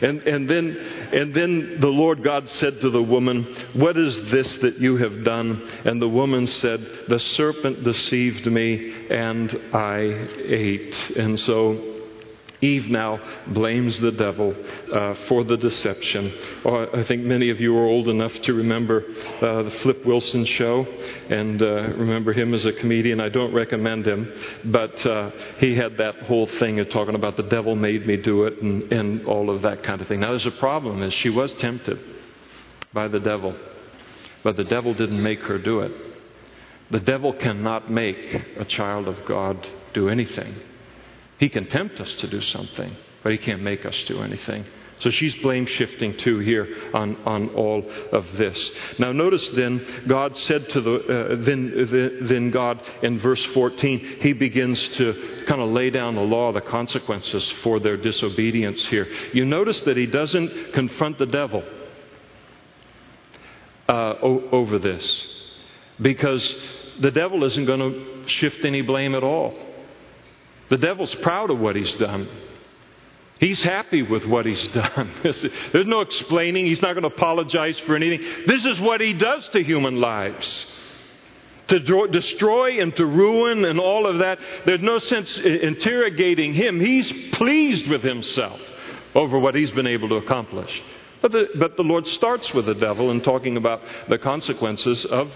And, 0.00 0.22
and, 0.22 0.48
then, 0.48 0.76
and 1.12 1.34
then 1.34 1.78
the 1.80 1.88
Lord 1.88 2.22
God 2.22 2.48
said 2.48 2.80
to 2.80 2.90
the 2.90 3.02
woman, 3.02 3.44
What 3.72 3.96
is 3.96 4.30
this 4.30 4.56
that 4.58 4.78
you 4.78 4.96
have 4.96 5.24
done? 5.24 5.68
And 5.84 6.00
the 6.00 6.08
woman 6.08 6.46
said, 6.46 6.86
The 7.08 7.18
serpent 7.18 7.82
deceived 7.82 8.46
me 8.46 9.08
and 9.10 9.52
I 9.72 9.96
ate. 10.46 11.10
And 11.16 11.38
so 11.40 11.97
Eve 12.60 12.88
now 12.88 13.20
blames 13.48 14.00
the 14.00 14.10
devil 14.10 14.54
uh, 14.92 15.14
for 15.28 15.44
the 15.44 15.56
deception. 15.56 16.32
Oh, 16.64 16.88
I 16.92 17.04
think 17.04 17.22
many 17.22 17.50
of 17.50 17.60
you 17.60 17.76
are 17.76 17.84
old 17.84 18.08
enough 18.08 18.32
to 18.42 18.54
remember 18.54 19.04
uh, 19.40 19.62
the 19.62 19.70
Flip 19.82 20.04
Wilson 20.04 20.44
show 20.44 20.84
and 21.28 21.62
uh, 21.62 21.94
remember 21.96 22.32
him 22.32 22.54
as 22.54 22.66
a 22.66 22.72
comedian. 22.72 23.20
I 23.20 23.28
don't 23.28 23.54
recommend 23.54 24.06
him, 24.06 24.32
but 24.66 25.04
uh, 25.06 25.30
he 25.58 25.76
had 25.76 25.98
that 25.98 26.16
whole 26.22 26.46
thing 26.46 26.80
of 26.80 26.88
talking 26.88 27.14
about 27.14 27.36
the 27.36 27.44
devil 27.44 27.76
made 27.76 28.06
me 28.06 28.16
do 28.16 28.44
it 28.44 28.60
and, 28.60 28.92
and 28.92 29.26
all 29.26 29.50
of 29.50 29.62
that 29.62 29.84
kind 29.84 30.00
of 30.00 30.08
thing. 30.08 30.20
Now, 30.20 30.30
there's 30.30 30.46
a 30.46 30.50
problem 30.52 31.02
is 31.02 31.14
she 31.14 31.30
was 31.30 31.54
tempted 31.54 32.00
by 32.92 33.06
the 33.06 33.20
devil, 33.20 33.54
but 34.42 34.56
the 34.56 34.64
devil 34.64 34.94
didn't 34.94 35.22
make 35.22 35.40
her 35.40 35.58
do 35.58 35.80
it. 35.80 35.92
The 36.90 37.00
devil 37.00 37.34
cannot 37.34 37.90
make 37.90 38.34
a 38.56 38.64
child 38.64 39.06
of 39.06 39.24
God 39.26 39.64
do 39.92 40.08
anything. 40.08 40.54
He 41.38 41.48
can 41.48 41.66
tempt 41.68 42.00
us 42.00 42.14
to 42.16 42.28
do 42.28 42.40
something, 42.40 42.94
but 43.22 43.32
He 43.32 43.38
can't 43.38 43.62
make 43.62 43.86
us 43.86 44.02
do 44.04 44.22
anything. 44.22 44.64
So 45.00 45.10
she's 45.10 45.34
blame 45.36 45.66
shifting 45.66 46.16
too 46.16 46.40
here 46.40 46.66
on, 46.92 47.16
on 47.24 47.50
all 47.50 47.88
of 48.12 48.36
this. 48.36 48.70
Now 48.98 49.12
notice 49.12 49.48
then, 49.50 50.04
God 50.08 50.36
said 50.36 50.68
to 50.70 50.80
the, 50.80 50.94
uh, 50.94 51.36
then, 51.36 52.26
then 52.26 52.50
God 52.50 52.82
in 53.02 53.18
verse 53.20 53.44
14, 53.46 54.18
he 54.20 54.32
begins 54.32 54.88
to 54.90 55.44
kind 55.46 55.60
of 55.60 55.70
lay 55.70 55.90
down 55.90 56.16
the 56.16 56.22
law, 56.22 56.52
the 56.52 56.60
consequences 56.60 57.48
for 57.62 57.78
their 57.78 57.96
disobedience 57.96 58.84
here. 58.86 59.06
You 59.32 59.44
notice 59.44 59.80
that 59.82 59.96
he 59.96 60.06
doesn't 60.06 60.72
confront 60.72 61.18
the 61.18 61.26
devil 61.26 61.62
uh, 63.88 64.14
o- 64.20 64.48
over 64.50 64.80
this 64.80 65.26
because 66.00 66.56
the 66.98 67.12
devil 67.12 67.44
isn't 67.44 67.66
going 67.66 67.80
to 67.80 68.28
shift 68.28 68.64
any 68.64 68.82
blame 68.82 69.14
at 69.14 69.22
all. 69.22 69.54
The 70.70 70.78
devil's 70.78 71.14
proud 71.16 71.50
of 71.50 71.58
what 71.58 71.76
he's 71.76 71.94
done. 71.94 72.28
He's 73.40 73.62
happy 73.62 74.02
with 74.02 74.24
what 74.26 74.46
he's 74.46 74.66
done. 74.74 75.12
There's 75.22 75.86
no 75.86 76.00
explaining. 76.00 76.66
He's 76.66 76.82
not 76.82 76.94
going 76.94 77.02
to 77.08 77.14
apologize 77.14 77.78
for 77.80 77.94
anything. 77.96 78.26
This 78.46 78.64
is 78.66 78.80
what 78.80 79.00
he 79.00 79.12
does 79.12 79.48
to 79.50 79.62
human 79.62 80.00
lives. 80.00 80.66
to 81.68 82.08
destroy 82.08 82.80
and 82.80 82.94
to 82.96 83.06
ruin 83.06 83.64
and 83.64 83.78
all 83.78 84.06
of 84.06 84.18
that. 84.18 84.38
There's 84.66 84.80
no 84.80 84.98
sense 84.98 85.38
interrogating 85.38 86.54
him. 86.54 86.80
He's 86.80 87.10
pleased 87.32 87.86
with 87.88 88.02
himself 88.02 88.60
over 89.14 89.38
what 89.38 89.54
he's 89.54 89.70
been 89.70 89.86
able 89.86 90.08
to 90.08 90.16
accomplish. 90.16 90.82
But 91.20 91.32
the, 91.32 91.48
but 91.56 91.76
the 91.76 91.82
Lord 91.82 92.06
starts 92.06 92.54
with 92.54 92.66
the 92.66 92.74
devil 92.74 93.10
and 93.10 93.22
talking 93.22 93.56
about 93.56 93.82
the 94.08 94.18
consequences 94.18 95.04
of 95.04 95.30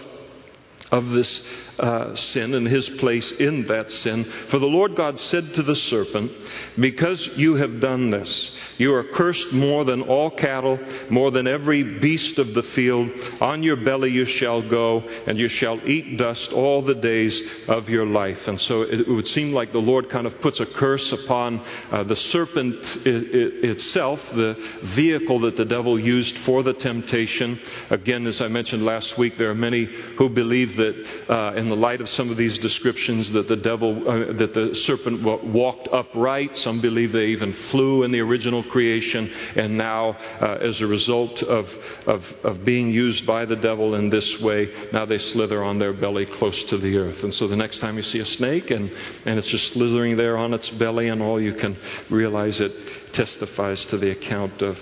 of 0.93 1.09
this 1.09 1.41
uh, 1.79 2.15
sin 2.15 2.53
and 2.53 2.67
his 2.67 2.87
place 2.91 3.31
in 3.33 3.65
that 3.65 3.89
sin. 3.89 4.31
For 4.49 4.59
the 4.59 4.67
Lord 4.67 4.95
God 4.95 5.19
said 5.19 5.55
to 5.55 5.63
the 5.63 5.75
serpent, 5.75 6.31
Because 6.79 7.27
you 7.35 7.55
have 7.55 7.79
done 7.79 8.11
this, 8.11 8.55
you 8.77 8.93
are 8.93 9.03
cursed 9.03 9.51
more 9.51 9.83
than 9.85 10.03
all 10.03 10.29
cattle, 10.29 10.79
more 11.09 11.31
than 11.31 11.47
every 11.47 11.99
beast 11.99 12.37
of 12.37 12.53
the 12.53 12.61
field. 12.61 13.09
On 13.41 13.63
your 13.63 13.77
belly 13.77 14.11
you 14.11 14.25
shall 14.25 14.61
go, 14.61 14.99
and 15.25 15.39
you 15.39 15.47
shall 15.47 15.79
eat 15.89 16.17
dust 16.17 16.53
all 16.53 16.83
the 16.83 16.93
days 16.93 17.41
of 17.67 17.89
your 17.89 18.05
life. 18.05 18.47
And 18.47 18.61
so 18.61 18.83
it, 18.83 19.07
would 19.07 19.27
seem 19.27 19.51
like 19.51 19.71
the 19.71 19.79
Lord 19.79 20.09
kind 20.09 20.27
of 20.27 20.39
puts 20.41 20.59
a 20.59 20.67
curse 20.67 21.11
upon 21.11 21.59
uh, 21.91 22.03
the 22.03 22.15
serpent 22.15 22.85
itself, 23.05 24.21
the 24.33 24.55
vehicle 24.95 25.39
that 25.41 25.57
the 25.57 25.65
devil 25.65 25.99
used 25.99 26.37
for 26.39 26.61
the 26.61 26.73
temptation. 26.73 27.59
Again, 27.89 28.27
as 28.27 28.41
I 28.41 28.47
mentioned 28.47 28.85
last 28.85 29.17
week, 29.17 29.39
there 29.39 29.49
are 29.49 29.55
many 29.55 29.85
who 30.17 30.29
believe 30.29 30.77
that 30.77 30.82
that 30.83 30.95
uh, 31.33 31.53
in 31.55 31.69
the 31.69 31.75
light 31.75 32.01
of 32.01 32.09
some 32.09 32.29
of 32.29 32.37
these 32.37 32.59
descriptions 32.59 33.31
that 33.31 33.47
the 33.47 33.55
devil, 33.55 33.91
uh, 34.07 34.33
that 34.33 34.53
the 34.53 34.75
serpent 34.75 35.23
walked 35.23 35.87
upright. 35.91 36.55
Some 36.57 36.81
believe 36.81 37.11
they 37.11 37.27
even 37.27 37.53
flew 37.71 38.03
in 38.03 38.11
the 38.11 38.19
original 38.19 38.63
creation, 38.63 39.31
and 39.55 39.77
now, 39.77 40.17
uh, 40.41 40.69
as 40.69 40.81
a 40.81 40.87
result 40.87 41.41
of, 41.43 41.65
of, 42.05 42.25
of 42.43 42.65
being 42.65 42.89
used 42.91 43.25
by 43.25 43.45
the 43.45 43.55
devil 43.55 43.95
in 43.95 44.09
this 44.09 44.41
way, 44.41 44.61
now 44.91 45.05
they 45.05 45.19
slither 45.19 45.63
on 45.63 45.79
their 45.79 45.93
belly 45.93 46.25
close 46.25 46.63
to 46.65 46.77
the 46.77 46.97
earth. 46.97 47.23
And 47.23 47.33
so 47.33 47.47
the 47.47 47.55
next 47.55 47.79
time 47.79 47.97
you 47.97 48.03
see 48.03 48.19
a 48.19 48.25
snake 48.25 48.71
and, 48.71 48.91
and 49.25 49.39
it's 49.39 49.47
just 49.47 49.73
slithering 49.73 50.17
there 50.17 50.37
on 50.37 50.53
its 50.53 50.69
belly, 50.71 51.07
and 51.09 51.21
all 51.21 51.39
you 51.39 51.53
can 51.53 51.77
realize 52.09 52.59
it 52.59 52.73
testifies 53.13 53.85
to 53.85 53.97
the 53.97 54.11
account 54.11 54.61
of 54.61 54.77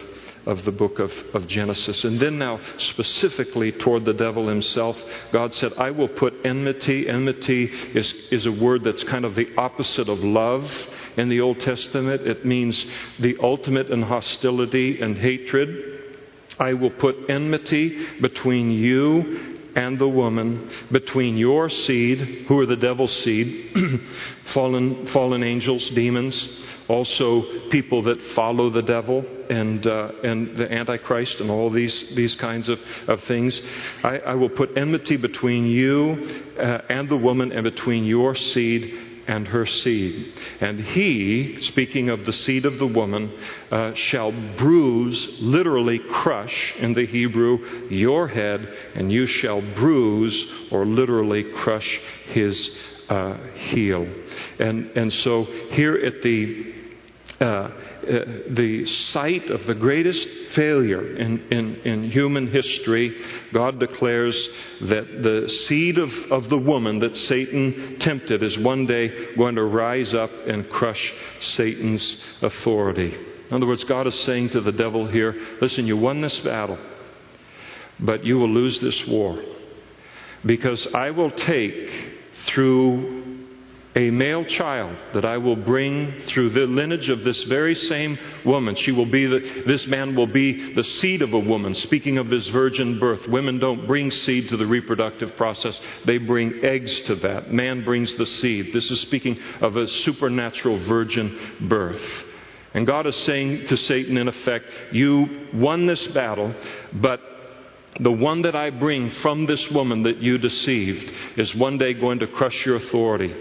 of 0.45 0.65
the 0.65 0.71
book 0.71 0.99
of, 0.99 1.11
of 1.33 1.47
Genesis. 1.47 2.03
And 2.03 2.19
then, 2.19 2.37
now, 2.37 2.59
specifically 2.77 3.71
toward 3.71 4.05
the 4.05 4.13
devil 4.13 4.47
himself, 4.47 4.97
God 5.31 5.53
said, 5.53 5.73
I 5.77 5.91
will 5.91 6.07
put 6.07 6.33
enmity. 6.45 7.07
Enmity 7.07 7.65
is, 7.93 8.11
is 8.31 8.45
a 8.45 8.51
word 8.51 8.83
that's 8.83 9.03
kind 9.03 9.25
of 9.25 9.35
the 9.35 9.55
opposite 9.57 10.09
of 10.09 10.19
love 10.19 10.71
in 11.17 11.29
the 11.29 11.41
Old 11.41 11.59
Testament. 11.59 12.21
It 12.21 12.45
means 12.45 12.85
the 13.19 13.37
ultimate 13.41 13.89
in 13.89 14.01
hostility 14.01 15.01
and 15.01 15.17
hatred. 15.17 15.99
I 16.59 16.73
will 16.73 16.91
put 16.91 17.29
enmity 17.29 18.19
between 18.19 18.71
you 18.71 19.59
and 19.75 19.97
the 19.97 20.07
woman, 20.07 20.69
between 20.91 21.37
your 21.37 21.69
seed, 21.69 22.45
who 22.47 22.59
are 22.59 22.65
the 22.65 22.75
devil's 22.75 23.15
seed, 23.23 23.75
fallen, 24.47 25.07
fallen 25.07 25.43
angels, 25.43 25.89
demons, 25.91 26.47
also 26.91 27.69
people 27.69 28.03
that 28.03 28.21
follow 28.35 28.69
the 28.69 28.81
devil 28.81 29.25
and, 29.49 29.87
uh, 29.87 30.11
and 30.23 30.57
the 30.57 30.71
Antichrist 30.71 31.39
and 31.39 31.49
all 31.49 31.69
these, 31.69 32.13
these 32.15 32.35
kinds 32.35 32.67
of, 32.67 32.79
of 33.07 33.23
things. 33.23 33.61
I, 34.03 34.19
I 34.19 34.33
will 34.35 34.49
put 34.49 34.77
enmity 34.77 35.15
between 35.15 35.65
you 35.65 36.43
uh, 36.59 36.81
and 36.89 37.07
the 37.07 37.17
woman 37.17 37.53
and 37.53 37.63
between 37.63 38.03
your 38.03 38.35
seed 38.35 39.07
and 39.27 39.47
her 39.47 39.65
seed. 39.65 40.33
And 40.59 40.79
he, 40.81 41.61
speaking 41.61 42.09
of 42.09 42.25
the 42.25 42.33
seed 42.33 42.65
of 42.65 42.77
the 42.77 42.87
woman, 42.87 43.31
uh, 43.71 43.93
shall 43.93 44.33
bruise, 44.57 45.39
literally 45.39 45.99
crush 45.99 46.73
in 46.77 46.93
the 46.93 47.05
Hebrew, 47.05 47.87
your 47.89 48.27
head, 48.27 48.67
and 48.95 49.11
you 49.11 49.27
shall 49.27 49.61
bruise, 49.75 50.45
or 50.71 50.85
literally 50.85 51.43
crush 51.53 51.99
his 52.27 52.75
uh, 53.09 53.37
heel. 53.55 54.07
And, 54.59 54.91
and 54.97 55.11
so 55.13 55.43
here 55.71 55.95
at 55.95 56.21
the 56.21 56.70
uh, 57.41 57.43
uh, 57.43 57.71
the 58.49 58.85
site 58.85 59.49
of 59.49 59.65
the 59.65 59.73
greatest 59.73 60.27
failure 60.51 61.15
in, 61.15 61.39
in, 61.51 61.75
in, 61.77 62.03
human 62.11 62.45
history, 62.45 63.17
God 63.51 63.79
declares 63.79 64.49
that 64.81 65.23
the 65.23 65.49
seed 65.49 65.97
of, 65.97 66.13
of 66.31 66.49
the 66.49 66.57
woman 66.57 66.99
that 66.99 67.15
Satan 67.15 67.97
tempted 67.99 68.43
is 68.43 68.59
one 68.59 68.85
day 68.85 69.33
going 69.35 69.55
to 69.55 69.63
rise 69.63 70.13
up 70.13 70.29
and 70.47 70.69
crush 70.69 71.13
Satan's 71.39 72.23
authority. 72.43 73.11
In 73.49 73.55
other 73.55 73.65
words, 73.65 73.83
God 73.85 74.05
is 74.05 74.19
saying 74.21 74.49
to 74.49 74.61
the 74.61 74.71
devil 74.71 75.07
here 75.07 75.35
listen, 75.61 75.87
you 75.87 75.97
won 75.97 76.21
this 76.21 76.39
battle, 76.41 76.77
but 77.99 78.23
you 78.23 78.37
will 78.37 78.49
lose 78.49 78.79
this 78.79 79.07
war 79.07 79.41
because 80.45 80.87
I 80.93 81.11
will 81.11 81.31
take 81.31 81.89
through 82.45 83.20
a 83.95 84.09
male 84.09 84.45
child 84.45 84.95
that 85.13 85.25
I 85.25 85.37
will 85.37 85.55
bring 85.55 86.21
through 86.27 86.51
the 86.51 86.61
lineage 86.61 87.09
of 87.09 87.23
this 87.23 87.43
very 87.43 87.75
same 87.75 88.17
woman. 88.45 88.75
She 88.75 88.91
will 88.91 89.05
be 89.05 89.25
the, 89.25 89.63
this 89.67 89.85
man 89.87 90.15
will 90.15 90.27
be 90.27 90.73
the 90.73 90.83
seed 90.83 91.21
of 91.21 91.33
a 91.33 91.39
woman. 91.39 91.73
Speaking 91.75 92.17
of 92.17 92.29
this 92.29 92.47
virgin 92.49 92.99
birth, 92.99 93.27
women 93.27 93.59
don't 93.59 93.85
bring 93.87 94.09
seed 94.09 94.47
to 94.49 94.57
the 94.57 94.65
reproductive 94.65 95.35
process, 95.35 95.79
they 96.05 96.17
bring 96.17 96.63
eggs 96.63 97.01
to 97.01 97.15
that. 97.15 97.51
Man 97.51 97.83
brings 97.83 98.15
the 98.15 98.25
seed. 98.25 98.71
This 98.73 98.89
is 98.89 99.01
speaking 99.01 99.37
of 99.59 99.75
a 99.75 99.87
supernatural 99.87 100.79
virgin 100.79 101.57
birth. 101.61 102.01
And 102.73 102.87
God 102.87 103.05
is 103.05 103.17
saying 103.17 103.67
to 103.67 103.75
Satan, 103.75 104.17
in 104.17 104.29
effect, 104.29 104.65
You 104.93 105.49
won 105.53 105.85
this 105.85 106.07
battle, 106.07 106.55
but 106.93 107.19
the 107.99 108.11
one 108.11 108.43
that 108.43 108.55
I 108.55 108.69
bring 108.69 109.09
from 109.09 109.45
this 109.45 109.69
woman 109.69 110.03
that 110.03 110.21
you 110.21 110.37
deceived 110.37 111.11
is 111.35 111.53
one 111.53 111.77
day 111.77 111.93
going 111.93 112.19
to 112.19 112.27
crush 112.27 112.65
your 112.65 112.77
authority. 112.77 113.35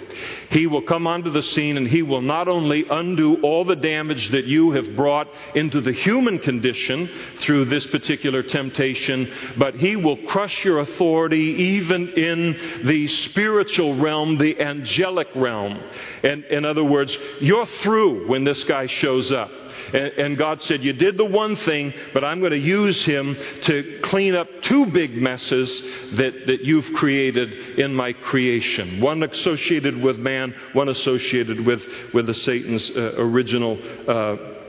He 0.51 0.67
will 0.67 0.83
come 0.83 1.07
onto 1.07 1.31
the 1.31 1.43
scene 1.43 1.77
and 1.77 1.87
he 1.87 2.03
will 2.03 2.21
not 2.21 2.49
only 2.49 2.85
undo 2.91 3.41
all 3.43 3.65
the 3.65 3.77
damage 3.77 4.29
that 4.31 4.47
you 4.47 4.73
have 4.73 4.97
brought 4.97 5.29
into 5.55 5.81
the 5.81 5.93
human 5.93 6.41
condition 6.41 7.09
through 7.39 7.67
this 7.67 7.87
particular 7.87 8.43
temptation, 8.43 9.33
but 9.57 9.77
he 9.77 9.95
will 9.95 10.17
crush 10.27 10.65
your 10.65 10.81
authority 10.81 11.39
even 11.79 12.09
in 12.09 12.81
the 12.85 13.07
spiritual 13.07 13.97
realm, 13.97 14.37
the 14.37 14.61
angelic 14.61 15.29
realm. 15.37 15.81
And 16.25 16.45
in 16.47 16.65
other 16.65 16.85
words, 16.85 17.17
you're 17.41 17.67
through 17.83 18.27
when 18.29 18.43
this 18.43 18.65
guy 18.65 18.87
shows 18.87 19.31
up. 19.31 19.51
And, 19.93 20.37
God 20.39 20.63
said, 20.63 20.83
You 20.83 20.93
did 20.93 21.17
the 21.17 21.25
one 21.25 21.57
thing, 21.57 21.93
but 22.13 22.25
I'm 22.25 22.41
going 22.41 22.53
to 22.53 22.59
use 22.59 23.05
him 23.05 23.37
to 23.63 24.01
clean 24.03 24.35
up 24.35 24.49
two 24.63 24.87
big 24.87 25.15
messes 25.15 25.81
that, 26.13 26.47
that 26.47 26.61
you've 26.63 26.93
created 26.95 27.79
in 27.79 27.95
my 27.95 28.13
creation. 28.13 29.01
One 29.01 29.23
associated 29.23 30.01
with 30.01 30.19
man, 30.19 30.55
one 30.73 30.89
associated 30.89 31.65
with, 31.65 31.83
with 32.15 32.27
the 32.27 32.35
Satan's 32.35 32.91
uh, 32.91 33.15
original. 33.17 33.79
Uh, 34.09 34.60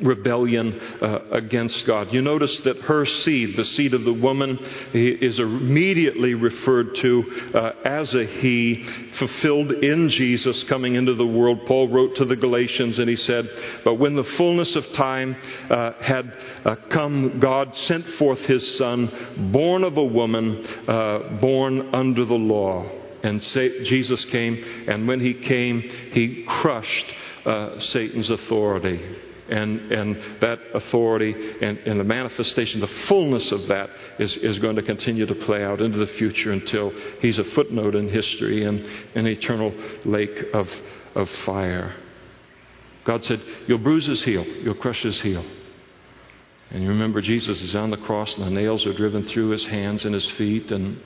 rebellion 0.00 0.78
uh, 0.78 1.20
against 1.32 1.86
God. 1.86 2.12
You 2.12 2.22
notice 2.22 2.58
that 2.60 2.78
her 2.82 3.04
seed, 3.04 3.56
the 3.56 3.64
seed 3.64 3.94
of 3.94 4.04
the 4.04 4.12
woman, 4.12 4.58
is 4.92 5.40
immediately 5.40 6.34
referred 6.34 6.94
to 6.96 7.50
uh, 7.54 7.72
as 7.84 8.14
a 8.14 8.24
he, 8.24 8.86
fulfilled 9.14 9.72
in 9.72 10.08
Jesus 10.08 10.62
coming 10.64 10.94
into 10.94 11.14
the 11.14 11.26
world. 11.26 11.66
Paul 11.66 11.88
wrote 11.88 12.16
to 12.16 12.24
the 12.24 12.36
Galatians 12.36 12.98
and 12.98 13.08
he 13.08 13.16
said, 13.16 13.48
But 13.84 13.94
when 13.94 14.14
the 14.14 14.24
fullness 14.24 14.76
of 14.76 14.90
time 14.92 15.36
uh, 15.70 15.92
had 16.00 16.32
uh, 16.64 16.76
come, 16.88 17.40
God 17.40 17.74
sent 17.74 18.06
forth 18.10 18.40
his 18.40 18.76
son, 18.76 19.50
born 19.52 19.84
of 19.84 19.96
a 19.96 20.04
woman, 20.04 20.64
uh, 20.86 21.38
born 21.40 21.94
under 21.94 22.24
the 22.24 22.34
law. 22.34 22.88
And 23.22 23.42
Jesus 23.42 24.24
came, 24.26 24.62
and 24.86 25.08
when 25.08 25.18
he 25.18 25.34
came, 25.34 25.80
he 26.12 26.44
crushed 26.46 27.06
uh, 27.44 27.80
Satan's 27.80 28.30
authority 28.30 29.02
and, 29.48 29.92
and 29.92 30.40
that 30.40 30.58
authority 30.74 31.34
and, 31.60 31.78
and 31.78 31.98
the 31.98 32.04
manifestation, 32.04 32.80
the 32.80 32.86
fullness 32.86 33.50
of 33.52 33.66
that 33.68 33.90
is, 34.18 34.36
is 34.38 34.58
going 34.58 34.76
to 34.76 34.82
continue 34.82 35.26
to 35.26 35.34
play 35.34 35.64
out 35.64 35.80
into 35.80 35.98
the 35.98 36.06
future 36.06 36.52
until 36.52 36.90
he's 37.20 37.38
a 37.38 37.44
footnote 37.44 37.94
in 37.94 38.08
history 38.08 38.64
and 38.64 38.80
an 39.14 39.26
eternal 39.26 39.72
lake 40.04 40.46
of, 40.52 40.68
of 41.14 41.28
fire. 41.30 41.94
God 43.04 43.24
said, 43.24 43.40
You'll 43.66 43.78
bruise 43.78 44.06
his 44.06 44.22
heel, 44.22 44.44
you'll 44.44 44.74
crush 44.74 45.02
his 45.02 45.20
heel. 45.20 45.44
And 46.70 46.82
you 46.82 46.90
remember 46.90 47.22
Jesus 47.22 47.62
is 47.62 47.74
on 47.74 47.90
the 47.90 47.96
cross 47.96 48.36
and 48.36 48.46
the 48.46 48.50
nails 48.50 48.84
are 48.84 48.92
driven 48.92 49.22
through 49.22 49.48
his 49.48 49.64
hands 49.64 50.04
and 50.04 50.14
his 50.14 50.30
feet 50.32 50.70
and, 50.70 51.00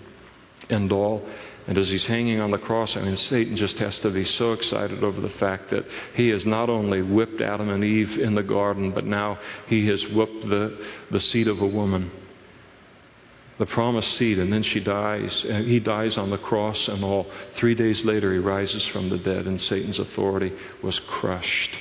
and 0.68 0.90
all. 0.90 1.24
And 1.66 1.78
as 1.78 1.90
he's 1.90 2.04
hanging 2.04 2.40
on 2.40 2.50
the 2.50 2.58
cross, 2.58 2.96
I 2.96 3.02
mean, 3.02 3.16
Satan 3.16 3.56
just 3.56 3.78
has 3.78 3.98
to 4.00 4.10
be 4.10 4.24
so 4.24 4.52
excited 4.52 5.04
over 5.04 5.20
the 5.20 5.30
fact 5.30 5.70
that 5.70 5.86
he 6.14 6.28
has 6.30 6.44
not 6.44 6.68
only 6.68 7.02
whipped 7.02 7.40
Adam 7.40 7.68
and 7.68 7.84
Eve 7.84 8.18
in 8.18 8.34
the 8.34 8.42
garden, 8.42 8.90
but 8.90 9.04
now 9.04 9.38
he 9.68 9.86
has 9.86 10.06
whipped 10.08 10.48
the, 10.48 10.76
the 11.12 11.20
seed 11.20 11.46
of 11.46 11.60
a 11.60 11.66
woman, 11.66 12.10
the 13.58 13.66
promised 13.66 14.16
seed, 14.16 14.40
and 14.40 14.52
then 14.52 14.64
she 14.64 14.80
dies. 14.80 15.44
And 15.44 15.68
he 15.68 15.78
dies 15.78 16.18
on 16.18 16.30
the 16.30 16.38
cross 16.38 16.88
and 16.88 17.04
all. 17.04 17.30
Three 17.54 17.76
days 17.76 18.04
later, 18.04 18.32
he 18.32 18.40
rises 18.40 18.84
from 18.86 19.08
the 19.08 19.18
dead, 19.18 19.46
and 19.46 19.60
Satan's 19.60 20.00
authority 20.00 20.52
was 20.82 20.98
crushed. 20.98 21.76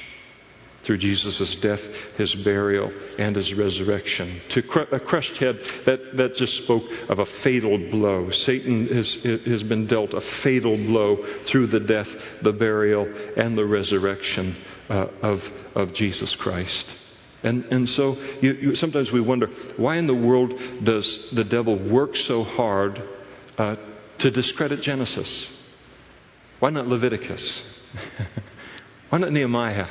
Through 0.84 0.98
Jesus' 0.98 1.56
death, 1.58 1.82
his 2.18 2.34
burial, 2.36 2.92
and 3.18 3.36
his 3.36 3.54
resurrection. 3.54 4.42
To 4.50 4.60
a 4.92 5.00
crushed 5.00 5.38
head, 5.38 5.60
that, 5.86 6.18
that 6.18 6.36
just 6.36 6.58
spoke 6.58 6.84
of 7.10 7.20
a 7.20 7.26
fatal 7.44 7.78
blow. 7.90 8.30
Satan 8.32 8.88
has, 8.88 9.14
has 9.16 9.64
been 9.64 9.88
dealt 9.88 10.14
a 10.14 10.22
fatal 10.22 10.78
blow 10.78 11.24
through 11.46 11.68
the 11.68 11.80
death, 11.80 12.08
the 12.42 12.54
burial, 12.54 13.08
and 13.38 13.58
the 13.58 13.66
resurrection 13.66 14.58
uh, 14.90 15.08
of, 15.22 15.44
of 15.76 15.94
Jesus 15.94 16.34
Christ. 16.36 16.86
And, 17.44 17.66
and 17.66 17.90
so 17.90 18.16
you, 18.42 18.54
you, 18.54 18.76
sometimes 18.76 19.12
we 19.12 19.22
wonder 19.22 19.48
why 19.78 19.98
in 19.98 20.08
the 20.08 20.14
world 20.14 20.54
does 20.84 21.32
the 21.32 21.44
devil 21.44 21.76
work 21.76 22.16
so 22.16 22.44
hard 22.44 23.02
uh, 23.58 23.76
to 24.20 24.32
discredit 24.32 24.82
Genesis? 24.82 25.52
Why 26.60 26.70
not 26.70 26.88
Leviticus? 26.88 27.64
why 29.10 29.18
not 29.18 29.32
Nehemiah? 29.32 29.88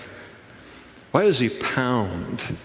Why 1.13 1.25
does 1.25 1.39
he 1.39 1.49
pound 1.49 2.59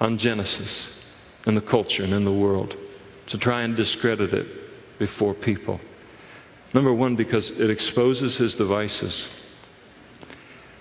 on 0.00 0.18
Genesis 0.18 0.98
in 1.46 1.54
the 1.54 1.60
culture 1.60 2.02
and 2.04 2.14
in 2.14 2.24
the 2.24 2.32
world 2.32 2.76
to 3.28 3.38
try 3.38 3.62
and 3.62 3.76
discredit 3.76 4.32
it 4.32 4.98
before 4.98 5.34
people? 5.34 5.80
Number 6.72 6.92
one, 6.92 7.16
because 7.16 7.50
it 7.50 7.68
exposes 7.68 8.36
his 8.36 8.54
devices. 8.54 9.28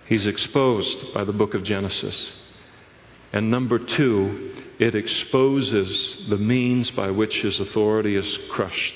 He's 0.05 0.27
exposed 0.27 1.13
by 1.13 1.23
the 1.23 1.33
book 1.33 1.53
of 1.53 1.63
Genesis. 1.63 2.31
And 3.33 3.51
number 3.51 3.77
two, 3.77 4.53
it 4.79 4.95
exposes 4.95 6.27
the 6.29 6.37
means 6.37 6.91
by 6.91 7.11
which 7.11 7.41
his 7.41 7.59
authority 7.59 8.15
is 8.15 8.39
crushed 8.51 8.95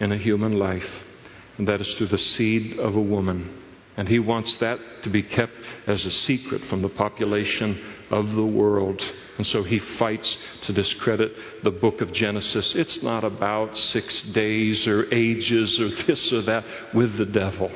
in 0.00 0.10
a 0.12 0.18
human 0.18 0.58
life, 0.58 0.90
and 1.56 1.68
that 1.68 1.80
is 1.80 1.94
through 1.94 2.08
the 2.08 2.18
seed 2.18 2.78
of 2.78 2.96
a 2.96 3.00
woman. 3.00 3.61
And 3.96 4.08
he 4.08 4.18
wants 4.18 4.56
that 4.56 4.80
to 5.02 5.10
be 5.10 5.22
kept 5.22 5.52
as 5.86 6.06
a 6.06 6.10
secret 6.10 6.64
from 6.66 6.82
the 6.82 6.88
population 6.88 7.78
of 8.10 8.32
the 8.34 8.44
world. 8.44 9.02
And 9.36 9.46
so 9.46 9.62
he 9.62 9.78
fights 9.78 10.38
to 10.62 10.72
discredit 10.72 11.34
the 11.62 11.70
book 11.70 12.00
of 12.00 12.12
Genesis. 12.12 12.74
It's 12.74 13.02
not 13.02 13.24
about 13.24 13.76
six 13.76 14.22
days 14.22 14.86
or 14.86 15.12
ages 15.12 15.78
or 15.78 15.90
this 15.90 16.32
or 16.32 16.42
that 16.42 16.64
with 16.94 17.16
the 17.16 17.26
devil. 17.26 17.70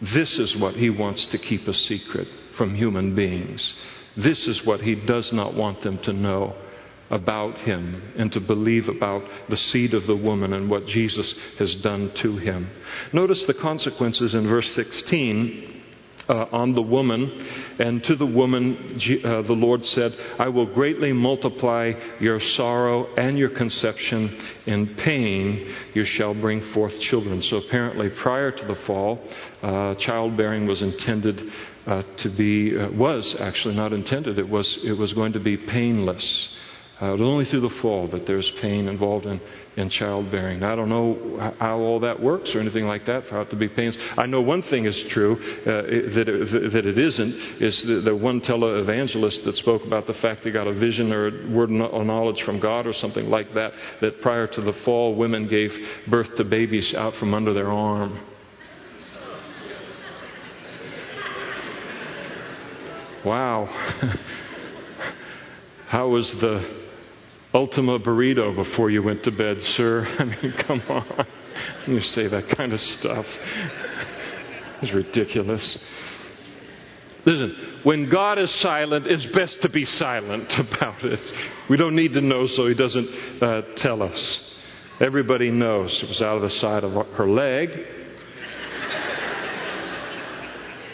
This 0.00 0.38
is 0.38 0.56
what 0.56 0.74
he 0.74 0.90
wants 0.90 1.26
to 1.26 1.38
keep 1.38 1.66
a 1.66 1.74
secret 1.74 2.28
from 2.56 2.74
human 2.74 3.14
beings. 3.14 3.74
This 4.16 4.46
is 4.46 4.64
what 4.64 4.80
he 4.80 4.94
does 4.94 5.32
not 5.32 5.54
want 5.54 5.82
them 5.82 5.98
to 5.98 6.12
know 6.12 6.54
about 7.10 7.58
him 7.58 8.12
and 8.16 8.32
to 8.32 8.40
believe 8.40 8.88
about 8.88 9.22
the 9.48 9.56
seed 9.56 9.94
of 9.94 10.06
the 10.06 10.16
woman 10.16 10.52
and 10.52 10.68
what 10.68 10.86
Jesus 10.86 11.34
has 11.58 11.74
done 11.76 12.12
to 12.14 12.36
him. 12.36 12.70
Notice 13.12 13.44
the 13.46 13.54
consequences 13.54 14.34
in 14.34 14.46
verse 14.48 14.72
16. 14.74 15.74
Uh, 16.28 16.44
on 16.50 16.72
the 16.72 16.82
woman, 16.82 17.30
and 17.78 18.02
to 18.02 18.16
the 18.16 18.26
woman, 18.26 18.98
uh, 19.24 19.42
the 19.42 19.52
Lord 19.52 19.84
said, 19.84 20.12
I 20.40 20.48
will 20.48 20.66
greatly 20.66 21.12
multiply 21.12 21.92
your 22.18 22.40
sorrow 22.40 23.14
and 23.14 23.38
your 23.38 23.50
conception. 23.50 24.36
In 24.66 24.96
pain, 24.96 25.72
you 25.94 26.02
shall 26.04 26.34
bring 26.34 26.62
forth 26.72 26.98
children. 26.98 27.42
So, 27.42 27.58
apparently, 27.58 28.10
prior 28.10 28.50
to 28.50 28.64
the 28.64 28.74
fall, 28.74 29.20
uh, 29.62 29.94
childbearing 29.94 30.66
was 30.66 30.82
intended 30.82 31.48
uh, 31.86 32.02
to 32.16 32.30
be, 32.30 32.76
uh, 32.76 32.90
was 32.90 33.36
actually 33.36 33.76
not 33.76 33.92
intended, 33.92 34.36
it 34.40 34.48
was, 34.48 34.78
it 34.78 34.98
was 34.98 35.12
going 35.12 35.32
to 35.34 35.40
be 35.40 35.56
painless. 35.56 36.56
Uh, 37.00 37.12
it's 37.12 37.20
only 37.20 37.44
through 37.44 37.60
the 37.60 37.68
fall 37.82 38.08
that 38.08 38.26
there's 38.26 38.50
pain 38.52 38.88
involved 38.88 39.26
in, 39.26 39.38
in 39.76 39.90
childbearing. 39.90 40.62
I 40.62 40.74
don't 40.74 40.88
know 40.88 41.54
how 41.60 41.78
all 41.78 42.00
that 42.00 42.22
works 42.22 42.54
or 42.54 42.60
anything 42.60 42.86
like 42.86 43.04
that 43.04 43.26
for 43.26 43.42
it 43.42 43.50
to 43.50 43.56
be 43.56 43.68
pains. 43.68 43.98
I 44.16 44.24
know 44.24 44.40
one 44.40 44.62
thing 44.62 44.86
is 44.86 45.02
true 45.04 45.34
uh, 45.34 46.14
that, 46.14 46.26
it, 46.26 46.72
that 46.72 46.86
it 46.86 46.96
isn't 46.96 47.34
is 47.60 47.82
the, 47.82 48.00
the 48.00 48.16
one 48.16 48.40
televangelist 48.40 49.44
that 49.44 49.58
spoke 49.58 49.84
about 49.84 50.06
the 50.06 50.14
fact 50.14 50.44
he 50.44 50.50
got 50.50 50.66
a 50.66 50.72
vision 50.72 51.12
or 51.12 51.26
a 51.26 51.50
word 51.50 51.70
of 51.70 52.06
knowledge 52.06 52.40
from 52.44 52.60
God 52.60 52.86
or 52.86 52.94
something 52.94 53.28
like 53.28 53.52
that, 53.52 53.74
that 54.00 54.22
prior 54.22 54.46
to 54.46 54.62
the 54.62 54.72
fall, 54.72 55.14
women 55.14 55.48
gave 55.48 55.78
birth 56.06 56.34
to 56.36 56.44
babies 56.44 56.94
out 56.94 57.14
from 57.16 57.34
under 57.34 57.52
their 57.52 57.70
arm. 57.70 58.18
Wow. 63.22 63.66
How 65.88 66.08
was 66.08 66.32
the 66.40 66.85
Ultima 67.56 67.98
burrito 67.98 68.54
before 68.54 68.90
you 68.90 69.02
went 69.02 69.22
to 69.22 69.30
bed, 69.30 69.62
sir. 69.62 70.06
I 70.18 70.24
mean, 70.24 70.52
come 70.58 70.82
on. 70.90 71.26
You 71.86 72.00
say 72.00 72.28
that 72.28 72.48
kind 72.50 72.72
of 72.72 72.80
stuff. 72.80 73.26
It's 74.82 74.92
ridiculous. 74.92 75.78
Listen, 77.24 77.56
when 77.82 78.10
God 78.10 78.38
is 78.38 78.50
silent, 78.56 79.06
it's 79.06 79.24
best 79.24 79.62
to 79.62 79.70
be 79.70 79.86
silent 79.86 80.58
about 80.58 81.02
it. 81.02 81.32
We 81.70 81.78
don't 81.78 81.96
need 81.96 82.12
to 82.12 82.20
know 82.20 82.46
so 82.46 82.66
He 82.66 82.74
doesn't 82.74 83.08
uh, 83.42 83.62
tell 83.76 84.02
us. 84.02 84.54
Everybody 85.00 85.50
knows 85.50 86.02
it 86.02 86.10
was 86.10 86.20
out 86.20 86.36
of 86.36 86.42
the 86.42 86.50
side 86.50 86.84
of 86.84 86.92
her 86.92 87.26
leg. 87.26 87.70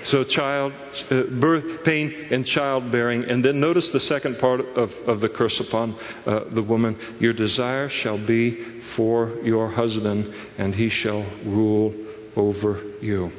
So, 0.02 0.24
child, 0.24 0.72
uh, 1.10 1.22
birth, 1.38 1.84
pain, 1.84 2.12
and 2.30 2.44
childbearing. 2.44 3.24
And 3.24 3.44
then 3.44 3.60
notice 3.60 3.90
the 3.90 4.00
second 4.00 4.38
part 4.38 4.60
of, 4.60 4.92
of 5.06 5.20
the 5.20 5.28
curse 5.28 5.60
upon 5.60 5.96
uh, 6.26 6.44
the 6.50 6.62
woman. 6.62 6.98
Your 7.20 7.32
desire 7.32 7.88
shall 7.88 8.18
be 8.18 8.82
for 8.96 9.38
your 9.44 9.70
husband, 9.70 10.34
and 10.58 10.74
he 10.74 10.88
shall 10.88 11.24
rule 11.44 11.94
over 12.34 12.82
you. 13.00 13.30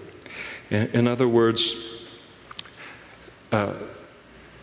In, 0.70 0.88
in 0.88 1.08
other 1.08 1.28
words, 1.28 1.76
uh, 3.52 3.74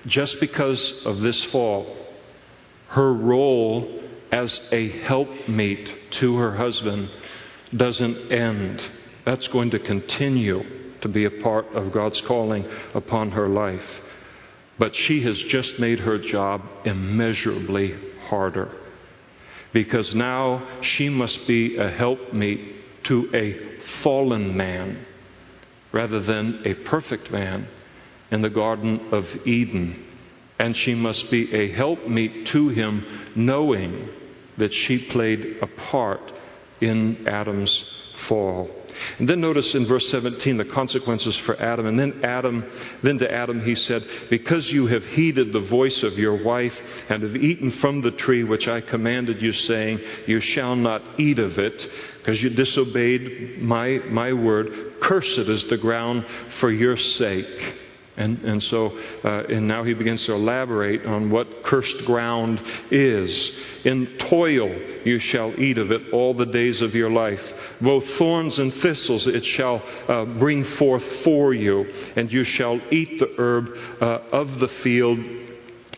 just 0.06 0.40
because 0.40 1.04
of 1.04 1.20
this 1.20 1.44
fall, 1.44 1.96
her 2.88 3.12
role 3.12 4.00
as 4.32 4.60
a 4.72 4.88
helpmeet 5.02 6.12
to 6.12 6.36
her 6.36 6.56
husband 6.56 7.10
doesn't 7.76 8.32
end. 8.32 8.82
That's 9.26 9.48
going 9.48 9.70
to 9.70 9.78
continue 9.78 10.79
to 11.02 11.08
be 11.08 11.24
a 11.24 11.30
part 11.30 11.66
of 11.72 11.92
God's 11.92 12.20
calling 12.22 12.66
upon 12.94 13.32
her 13.32 13.48
life. 13.48 14.00
But 14.78 14.94
she 14.96 15.22
has 15.22 15.40
just 15.42 15.78
made 15.78 16.00
her 16.00 16.18
job 16.18 16.62
immeasurably 16.84 17.96
harder 18.28 18.70
because 19.72 20.14
now 20.14 20.66
she 20.80 21.08
must 21.08 21.46
be 21.46 21.76
a 21.76 21.90
helpmeet 21.90 23.04
to 23.04 23.30
a 23.34 23.80
fallen 24.02 24.56
man 24.56 25.06
rather 25.92 26.20
than 26.20 26.62
a 26.64 26.74
perfect 26.74 27.30
man 27.30 27.66
in 28.30 28.42
the 28.42 28.50
Garden 28.50 29.08
of 29.12 29.26
Eden. 29.46 30.06
And 30.58 30.76
she 30.76 30.94
must 30.94 31.30
be 31.30 31.52
a 31.54 31.72
helpmeet 31.72 32.46
to 32.46 32.68
him, 32.68 33.04
knowing 33.34 34.08
that 34.58 34.74
she 34.74 34.98
played 34.98 35.58
a 35.62 35.66
part 35.66 36.32
in 36.80 37.26
Adam's 37.26 37.84
fall. 38.28 38.70
And 39.18 39.28
then 39.28 39.40
notice 39.40 39.74
in 39.74 39.86
verse 39.86 40.08
17 40.10 40.56
the 40.56 40.64
consequences 40.64 41.36
for 41.38 41.60
Adam. 41.60 41.86
And 41.86 41.98
then 41.98 42.20
Adam, 42.24 42.64
then 43.02 43.18
to 43.18 43.30
Adam 43.30 43.60
he 43.64 43.74
said, 43.74 44.04
Because 44.28 44.70
you 44.70 44.86
have 44.86 45.04
heeded 45.04 45.52
the 45.52 45.60
voice 45.60 46.02
of 46.02 46.18
your 46.18 46.42
wife 46.42 46.74
and 47.08 47.22
have 47.22 47.36
eaten 47.36 47.70
from 47.72 48.00
the 48.00 48.10
tree 48.10 48.44
which 48.44 48.68
I 48.68 48.80
commanded 48.80 49.42
you, 49.42 49.52
saying, 49.52 50.00
You 50.26 50.40
shall 50.40 50.76
not 50.76 51.20
eat 51.20 51.38
of 51.38 51.58
it, 51.58 51.86
because 52.18 52.42
you 52.42 52.50
disobeyed 52.50 53.60
my, 53.60 53.98
my 54.08 54.32
word, 54.32 54.94
cursed 55.00 55.38
is 55.38 55.66
the 55.66 55.78
ground 55.78 56.24
for 56.58 56.70
your 56.70 56.96
sake. 56.96 57.74
And, 58.16 58.42
and 58.44 58.62
so, 58.62 58.98
uh, 59.24 59.44
and 59.44 59.66
now 59.66 59.84
he 59.84 59.94
begins 59.94 60.24
to 60.26 60.34
elaborate 60.34 61.06
on 61.06 61.30
what 61.30 61.62
cursed 61.62 62.04
ground 62.04 62.60
is. 62.90 63.56
In 63.84 64.18
toil 64.18 64.68
you 65.04 65.18
shall 65.18 65.58
eat 65.58 65.78
of 65.78 65.90
it 65.90 66.12
all 66.12 66.34
the 66.34 66.46
days 66.46 66.82
of 66.82 66.94
your 66.94 67.10
life. 67.10 67.42
Both 67.80 68.06
thorns 68.16 68.58
and 68.58 68.74
thistles 68.74 69.26
it 69.26 69.44
shall 69.44 69.82
uh, 70.08 70.24
bring 70.24 70.64
forth 70.64 71.04
for 71.22 71.54
you, 71.54 71.86
and 72.16 72.30
you 72.30 72.44
shall 72.44 72.80
eat 72.90 73.18
the 73.18 73.32
herb 73.38 73.70
uh, 74.00 74.04
of 74.32 74.58
the 74.58 74.68
field 74.68 75.18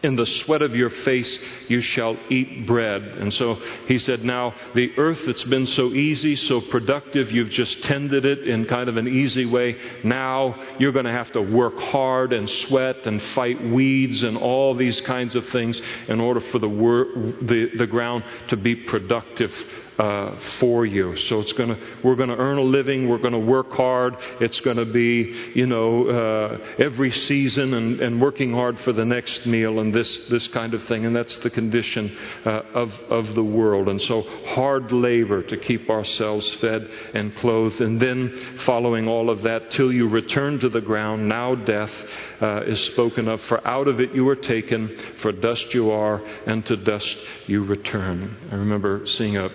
in 0.03 0.17
the 0.17 0.27
sweat 0.27 0.63
of 0.63 0.75
your 0.75 0.91
face 0.91 1.39
you 1.69 1.81
shall 1.81 2.17
eat 2.29 2.67
bread. 2.67 3.03
And 3.03 3.33
so 3.33 3.55
he 3.87 3.99
said, 3.99 4.25
Now, 4.25 4.55
the 4.75 4.93
earth 4.99 5.21
that's 5.27 5.45
been 5.45 5.67
so 5.67 5.93
easy, 5.93 6.37
so 6.37 6.61
productive, 6.61 7.31
you've 7.31 7.51
just 7.51 7.83
tended 7.83 8.25
it 8.25 8.47
in 8.47 8.67
kind 8.67 8.89
of 8.89 8.97
an 8.97 9.09
easy 9.09 9.47
way. 9.47 9.77
Now 10.05 10.61
you're 10.79 10.93
going 10.93 11.07
to 11.07 11.13
have 11.13 11.33
to 11.33 11.43
work 11.43 11.79
hard 11.79 12.33
and 12.33 12.49
sweat 12.49 13.07
and 13.07 13.21
fight 13.21 13.63
weeds 13.63 14.23
and 14.23 14.37
all 14.37 14.75
these 14.75 15.01
kinds 15.01 15.37
of 15.37 15.47
things 15.49 15.81
in 16.09 16.21
order 16.21 16.41
for 16.41 16.59
the, 16.59 16.69
wor- 16.69 17.07
the, 17.15 17.71
the 17.77 17.87
ground 17.87 18.25
to 18.49 18.57
be 18.57 18.75
productive 18.75 19.53
uh, 19.99 20.37
for 20.59 20.87
you. 20.87 21.17
So 21.17 21.41
it's 21.41 21.53
gonna, 21.53 21.79
we're 22.03 22.15
going 22.17 22.29
to 22.29 22.37
earn 22.37 22.59
a 22.59 22.63
living. 22.63 23.09
We're 23.09 23.19
going 23.19 23.33
to 23.33 23.39
work 23.39 23.73
hard. 23.73 24.17
It's 24.41 24.61
going 24.61 24.79
to 24.79 24.85
be, 24.85 25.53
you 25.55 25.67
know, 25.67 26.09
uh, 26.09 26.59
every 26.79 27.11
season 27.11 27.75
and, 27.75 28.01
and 28.01 28.21
working 28.21 28.53
hard 28.53 28.79
for 28.81 28.93
the 28.93 29.05
next 29.05 29.47
meal 29.47 29.81
and 29.81 29.95
this, 29.95 30.29
this 30.29 30.49
kind 30.49 30.75
of 30.75 30.83
thing. 30.85 31.05
And 31.05 31.15
that's 31.15 31.37
the 31.39 31.51
condition 31.51 32.17
uh, 32.45 32.51
of, 32.75 32.91
of 33.11 33.35
the 33.35 33.45
world. 33.45 33.89
And 33.89 34.01
so 34.01 34.23
hard 34.55 34.93
labor 34.93 35.43
to 35.43 35.57
keep 35.57 35.91
ourselves 35.91 36.53
fed 36.55 36.89
and 37.15 37.35
clothed. 37.37 37.81
And 37.81 38.01
then 38.01 38.59
following 38.65 39.09
all 39.09 39.31
of 39.31 39.43
that, 39.43 39.71
till 39.71 39.93
you 39.93 40.09
return 40.09 40.59
to 40.61 40.69
the 40.69 40.81
ground, 40.81 41.29
now 41.29 41.55
death 41.55 41.93
uh, 42.41 42.63
is 42.63 42.81
spoken 42.85 43.29
of. 43.29 43.41
For 43.43 43.67
out 43.67 43.89
of 43.89 44.01
it 44.01 44.15
you 44.15 44.25
were 44.25 44.37
taken, 44.37 44.97
for 45.21 45.33
dust 45.33 45.75
you 45.75 45.91
are, 45.91 46.23
and 46.47 46.65
to 46.67 46.77
dust 46.77 47.17
you 47.47 47.65
return. 47.65 48.37
I 48.51 48.57
remember 48.57 49.07
seeing 49.07 49.37
a 49.37 49.51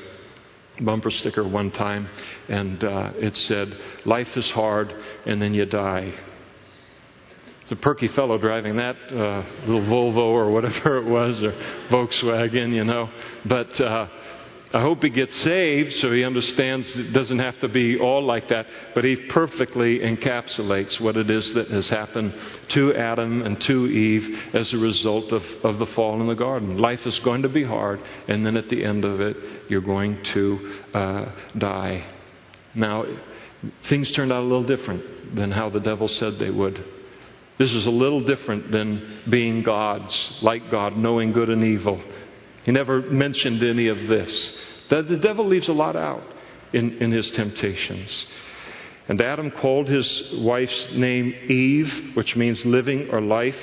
bumper 0.83 1.11
sticker 1.11 1.47
one 1.47 1.71
time, 1.71 2.09
and 2.47 2.83
uh, 2.83 3.11
it 3.15 3.35
said, 3.35 3.77
Life 4.05 4.35
is 4.37 4.49
hard, 4.51 4.93
and 5.25 5.41
then 5.41 5.53
you 5.53 5.65
die. 5.65 6.13
It's 7.63 7.71
a 7.71 7.75
perky 7.75 8.07
fellow 8.07 8.37
driving 8.37 8.77
that 8.77 8.95
uh, 9.11 9.43
little 9.65 9.81
Volvo 9.81 10.17
or 10.17 10.51
whatever 10.51 10.97
it 10.99 11.05
was, 11.05 11.43
or 11.43 11.51
Volkswagen, 11.89 12.73
you 12.73 12.85
know. 12.85 13.09
But 13.45 13.79
uh, 13.81 14.07
I 14.73 14.81
hope 14.81 15.01
he 15.01 15.09
gets 15.09 15.33
saved 15.35 15.95
so 15.95 16.11
he 16.11 16.25
understands 16.25 16.93
it 16.97 17.13
doesn't 17.13 17.39
have 17.39 17.57
to 17.59 17.69
be 17.69 17.97
all 17.97 18.21
like 18.21 18.49
that, 18.49 18.67
but 18.93 19.05
he 19.05 19.15
perfectly 19.15 19.99
encapsulates 19.99 20.99
what 20.99 21.15
it 21.15 21.29
is 21.29 21.53
that 21.53 21.69
has 21.69 21.87
happened 21.87 22.35
to 22.69 22.93
Adam 22.93 23.43
and 23.43 23.61
to 23.61 23.87
Eve 23.87 24.37
as 24.53 24.73
a 24.73 24.77
result 24.77 25.31
of, 25.31 25.43
of 25.63 25.79
the 25.79 25.85
fall 25.87 26.19
in 26.19 26.27
the 26.27 26.35
garden. 26.35 26.77
Life 26.77 27.05
is 27.07 27.17
going 27.19 27.43
to 27.43 27.49
be 27.49 27.63
hard, 27.63 28.01
and 28.27 28.45
then 28.45 28.57
at 28.57 28.67
the 28.67 28.83
end 28.83 29.05
of 29.05 29.21
it, 29.21 29.37
you're 29.69 29.79
going 29.79 30.21
to 30.23 30.75
uh, 30.93 31.25
die. 31.57 32.05
Now, 32.75 33.05
things 33.87 34.11
turned 34.11 34.33
out 34.33 34.41
a 34.41 34.45
little 34.47 34.65
different 34.65 35.35
than 35.35 35.51
how 35.51 35.69
the 35.69 35.79
devil 35.79 36.09
said 36.09 36.39
they 36.39 36.51
would. 36.51 36.83
This 37.57 37.73
is 37.73 37.87
a 37.87 37.91
little 37.91 38.21
different 38.21 38.71
than 38.71 39.21
being 39.29 39.63
gods, 39.63 40.39
like 40.41 40.69
God, 40.69 40.97
knowing 40.97 41.31
good 41.31 41.49
and 41.49 41.63
evil. 41.63 42.01
He 42.67 42.73
never 42.73 43.01
mentioned 43.01 43.63
any 43.63 43.87
of 43.87 44.09
this. 44.09 44.57
The, 44.89 45.01
the 45.01 45.15
devil 45.15 45.47
leaves 45.47 45.69
a 45.69 45.73
lot 45.73 45.95
out 45.95 46.21
in, 46.73 46.97
in 46.97 47.13
his 47.13 47.31
temptations. 47.31 48.27
And 49.07 49.21
Adam 49.21 49.51
called 49.51 49.87
his 49.87 50.33
wife's 50.39 50.91
name 50.91 51.33
Eve, 51.47 52.11
which 52.13 52.35
means 52.35 52.65
living 52.65 53.09
or 53.09 53.21
life, 53.21 53.55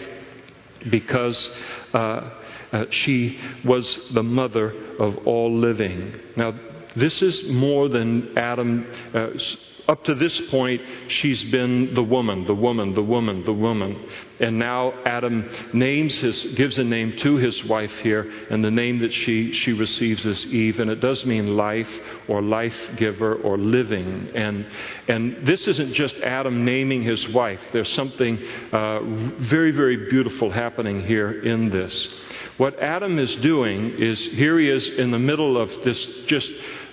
because 0.88 1.50
uh, 1.92 2.30
uh, 2.72 2.84
she 2.88 3.38
was 3.62 4.10
the 4.14 4.22
mother 4.22 4.72
of 4.98 5.18
all 5.26 5.54
living. 5.54 6.18
Now, 6.34 6.58
this 6.96 7.20
is 7.20 7.50
more 7.50 7.90
than 7.90 8.38
Adam. 8.38 8.86
Uh, 9.12 9.38
up 9.86 10.04
to 10.04 10.14
this 10.14 10.40
point, 10.48 10.80
she's 11.08 11.44
been 11.44 11.94
the 11.94 12.02
woman, 12.02 12.46
the 12.46 12.54
woman, 12.54 12.94
the 12.94 13.02
woman, 13.02 13.44
the 13.44 13.52
woman. 13.52 14.08
And 14.40 14.58
now 14.58 14.92
Adam 15.04 15.48
names 15.74 16.16
his, 16.18 16.42
gives 16.54 16.78
a 16.78 16.84
name 16.84 17.16
to 17.18 17.36
his 17.36 17.62
wife 17.64 17.92
here, 18.02 18.30
and 18.50 18.64
the 18.64 18.70
name 18.70 19.00
that 19.00 19.12
she, 19.12 19.52
she 19.52 19.72
receives 19.72 20.24
is 20.24 20.46
Eve, 20.46 20.80
and 20.80 20.90
it 20.90 21.00
does 21.00 21.26
mean 21.26 21.56
life 21.56 21.88
or 22.28 22.40
life 22.40 22.76
giver 22.96 23.34
or 23.36 23.58
living. 23.58 24.30
And, 24.34 24.66
and 25.06 25.46
this 25.46 25.68
isn't 25.68 25.92
just 25.92 26.16
Adam 26.16 26.64
naming 26.64 27.02
his 27.02 27.28
wife, 27.28 27.60
there's 27.72 27.92
something 27.92 28.38
uh, 28.72 29.00
very, 29.02 29.70
very 29.70 30.08
beautiful 30.08 30.50
happening 30.50 31.06
here 31.06 31.42
in 31.42 31.68
this. 31.70 32.08
What 32.56 32.78
Adam 32.78 33.18
is 33.18 33.34
doing 33.36 33.98
is 33.98 34.18
here 34.18 34.58
he 34.58 34.68
is 34.68 34.88
in 34.88 35.10
the 35.10 35.18
middle 35.18 35.58
of 35.58 35.70
this 35.82 36.06
just 36.26 36.50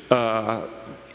uh, 0.10 0.68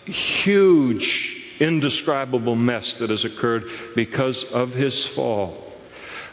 huge 0.06 1.45
indescribable 1.60 2.56
mess 2.56 2.94
that 2.94 3.10
has 3.10 3.24
occurred 3.24 3.64
because 3.94 4.44
of 4.44 4.70
his 4.70 5.06
fall. 5.08 5.72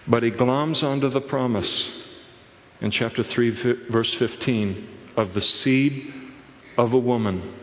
But 0.08 0.24
he 0.24 0.32
gloms 0.32 0.84
onto 0.84 1.10
the 1.10 1.22
promise 1.22 1.92
in 2.82 2.92
chapter 2.92 3.24
3, 3.24 3.90
verse 3.90 4.14
15 4.16 4.90
of 5.16 5.34
the 5.34 5.42
seed 5.42 6.14
of 6.78 6.94
a 6.94 7.00
woman 7.00 7.54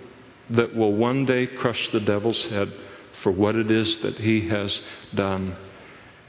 that 0.51 0.75
will 0.75 0.95
one 0.95 1.27
day 1.27 1.47
crush 1.47 1.91
the 1.91 2.01
devil's 2.01 2.45
head 2.47 2.73
for 3.23 3.31
what 3.31 3.55
it 3.55 3.71
is 3.71 3.99
that 3.99 4.17
he 4.17 4.49
has 4.49 4.81
done. 5.15 5.57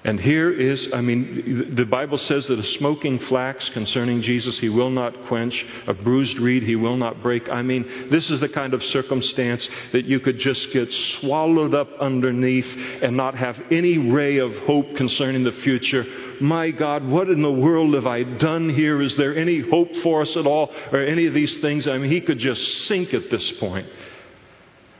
And 0.03 0.19
here 0.19 0.51
is, 0.51 0.89
I 0.93 1.01
mean, 1.01 1.75
the 1.75 1.85
Bible 1.85 2.17
says 2.17 2.47
that 2.47 2.57
a 2.57 2.63
smoking 2.63 3.19
flax 3.19 3.69
concerning 3.69 4.23
Jesus 4.23 4.57
he 4.57 4.67
will 4.67 4.89
not 4.89 5.27
quench, 5.27 5.63
a 5.85 5.93
bruised 5.93 6.39
reed 6.39 6.63
he 6.63 6.75
will 6.75 6.97
not 6.97 7.21
break. 7.21 7.47
I 7.49 7.61
mean, 7.61 8.09
this 8.09 8.31
is 8.31 8.39
the 8.39 8.49
kind 8.49 8.73
of 8.73 8.83
circumstance 8.83 9.69
that 9.91 10.05
you 10.05 10.19
could 10.19 10.39
just 10.39 10.71
get 10.71 10.91
swallowed 10.91 11.75
up 11.75 11.87
underneath 11.99 12.65
and 13.03 13.15
not 13.15 13.35
have 13.35 13.61
any 13.69 13.99
ray 13.99 14.39
of 14.39 14.55
hope 14.59 14.95
concerning 14.95 15.43
the 15.43 15.51
future. 15.51 16.03
My 16.41 16.71
God, 16.71 17.05
what 17.05 17.29
in 17.29 17.43
the 17.43 17.51
world 17.51 17.93
have 17.93 18.07
I 18.07 18.23
done 18.23 18.69
here? 18.69 19.03
Is 19.03 19.15
there 19.17 19.37
any 19.37 19.59
hope 19.59 19.95
for 19.97 20.23
us 20.23 20.35
at 20.35 20.47
all? 20.47 20.73
Or 20.91 20.99
any 20.99 21.27
of 21.27 21.35
these 21.35 21.59
things? 21.59 21.87
I 21.87 21.99
mean, 21.99 22.09
he 22.09 22.21
could 22.21 22.39
just 22.39 22.87
sink 22.87 23.13
at 23.13 23.29
this 23.29 23.51
point. 23.53 23.87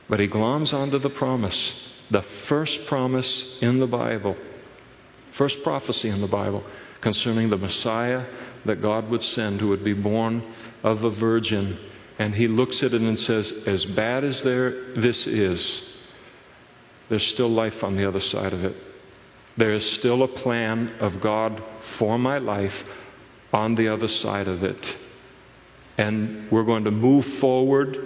But 0.08 0.20
he 0.20 0.28
gloms 0.28 0.72
onto 0.72 1.00
the 1.00 1.10
promise, 1.10 1.74
the 2.08 2.22
first 2.46 2.86
promise 2.86 3.58
in 3.60 3.80
the 3.80 3.88
Bible 3.88 4.36
First 5.32 5.62
prophecy 5.62 6.08
in 6.08 6.20
the 6.20 6.26
Bible 6.26 6.62
concerning 7.00 7.50
the 7.50 7.56
Messiah 7.56 8.26
that 8.64 8.80
God 8.80 9.08
would 9.10 9.22
send 9.22 9.60
who 9.60 9.68
would 9.68 9.84
be 9.84 9.94
born 9.94 10.42
of 10.82 11.02
a 11.04 11.10
virgin. 11.10 11.78
And 12.18 12.34
he 12.34 12.46
looks 12.46 12.82
at 12.82 12.92
it 12.92 13.00
and 13.00 13.18
says, 13.18 13.50
As 13.66 13.84
bad 13.84 14.24
as 14.24 14.42
there, 14.42 14.94
this 14.94 15.26
is, 15.26 15.88
there's 17.08 17.26
still 17.26 17.50
life 17.50 17.82
on 17.82 17.96
the 17.96 18.06
other 18.06 18.20
side 18.20 18.52
of 18.52 18.64
it. 18.64 18.76
There 19.56 19.72
is 19.72 19.90
still 19.92 20.22
a 20.22 20.28
plan 20.28 20.94
of 21.00 21.20
God 21.20 21.62
for 21.98 22.18
my 22.18 22.38
life 22.38 22.74
on 23.52 23.74
the 23.74 23.88
other 23.88 24.08
side 24.08 24.48
of 24.48 24.62
it. 24.62 24.96
And 25.98 26.50
we're 26.50 26.64
going 26.64 26.84
to 26.84 26.90
move 26.90 27.26
forward 27.38 27.96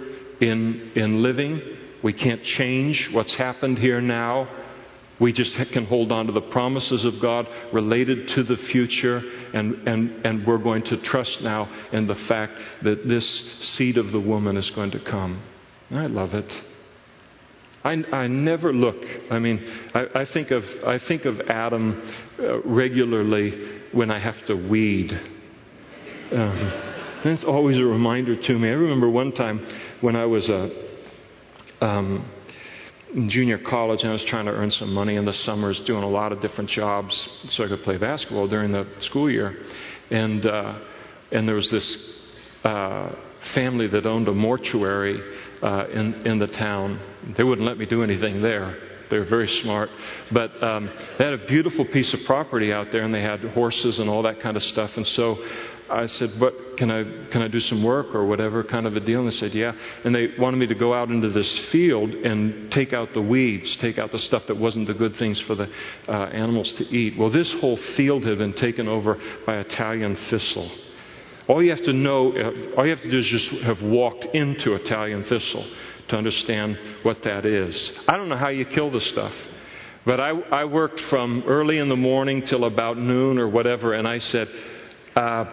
in, 0.41 0.91
in 0.95 1.23
living. 1.23 1.61
We 2.03 2.13
can't 2.13 2.43
change 2.43 3.11
what's 3.11 3.33
happened 3.33 3.79
here 3.79 4.01
now. 4.01 4.49
We 5.19 5.33
just 5.33 5.55
can 5.55 5.85
hold 5.85 6.11
on 6.11 6.27
to 6.27 6.31
the 6.31 6.41
promises 6.41 7.03
of 7.03 7.19
God 7.19 7.47
related 7.73 8.27
to 8.29 8.43
the 8.43 8.57
future, 8.57 9.23
and, 9.53 9.87
and, 9.87 10.25
and 10.25 10.45
we're 10.45 10.59
going 10.59 10.83
to 10.83 10.97
trust 10.97 11.41
now 11.41 11.67
in 11.91 12.05
the 12.05 12.15
fact 12.15 12.53
that 12.83 13.07
this 13.07 13.27
seed 13.61 13.97
of 13.97 14.11
the 14.11 14.19
woman 14.19 14.57
is 14.57 14.69
going 14.71 14.91
to 14.91 14.99
come. 14.99 15.41
I 15.89 16.05
love 16.05 16.33
it. 16.33 16.63
I, 17.83 18.03
I 18.11 18.27
never 18.27 18.73
look. 18.73 19.03
I 19.31 19.39
mean, 19.39 19.65
I, 19.93 20.07
I, 20.13 20.25
think 20.25 20.51
of, 20.51 20.63
I 20.85 20.99
think 20.99 21.25
of 21.25 21.39
Adam 21.41 22.01
uh, 22.37 22.61
regularly 22.61 23.81
when 23.93 24.11
I 24.11 24.19
have 24.19 24.45
to 24.45 24.55
weed. 24.55 25.19
Um, 26.31 26.83
it's 27.23 27.43
always 27.43 27.77
a 27.77 27.85
reminder 27.85 28.35
to 28.35 28.59
me. 28.59 28.69
I 28.69 28.73
remember 28.73 29.09
one 29.09 29.31
time 29.31 29.65
when 30.01 30.15
I 30.15 30.25
was 30.25 30.47
a. 30.49 30.69
Um, 31.81 32.29
in 33.13 33.29
junior 33.29 33.57
college, 33.57 34.01
and 34.01 34.09
I 34.09 34.13
was 34.13 34.23
trying 34.23 34.45
to 34.45 34.51
earn 34.51 34.71
some 34.71 34.93
money 34.93 35.15
in 35.15 35.25
the 35.25 35.33
summers, 35.33 35.79
doing 35.81 36.03
a 36.03 36.09
lot 36.09 36.31
of 36.31 36.41
different 36.41 36.69
jobs 36.69 37.27
so 37.49 37.63
I 37.63 37.67
could 37.67 37.83
play 37.83 37.97
basketball 37.97 38.47
during 38.47 38.71
the 38.71 38.87
school 38.99 39.29
year. 39.29 39.57
And 40.11 40.45
uh, 40.45 40.79
and 41.31 41.47
there 41.47 41.55
was 41.55 41.69
this 41.69 42.13
uh, 42.63 43.11
family 43.53 43.87
that 43.87 44.05
owned 44.05 44.27
a 44.27 44.33
mortuary 44.33 45.21
uh, 45.61 45.87
in 45.87 46.13
in 46.27 46.39
the 46.39 46.47
town. 46.47 46.99
They 47.35 47.43
wouldn't 47.43 47.67
let 47.67 47.77
me 47.77 47.85
do 47.85 48.03
anything 48.03 48.41
there. 48.41 48.77
They 49.09 49.17
were 49.19 49.25
very 49.25 49.47
smart, 49.47 49.89
but 50.31 50.61
um, 50.61 50.89
they 51.17 51.23
had 51.23 51.33
a 51.33 51.45
beautiful 51.47 51.85
piece 51.85 52.13
of 52.13 52.25
property 52.25 52.73
out 52.73 52.91
there, 52.91 53.03
and 53.03 53.13
they 53.13 53.21
had 53.21 53.39
horses 53.53 53.99
and 53.99 54.09
all 54.09 54.23
that 54.23 54.41
kind 54.41 54.57
of 54.57 54.63
stuff. 54.63 54.97
And 54.97 55.07
so 55.07 55.37
I 55.89 56.05
said, 56.05 56.31
"What 56.39 56.77
can 56.77 56.91
I 56.91 57.03
can 57.29 57.41
I 57.41 57.47
do 57.47 57.59
some 57.59 57.83
work 57.83 58.13
or 58.13 58.25
whatever 58.25 58.63
kind 58.63 58.85
of 58.85 58.95
a 58.95 58.99
deal?" 58.99 59.19
And 59.19 59.31
they 59.31 59.35
said, 59.35 59.53
"Yeah." 59.53 59.73
And 60.03 60.13
they 60.13 60.33
wanted 60.37 60.57
me 60.57 60.67
to 60.67 60.75
go 60.75 60.93
out 60.93 61.09
into 61.09 61.29
this 61.29 61.57
field 61.69 62.13
and 62.13 62.71
take 62.71 62.93
out 62.93 63.13
the 63.13 63.21
weeds, 63.21 63.75
take 63.77 63.97
out 63.97 64.11
the 64.11 64.19
stuff 64.19 64.47
that 64.47 64.57
wasn't 64.57 64.87
the 64.87 64.93
good 64.93 65.15
things 65.15 65.39
for 65.41 65.55
the 65.55 65.69
uh, 66.07 66.11
animals 66.11 66.71
to 66.73 66.87
eat. 66.89 67.17
Well, 67.17 67.29
this 67.29 67.51
whole 67.53 67.77
field 67.77 68.25
had 68.25 68.37
been 68.37 68.53
taken 68.53 68.87
over 68.87 69.17
by 69.45 69.57
Italian 69.57 70.15
thistle. 70.29 70.69
All 71.47 71.63
you 71.63 71.69
have 71.69 71.83
to 71.83 71.93
know, 71.93 72.33
uh, 72.33 72.75
all 72.75 72.85
you 72.85 72.91
have 72.91 73.01
to 73.01 73.11
do 73.11 73.17
is 73.17 73.25
just 73.25 73.49
have 73.63 73.81
walked 73.81 74.25
into 74.25 74.75
Italian 74.75 75.23
thistle 75.23 75.65
to 76.09 76.17
understand 76.17 76.77
what 77.03 77.23
that 77.23 77.45
is. 77.45 77.91
I 78.07 78.17
don't 78.17 78.27
know 78.27 78.37
how 78.37 78.49
you 78.49 78.65
kill 78.65 78.91
the 78.91 79.01
stuff. 79.01 79.33
But 80.05 80.21
I, 80.21 80.29
I 80.29 80.63
worked 80.63 81.01
from 81.01 81.43
early 81.45 81.79
in 81.79 81.89
the 81.89 81.97
morning 81.97 82.43
till 82.43 82.63
about 82.63 82.97
noon 82.97 83.37
or 83.37 83.49
whatever, 83.49 83.93
and 83.93 84.07
I 84.07 84.19
said, 84.19 84.47
uh, 85.17 85.45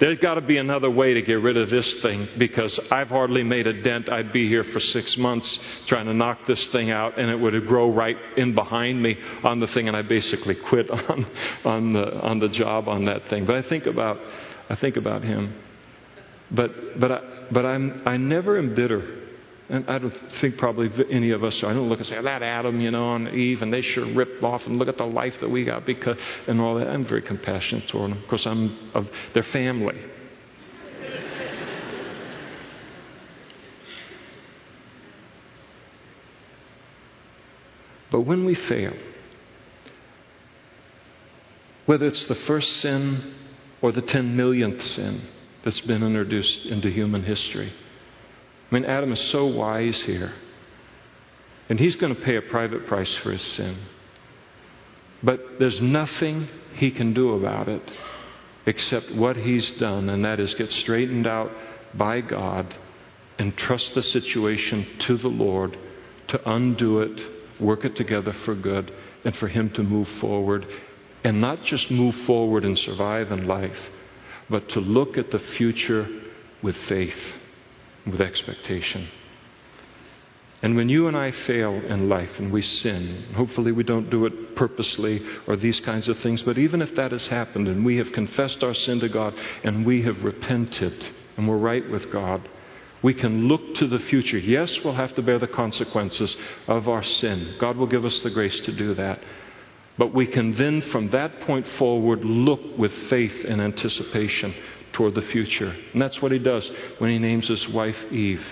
there's 0.00 0.18
got 0.18 0.34
to 0.34 0.40
be 0.40 0.58
another 0.58 0.90
way 0.90 1.14
to 1.14 1.22
get 1.22 1.40
rid 1.40 1.56
of 1.56 1.70
this 1.70 1.94
thing 1.96 2.28
because 2.38 2.78
I've 2.90 3.08
hardly 3.08 3.42
made 3.42 3.66
a 3.66 3.82
dent. 3.82 4.08
I'd 4.08 4.32
be 4.32 4.48
here 4.48 4.64
for 4.64 4.80
six 4.80 5.16
months 5.16 5.58
trying 5.86 6.06
to 6.06 6.14
knock 6.14 6.46
this 6.46 6.66
thing 6.68 6.90
out, 6.90 7.18
and 7.18 7.30
it 7.30 7.36
would 7.36 7.66
grow 7.66 7.90
right 7.90 8.16
in 8.36 8.54
behind 8.54 9.02
me 9.02 9.18
on 9.42 9.60
the 9.60 9.66
thing, 9.68 9.88
and 9.88 9.96
I 9.96 10.02
basically 10.02 10.54
quit 10.54 10.90
on, 11.10 11.26
on, 11.64 11.92
the, 11.92 12.20
on 12.20 12.38
the 12.38 12.48
job 12.48 12.88
on 12.88 13.04
that 13.06 13.28
thing. 13.28 13.44
But 13.44 13.56
I 13.56 13.62
think 13.62 13.86
about, 13.86 14.18
I 14.68 14.76
think 14.76 14.96
about 14.96 15.22
him. 15.22 15.54
But, 16.50 16.98
but 16.98 17.12
I, 17.12 17.20
but 17.50 17.66
I'm, 17.66 18.02
I 18.06 18.16
never 18.16 18.58
am 18.58 18.74
bitter. 18.74 19.27
And 19.70 19.88
I 19.88 19.98
don't 19.98 20.14
think 20.40 20.56
probably 20.56 20.90
any 21.10 21.30
of 21.30 21.44
us. 21.44 21.62
I 21.62 21.74
don't 21.74 21.90
look 21.90 21.98
and 21.98 22.08
say 22.08 22.18
that 22.20 22.42
Adam, 22.42 22.80
you 22.80 22.90
know, 22.90 23.16
and 23.16 23.28
Eve, 23.28 23.60
and 23.60 23.70
they 23.72 23.82
sure 23.82 24.06
ripped 24.06 24.42
off. 24.42 24.66
And 24.66 24.78
look 24.78 24.88
at 24.88 24.96
the 24.96 25.04
life 25.04 25.38
that 25.40 25.50
we 25.50 25.64
got 25.64 25.84
because 25.84 26.16
and 26.46 26.58
all 26.60 26.76
that. 26.76 26.88
I'm 26.88 27.04
very 27.04 27.22
compassionate 27.22 27.86
toward 27.88 28.12
them. 28.12 28.22
Of 28.22 28.28
course, 28.28 28.46
I'm 28.46 28.90
of 28.94 29.06
their 29.34 29.42
family. 29.42 29.98
but 38.10 38.22
when 38.22 38.46
we 38.46 38.54
fail, 38.54 38.94
whether 41.84 42.06
it's 42.06 42.24
the 42.26 42.34
first 42.34 42.80
sin 42.80 43.34
or 43.82 43.92
the 43.92 44.02
10 44.02 44.36
millionth 44.36 44.82
sin 44.82 45.22
that's 45.62 45.80
been 45.82 46.02
introduced 46.02 46.66
into 46.66 46.90
human 46.90 47.22
history. 47.22 47.72
I 48.70 48.74
mean, 48.74 48.84
Adam 48.84 49.12
is 49.12 49.20
so 49.20 49.46
wise 49.46 50.00
here. 50.02 50.32
And 51.68 51.78
he's 51.78 51.96
going 51.96 52.14
to 52.14 52.20
pay 52.20 52.36
a 52.36 52.42
private 52.42 52.86
price 52.86 53.14
for 53.16 53.32
his 53.32 53.42
sin. 53.42 53.76
But 55.22 55.58
there's 55.58 55.80
nothing 55.82 56.48
he 56.74 56.90
can 56.90 57.12
do 57.12 57.34
about 57.34 57.68
it 57.68 57.82
except 58.66 59.10
what 59.12 59.36
he's 59.36 59.70
done, 59.72 60.08
and 60.10 60.24
that 60.24 60.40
is 60.40 60.54
get 60.54 60.70
straightened 60.70 61.26
out 61.26 61.50
by 61.94 62.20
God 62.20 62.74
and 63.38 63.56
trust 63.56 63.94
the 63.94 64.02
situation 64.02 64.86
to 65.00 65.16
the 65.16 65.28
Lord 65.28 65.76
to 66.28 66.50
undo 66.50 67.00
it, 67.00 67.22
work 67.60 67.84
it 67.84 67.96
together 67.96 68.32
for 68.32 68.54
good, 68.54 68.92
and 69.24 69.34
for 69.36 69.48
him 69.48 69.70
to 69.70 69.82
move 69.82 70.08
forward 70.20 70.66
and 71.24 71.40
not 71.40 71.64
just 71.64 71.90
move 71.90 72.14
forward 72.26 72.64
and 72.64 72.78
survive 72.78 73.32
in 73.32 73.46
life, 73.46 73.78
but 74.48 74.68
to 74.70 74.80
look 74.80 75.18
at 75.18 75.30
the 75.30 75.38
future 75.38 76.08
with 76.62 76.76
faith, 76.76 77.18
with 78.10 78.20
expectation. 78.20 79.08
And 80.60 80.74
when 80.74 80.88
you 80.88 81.06
and 81.06 81.16
I 81.16 81.30
fail 81.30 81.72
in 81.72 82.08
life 82.08 82.38
and 82.38 82.52
we 82.52 82.62
sin, 82.62 83.26
hopefully 83.34 83.70
we 83.70 83.84
don't 83.84 84.10
do 84.10 84.26
it 84.26 84.56
purposely 84.56 85.24
or 85.46 85.56
these 85.56 85.78
kinds 85.80 86.08
of 86.08 86.18
things, 86.18 86.42
but 86.42 86.58
even 86.58 86.82
if 86.82 86.96
that 86.96 87.12
has 87.12 87.28
happened 87.28 87.68
and 87.68 87.84
we 87.84 87.96
have 87.98 88.10
confessed 88.12 88.64
our 88.64 88.74
sin 88.74 88.98
to 89.00 89.08
God 89.08 89.34
and 89.62 89.86
we 89.86 90.02
have 90.02 90.24
repented 90.24 91.06
and 91.36 91.48
we're 91.48 91.56
right 91.56 91.88
with 91.88 92.10
God, 92.10 92.48
we 93.02 93.14
can 93.14 93.46
look 93.46 93.76
to 93.76 93.86
the 93.86 94.00
future. 94.00 94.38
Yes, 94.38 94.82
we'll 94.82 94.94
have 94.94 95.14
to 95.14 95.22
bear 95.22 95.38
the 95.38 95.46
consequences 95.46 96.36
of 96.66 96.88
our 96.88 97.04
sin. 97.04 97.54
God 97.60 97.76
will 97.76 97.86
give 97.86 98.04
us 98.04 98.20
the 98.22 98.30
grace 98.30 98.58
to 98.60 98.72
do 98.72 98.94
that. 98.94 99.20
But 99.96 100.12
we 100.12 100.26
can 100.26 100.56
then, 100.56 100.80
from 100.82 101.10
that 101.10 101.40
point 101.42 101.66
forward, 101.70 102.24
look 102.24 102.76
with 102.76 102.92
faith 103.08 103.44
and 103.44 103.60
anticipation 103.60 104.54
toward 104.92 105.14
the 105.14 105.22
future. 105.22 105.74
And 105.92 106.00
that's 106.00 106.20
what 106.20 106.32
he 106.32 106.38
does 106.38 106.70
when 106.98 107.10
he 107.10 107.18
names 107.18 107.48
his 107.48 107.68
wife 107.68 107.96
Eve. 108.10 108.44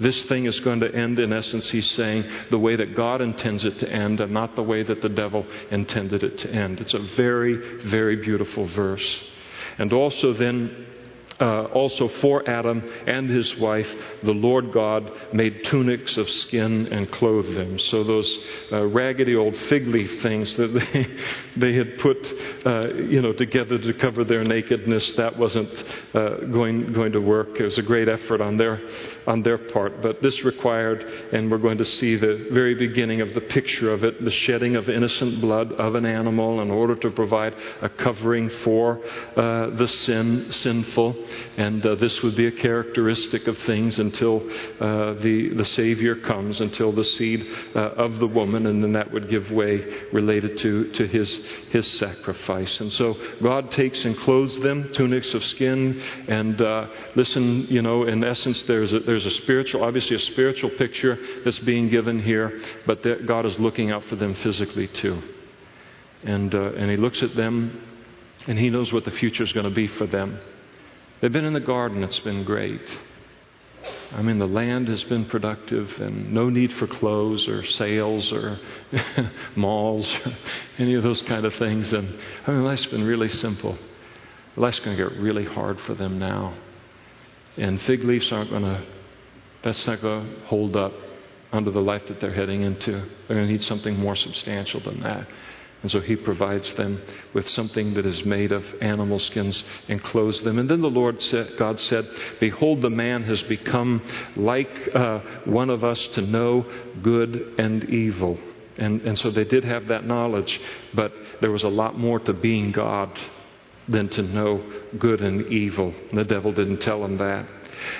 This 0.00 0.22
thing 0.24 0.46
is 0.46 0.60
going 0.60 0.80
to 0.80 0.94
end, 0.94 1.18
in 1.18 1.32
essence, 1.32 1.68
he's 1.70 1.90
saying, 1.90 2.24
the 2.50 2.58
way 2.58 2.76
that 2.76 2.94
God 2.94 3.20
intends 3.20 3.64
it 3.64 3.80
to 3.80 3.92
end 3.92 4.20
and 4.20 4.32
not 4.32 4.54
the 4.54 4.62
way 4.62 4.84
that 4.84 5.02
the 5.02 5.08
devil 5.08 5.44
intended 5.72 6.22
it 6.22 6.38
to 6.38 6.50
end. 6.50 6.80
It's 6.80 6.94
a 6.94 7.00
very, 7.00 7.56
very 7.84 8.16
beautiful 8.16 8.66
verse. 8.66 9.24
And 9.76 9.92
also, 9.92 10.32
then, 10.32 10.86
uh, 11.40 11.64
also 11.66 12.08
for 12.08 12.48
Adam 12.48 12.82
and 13.06 13.30
his 13.30 13.56
wife, 13.56 13.88
the 14.22 14.32
Lord 14.32 14.72
God 14.72 15.10
made 15.32 15.64
tunics 15.64 16.16
of 16.16 16.28
skin 16.28 16.88
and 16.88 17.10
clothed 17.10 17.54
them. 17.54 17.78
So 17.78 18.02
those 18.02 18.38
uh, 18.72 18.86
raggedy 18.86 19.36
old 19.36 19.56
fig 19.68 19.86
leaf 19.86 20.20
things 20.22 20.56
that 20.56 20.68
they, 20.68 21.06
they 21.56 21.74
had 21.74 21.98
put, 21.98 22.32
uh, 22.66 22.94
you 22.94 23.22
know, 23.22 23.32
together 23.32 23.78
to 23.78 23.94
cover 23.94 24.24
their 24.24 24.42
nakedness, 24.44 25.12
that 25.12 25.38
wasn't 25.38 25.72
uh, 26.14 26.36
going, 26.46 26.92
going 26.92 27.12
to 27.12 27.20
work. 27.20 27.60
It 27.60 27.64
was 27.64 27.78
a 27.78 27.82
great 27.82 28.08
effort 28.08 28.40
on 28.40 28.56
their, 28.56 28.80
on 29.26 29.42
their 29.42 29.58
part. 29.58 30.02
But 30.02 30.22
this 30.22 30.42
required, 30.44 31.04
and 31.32 31.50
we're 31.50 31.58
going 31.58 31.78
to 31.78 31.84
see 31.84 32.16
the 32.16 32.48
very 32.52 32.74
beginning 32.74 33.20
of 33.20 33.34
the 33.34 33.40
picture 33.40 33.92
of 33.92 34.02
it, 34.02 34.24
the 34.24 34.30
shedding 34.30 34.76
of 34.76 34.88
innocent 34.88 35.40
blood 35.40 35.72
of 35.72 35.94
an 35.94 36.06
animal 36.06 36.60
in 36.60 36.70
order 36.70 36.96
to 36.96 37.10
provide 37.10 37.54
a 37.80 37.88
covering 37.88 38.50
for 38.64 39.00
uh, 39.36 39.70
the 39.70 39.86
sin, 39.86 40.50
sinful. 40.50 41.27
And 41.56 41.84
uh, 41.84 41.94
this 41.96 42.22
would 42.22 42.36
be 42.36 42.46
a 42.46 42.52
characteristic 42.52 43.46
of 43.46 43.58
things 43.58 43.98
until 43.98 44.42
uh, 44.80 45.14
the, 45.14 45.54
the 45.54 45.64
Savior 45.64 46.16
comes, 46.16 46.60
until 46.60 46.92
the 46.92 47.04
seed 47.04 47.46
uh, 47.74 47.78
of 47.78 48.18
the 48.18 48.26
woman, 48.26 48.66
and 48.66 48.82
then 48.82 48.92
that 48.92 49.10
would 49.12 49.28
give 49.28 49.50
way 49.50 49.84
related 50.12 50.58
to, 50.58 50.90
to 50.92 51.06
his, 51.06 51.44
his 51.70 51.86
sacrifice. 51.98 52.80
And 52.80 52.92
so 52.92 53.16
God 53.42 53.70
takes 53.70 54.04
and 54.04 54.16
clothes 54.18 54.58
them, 54.60 54.92
tunics 54.92 55.34
of 55.34 55.44
skin, 55.44 56.00
and 56.28 56.60
uh, 56.60 56.88
listen, 57.14 57.66
you 57.68 57.82
know, 57.82 58.04
in 58.04 58.24
essence, 58.24 58.62
there's 58.64 58.92
a, 58.92 59.00
there's 59.00 59.26
a 59.26 59.30
spiritual, 59.30 59.84
obviously 59.84 60.16
a 60.16 60.20
spiritual 60.20 60.70
picture 60.70 61.18
that's 61.44 61.58
being 61.60 61.88
given 61.88 62.22
here, 62.22 62.60
but 62.86 63.02
God 63.26 63.46
is 63.46 63.58
looking 63.58 63.90
out 63.90 64.04
for 64.04 64.16
them 64.16 64.34
physically 64.34 64.88
too. 64.88 65.22
And, 66.24 66.54
uh, 66.54 66.72
and 66.72 66.90
He 66.90 66.96
looks 66.96 67.22
at 67.22 67.34
them, 67.34 67.80
and 68.46 68.58
He 68.58 68.70
knows 68.70 68.92
what 68.92 69.04
the 69.04 69.10
future 69.12 69.42
is 69.42 69.52
going 69.52 69.68
to 69.68 69.74
be 69.74 69.86
for 69.86 70.06
them. 70.06 70.40
They've 71.20 71.32
been 71.32 71.44
in 71.44 71.52
the 71.52 71.60
garden, 71.60 72.02
it's 72.04 72.20
been 72.20 72.44
great. 72.44 72.80
I 74.12 74.22
mean, 74.22 74.38
the 74.38 74.46
land 74.46 74.88
has 74.88 75.04
been 75.04 75.26
productive 75.26 76.00
and 76.00 76.32
no 76.32 76.48
need 76.48 76.72
for 76.72 76.86
clothes 76.86 77.46
or 77.46 77.64
sales 77.64 78.32
or 78.32 78.58
malls 79.56 80.12
or 80.24 80.32
any 80.78 80.94
of 80.94 81.02
those 81.02 81.22
kind 81.22 81.44
of 81.44 81.54
things. 81.54 81.92
And 81.92 82.18
I 82.46 82.52
mean, 82.52 82.64
life's 82.64 82.86
been 82.86 83.04
really 83.04 83.28
simple. 83.28 83.76
Life's 84.56 84.80
going 84.80 84.96
to 84.96 85.08
get 85.08 85.18
really 85.18 85.44
hard 85.44 85.78
for 85.80 85.94
them 85.94 86.18
now. 86.18 86.54
And 87.56 87.80
fig 87.82 88.04
leaves 88.04 88.32
aren't 88.32 88.50
going 88.50 88.62
to, 88.62 88.82
that's 89.62 89.86
not 89.86 90.00
going 90.00 90.26
to 90.26 90.40
hold 90.46 90.76
up 90.76 90.92
under 91.52 91.70
the 91.70 91.80
life 91.80 92.06
that 92.08 92.20
they're 92.20 92.32
heading 92.32 92.62
into. 92.62 92.92
They're 92.92 93.36
going 93.36 93.46
to 93.46 93.52
need 93.52 93.62
something 93.62 93.98
more 93.98 94.16
substantial 94.16 94.80
than 94.80 95.00
that. 95.00 95.26
And 95.82 95.90
so 95.90 96.00
he 96.00 96.16
provides 96.16 96.72
them 96.74 97.00
with 97.34 97.48
something 97.48 97.94
that 97.94 98.04
is 98.04 98.24
made 98.24 98.50
of 98.50 98.64
animal 98.80 99.20
skins 99.20 99.62
and 99.88 100.02
clothes 100.02 100.42
them. 100.42 100.58
And 100.58 100.68
then 100.68 100.80
the 100.80 100.90
Lord 100.90 101.22
said, 101.22 101.56
God 101.56 101.78
said, 101.78 102.08
Behold, 102.40 102.82
the 102.82 102.90
man 102.90 103.22
has 103.24 103.42
become 103.44 104.02
like 104.34 104.90
uh, 104.92 105.20
one 105.44 105.70
of 105.70 105.84
us 105.84 106.04
to 106.08 106.20
know 106.20 106.66
good 107.00 107.54
and 107.58 107.84
evil. 107.84 108.38
And, 108.76 109.02
and 109.02 109.16
so 109.18 109.30
they 109.30 109.44
did 109.44 109.64
have 109.64 109.88
that 109.88 110.04
knowledge, 110.04 110.60
but 110.94 111.12
there 111.40 111.52
was 111.52 111.62
a 111.62 111.68
lot 111.68 111.96
more 111.96 112.18
to 112.20 112.32
being 112.32 112.72
God 112.72 113.16
than 113.88 114.08
to 114.10 114.22
know 114.22 114.62
good 114.98 115.20
and 115.20 115.46
evil. 115.46 115.94
And 116.10 116.18
the 116.18 116.24
devil 116.24 116.52
didn't 116.52 116.78
tell 116.78 117.04
him 117.04 117.18
that. 117.18 117.46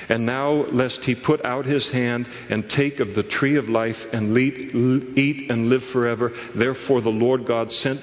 And 0.09 0.27
now, 0.27 0.51
lest 0.51 1.05
he 1.05 1.15
put 1.15 1.45
out 1.45 1.67
his 1.67 1.89
hand 1.89 2.27
and 2.49 2.69
take 2.69 3.01
of 3.01 3.15
the 3.15 3.23
tree 3.23 3.57
of 3.57 3.69
life 3.69 3.99
and 4.13 4.37
eat 4.39 5.51
and 5.51 5.69
live 5.69 5.85
forever, 5.87 6.33
therefore 6.55 7.01
the 7.01 7.11
Lord 7.11 7.47
God 7.47 7.73
sent 7.73 8.03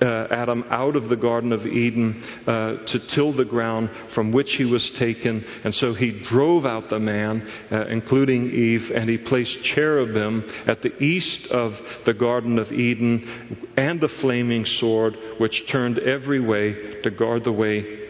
uh, 0.00 0.04
Adam 0.30 0.64
out 0.70 0.96
of 0.96 1.08
the 1.08 1.16
Garden 1.16 1.52
of 1.52 1.66
Eden 1.66 2.22
uh, 2.46 2.76
to 2.86 2.98
till 3.00 3.32
the 3.32 3.44
ground 3.44 3.90
from 4.14 4.32
which 4.32 4.54
he 4.54 4.64
was 4.64 4.88
taken. 4.90 5.44
And 5.64 5.74
so 5.74 5.94
he 5.94 6.10
drove 6.10 6.64
out 6.64 6.88
the 6.88 7.00
man, 7.00 7.48
uh, 7.70 7.86
including 7.86 8.50
Eve, 8.52 8.92
and 8.94 9.08
he 9.10 9.18
placed 9.18 9.62
cherubim 9.64 10.44
at 10.66 10.82
the 10.82 10.96
east 11.02 11.46
of 11.48 11.78
the 12.04 12.14
Garden 12.14 12.58
of 12.58 12.72
Eden 12.72 13.68
and 13.76 14.00
the 14.00 14.08
flaming 14.08 14.64
sword, 14.64 15.16
which 15.38 15.66
turned 15.66 15.98
every 15.98 16.40
way 16.40 17.00
to 17.02 17.10
guard 17.10 17.44
the 17.44 17.52
way 17.52 18.01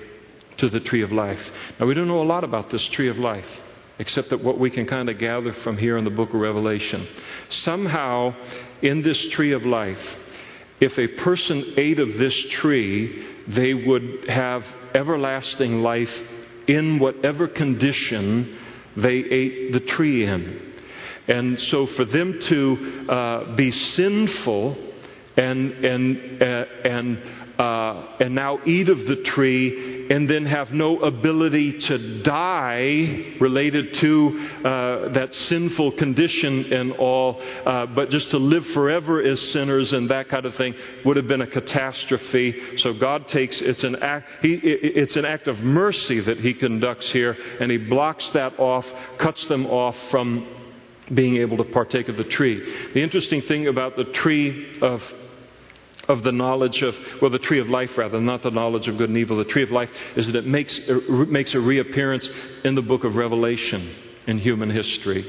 to 0.62 0.70
the 0.70 0.78
tree 0.78 1.02
of 1.02 1.10
life. 1.10 1.40
Now, 1.80 1.86
we 1.86 1.94
don't 1.94 2.06
know 2.06 2.22
a 2.22 2.22
lot 2.22 2.44
about 2.44 2.70
this 2.70 2.86
tree 2.90 3.08
of 3.08 3.18
life, 3.18 3.48
except 3.98 4.30
that 4.30 4.44
what 4.44 4.60
we 4.60 4.70
can 4.70 4.86
kind 4.86 5.10
of 5.10 5.18
gather 5.18 5.52
from 5.52 5.76
here 5.76 5.96
in 5.96 6.04
the 6.04 6.10
book 6.10 6.28
of 6.28 6.40
Revelation. 6.40 7.04
Somehow, 7.48 8.32
in 8.80 9.02
this 9.02 9.20
tree 9.30 9.50
of 9.50 9.66
life, 9.66 9.98
if 10.80 10.96
a 11.00 11.08
person 11.08 11.74
ate 11.76 11.98
of 11.98 12.16
this 12.16 12.36
tree, 12.50 13.26
they 13.48 13.74
would 13.74 14.26
have 14.28 14.64
everlasting 14.94 15.82
life 15.82 16.16
in 16.68 17.00
whatever 17.00 17.48
condition 17.48 18.56
they 18.96 19.16
ate 19.16 19.72
the 19.72 19.80
tree 19.80 20.24
in. 20.24 20.76
And 21.26 21.58
so, 21.58 21.86
for 21.88 22.04
them 22.04 22.38
to 22.38 23.06
uh, 23.08 23.56
be 23.56 23.72
sinful 23.72 24.76
and, 25.36 25.72
and, 25.84 26.40
uh, 26.40 26.64
and, 26.84 27.18
uh, 27.58 28.16
and 28.20 28.34
now 28.36 28.60
eat 28.64 28.88
of 28.88 29.06
the 29.06 29.16
tree 29.24 30.01
and 30.12 30.28
then 30.28 30.44
have 30.44 30.70
no 30.72 31.00
ability 31.00 31.78
to 31.78 32.20
die 32.22 33.34
related 33.40 33.94
to 33.94 34.46
uh, 34.62 35.08
that 35.14 35.32
sinful 35.32 35.92
condition 35.92 36.70
and 36.70 36.92
all, 36.92 37.40
uh, 37.64 37.86
but 37.86 38.10
just 38.10 38.28
to 38.28 38.36
live 38.36 38.66
forever 38.68 39.22
as 39.22 39.40
sinners 39.40 39.94
and 39.94 40.10
that 40.10 40.28
kind 40.28 40.44
of 40.44 40.54
thing 40.56 40.74
would 41.06 41.16
have 41.16 41.26
been 41.26 41.40
a 41.40 41.46
catastrophe. 41.46 42.76
So 42.76 42.92
God 42.92 43.26
takes 43.26 43.62
it's 43.62 43.84
an 43.84 43.96
act 44.02 44.28
he, 44.42 44.60
it's 44.62 45.16
an 45.16 45.24
act 45.24 45.48
of 45.48 45.60
mercy 45.60 46.20
that 46.20 46.38
He 46.38 46.52
conducts 46.52 47.10
here, 47.10 47.34
and 47.58 47.70
He 47.70 47.78
blocks 47.78 48.28
that 48.30 48.58
off, 48.58 48.86
cuts 49.16 49.46
them 49.46 49.64
off 49.64 49.96
from 50.10 50.46
being 51.14 51.36
able 51.38 51.56
to 51.56 51.64
partake 51.64 52.10
of 52.10 52.18
the 52.18 52.24
tree. 52.24 52.92
The 52.92 53.02
interesting 53.02 53.40
thing 53.40 53.66
about 53.66 53.96
the 53.96 54.04
tree 54.04 54.78
of 54.82 55.02
of 56.08 56.22
the 56.22 56.32
knowledge 56.32 56.82
of, 56.82 56.94
well, 57.20 57.30
the 57.30 57.38
tree 57.38 57.60
of 57.60 57.68
life 57.68 57.96
rather, 57.96 58.20
not 58.20 58.42
the 58.42 58.50
knowledge 58.50 58.88
of 58.88 58.98
good 58.98 59.08
and 59.08 59.18
evil. 59.18 59.36
The 59.36 59.44
tree 59.44 59.62
of 59.62 59.70
life 59.70 59.90
is 60.16 60.26
that 60.26 60.36
it 60.36 60.46
makes, 60.46 60.78
it 60.78 61.28
makes 61.28 61.54
a 61.54 61.60
reappearance 61.60 62.28
in 62.64 62.74
the 62.74 62.82
book 62.82 63.04
of 63.04 63.16
Revelation 63.16 63.94
in 64.26 64.38
human 64.38 64.70
history 64.70 65.24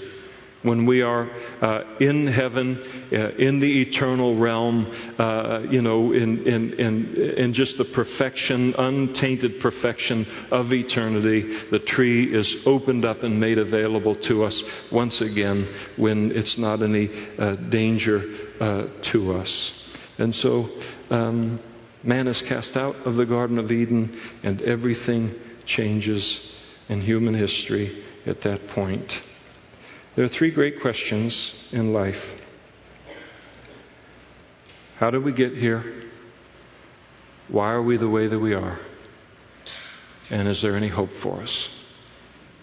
when 0.63 0.85
we 0.85 1.01
are 1.01 1.29
uh, 1.61 1.97
in 1.99 2.25
heaven, 2.27 2.81
uh, 3.11 3.29
in 3.35 3.59
the 3.59 3.81
eternal 3.81 4.37
realm, 4.37 4.87
uh, 5.19 5.59
you 5.69 5.81
know, 5.81 6.13
in, 6.13 6.47
in, 6.47 6.73
in, 6.73 7.15
in 7.15 7.53
just 7.53 7.77
the 7.77 7.85
perfection, 7.85 8.73
untainted 8.77 9.59
perfection 9.59 10.25
of 10.51 10.73
eternity, 10.73 11.69
the 11.69 11.79
tree 11.79 12.33
is 12.33 12.65
opened 12.65 13.05
up 13.05 13.23
and 13.23 13.39
made 13.39 13.57
available 13.57 14.15
to 14.15 14.43
us 14.43 14.63
once 14.91 15.21
again 15.21 15.67
when 15.97 16.31
it's 16.31 16.57
not 16.57 16.81
any 16.81 17.09
uh, 17.37 17.55
danger 17.55 18.23
uh, 18.59 18.87
to 19.01 19.35
us. 19.35 19.79
And 20.17 20.33
so, 20.33 20.69
um, 21.09 21.59
man 22.03 22.27
is 22.27 22.41
cast 22.43 22.77
out 22.77 22.95
of 23.05 23.15
the 23.15 23.25
Garden 23.25 23.57
of 23.57 23.71
Eden, 23.71 24.19
and 24.43 24.61
everything 24.61 25.33
changes 25.65 26.53
in 26.89 27.01
human 27.01 27.33
history 27.33 28.03
at 28.25 28.41
that 28.41 28.67
point. 28.69 29.21
There 30.15 30.25
are 30.25 30.29
three 30.29 30.51
great 30.51 30.81
questions 30.81 31.55
in 31.71 31.93
life 31.93 32.21
How 34.97 35.09
did 35.09 35.23
we 35.23 35.33
get 35.33 35.57
here? 35.57 35.83
Why 37.49 37.71
are 37.71 37.81
we 37.81 37.97
the 37.97 38.07
way 38.09 38.27
that 38.27 38.39
we 38.39 38.53
are? 38.53 38.79
And 40.29 40.47
is 40.47 40.61
there 40.61 40.77
any 40.77 40.87
hope 40.87 41.11
for 41.21 41.41
us? 41.41 41.69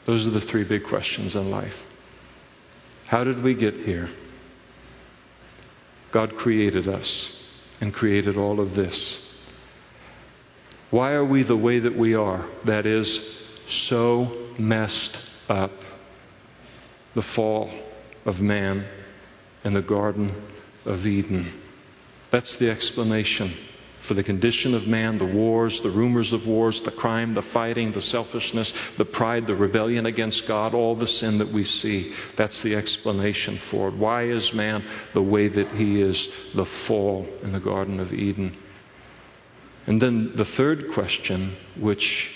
Those 0.07 0.26
are 0.26 0.30
the 0.30 0.40
three 0.40 0.64
big 0.64 0.84
questions 0.84 1.34
in 1.34 1.51
life. 1.51 1.76
How 3.09 3.24
did 3.24 3.42
we 3.42 3.55
get 3.55 3.74
here? 3.74 4.09
God 6.12 6.36
created 6.38 6.88
us 6.88 7.39
and 7.81 7.95
created 7.95 8.37
all 8.37 8.61
of 8.61 8.74
this. 8.74 9.18
Why 10.91 11.12
are 11.12 11.24
we 11.24 11.43
the 11.43 11.57
way 11.57 11.78
that 11.78 11.97
we 11.97 12.14
are? 12.14 12.45
That 12.64 12.87
is, 12.87 13.20
so 13.68 14.49
messed 14.59 15.16
up 15.49 15.72
the 17.14 17.22
fall 17.22 17.70
of 18.24 18.41
man 18.41 18.87
in 19.64 19.74
the 19.74 19.83
Garden 19.83 20.35
of 20.85 21.07
Eden. 21.07 21.53
That's 22.31 22.57
the 22.57 22.70
explanation 22.70 23.57
for 24.07 24.14
the 24.14 24.22
condition 24.22 24.74
of 24.74 24.86
man, 24.86 25.18
the 25.18 25.26
wars, 25.26 25.80
the 25.82 25.90
rumors 25.90 26.32
of 26.32 26.46
wars, 26.46 26.80
the 26.82 26.90
crime, 26.90 27.34
the 27.34 27.42
fighting, 27.42 27.92
the 27.92 28.01
selfishness, 28.01 28.72
the 28.98 29.05
pride, 29.05 29.46
the 29.46 29.55
rebellion 29.55 30.07
against 30.07 30.46
God, 30.46 30.74
all 30.74 30.94
the 30.94 31.07
sin 31.07 31.38
that 31.38 31.53
we 31.53 31.64
see. 31.64 32.14
That's 32.36 32.62
the 32.62 32.74
explanation 32.74 33.59
for 33.70 33.88
it. 33.88 33.94
Why 33.94 34.24
is 34.24 34.53
man 34.53 34.84
the 35.14 35.22
way 35.22 35.48
that 35.48 35.72
he 35.72 36.01
is? 36.01 36.28
The 36.55 36.66
fall 36.86 37.26
in 37.42 37.53
the 37.53 37.61
Garden 37.61 38.01
of 38.01 38.12
Eden. 38.12 38.57
And 39.86 40.01
then 40.01 40.32
the 40.36 40.44
third 40.44 40.92
question, 40.92 41.57
which 41.78 42.28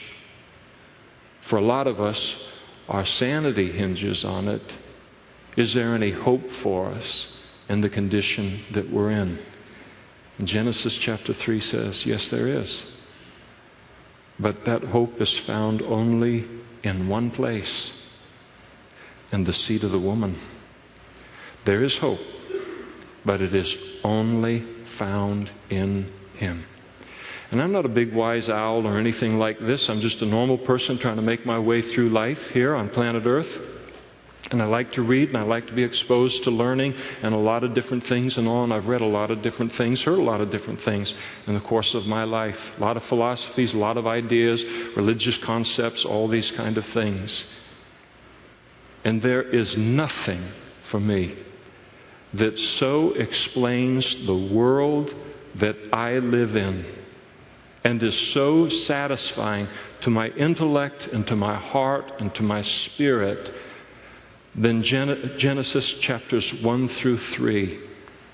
for 1.48 1.58
a 1.58 1.64
lot 1.64 1.86
of 1.86 2.00
us 2.00 2.48
our 2.88 3.06
sanity 3.06 3.72
hinges 3.72 4.24
on 4.24 4.48
it. 4.48 4.62
Is 5.56 5.72
there 5.74 5.94
any 5.94 6.10
hope 6.10 6.50
for 6.62 6.88
us 6.88 7.28
in 7.68 7.80
the 7.80 7.88
condition 7.88 8.64
that 8.72 8.90
we're 8.90 9.10
in? 9.10 9.38
Genesis 10.42 10.96
chapter 10.96 11.32
3 11.32 11.60
says, 11.60 12.04
yes, 12.04 12.28
there 12.28 12.48
is. 12.48 12.84
But 14.38 14.64
that 14.64 14.82
hope 14.82 15.20
is 15.20 15.36
found 15.40 15.80
only 15.82 16.48
in 16.82 17.08
one 17.08 17.30
place 17.30 17.92
in 19.30 19.44
the 19.44 19.52
seed 19.52 19.84
of 19.84 19.92
the 19.92 19.98
woman. 19.98 20.40
There 21.64 21.82
is 21.82 21.96
hope, 21.96 22.20
but 23.24 23.40
it 23.40 23.54
is 23.54 23.76
only 24.02 24.66
found 24.98 25.50
in 25.70 26.12
Him. 26.34 26.64
And 27.50 27.62
I'm 27.62 27.72
not 27.72 27.86
a 27.86 27.90
big 27.90 28.12
wise 28.12 28.48
owl 28.48 28.86
or 28.86 28.98
anything 28.98 29.38
like 29.38 29.60
this. 29.60 29.88
I'm 29.88 30.00
just 30.00 30.20
a 30.20 30.26
normal 30.26 30.58
person 30.58 30.98
trying 30.98 31.16
to 31.16 31.22
make 31.22 31.46
my 31.46 31.58
way 31.58 31.82
through 31.82 32.10
life 32.10 32.50
here 32.50 32.74
on 32.74 32.88
planet 32.88 33.24
Earth. 33.24 33.60
And 34.54 34.62
I 34.62 34.66
like 34.66 34.92
to 34.92 35.02
read 35.02 35.30
and 35.30 35.36
I 35.36 35.42
like 35.42 35.66
to 35.66 35.72
be 35.72 35.82
exposed 35.82 36.44
to 36.44 36.52
learning 36.52 36.94
and 37.22 37.34
a 37.34 37.38
lot 37.38 37.64
of 37.64 37.74
different 37.74 38.06
things 38.06 38.38
and 38.38 38.46
on. 38.46 38.70
I've 38.70 38.86
read 38.86 39.00
a 39.00 39.04
lot 39.04 39.32
of 39.32 39.42
different 39.42 39.72
things, 39.72 40.00
heard 40.02 40.20
a 40.20 40.22
lot 40.22 40.40
of 40.40 40.50
different 40.50 40.80
things 40.82 41.12
in 41.48 41.54
the 41.54 41.60
course 41.60 41.92
of 41.92 42.06
my 42.06 42.22
life. 42.22 42.56
A 42.78 42.80
lot 42.80 42.96
of 42.96 43.02
philosophies, 43.06 43.74
a 43.74 43.78
lot 43.78 43.96
of 43.96 44.06
ideas, 44.06 44.64
religious 44.94 45.36
concepts, 45.38 46.04
all 46.04 46.28
these 46.28 46.52
kind 46.52 46.78
of 46.78 46.86
things. 46.86 47.44
And 49.02 49.20
there 49.22 49.42
is 49.42 49.76
nothing 49.76 50.46
for 50.88 51.00
me 51.00 51.36
that 52.34 52.56
so 52.56 53.10
explains 53.14 54.24
the 54.24 54.36
world 54.36 55.12
that 55.56 55.76
I 55.92 56.18
live 56.18 56.54
in 56.54 56.86
and 57.82 58.00
is 58.04 58.16
so 58.30 58.68
satisfying 58.68 59.66
to 60.02 60.10
my 60.10 60.28
intellect 60.28 61.08
and 61.08 61.26
to 61.26 61.34
my 61.34 61.56
heart 61.56 62.12
and 62.20 62.32
to 62.36 62.44
my 62.44 62.62
spirit 62.62 63.52
than 64.54 64.82
Genesis 64.82 65.94
chapters 65.94 66.52
1 66.62 66.88
through 66.88 67.18
3 67.18 67.78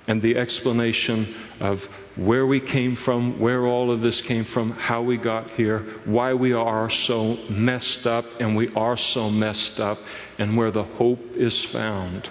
and 0.07 0.21
the 0.23 0.37
explanation 0.37 1.35
of 1.61 1.81
where 2.17 2.47
we 2.47 2.61
came 2.61 2.97
from, 2.97 3.39
where 3.39 3.67
all 3.67 3.91
of 3.91 4.01
this 4.01 4.21
came 4.23 4.45
from, 4.45 4.73
how 4.73 5.03
we 5.03 5.17
got 5.17 5.51
here, 5.53 5.87
why 6.05 6.35
we 6.35 6.53
are 6.53 6.91
so 6.91 7.35
messed 7.49 8.07
up, 8.07 8.25
and 8.41 8.57
we 8.57 8.69
are 8.75 8.97
so 8.97 9.31
messed 9.31 9.79
up, 9.79 9.99
and 10.39 10.57
where 10.57 10.71
the 10.71 10.85
hope 10.85 11.21
is 11.37 11.65
found. 11.67 12.29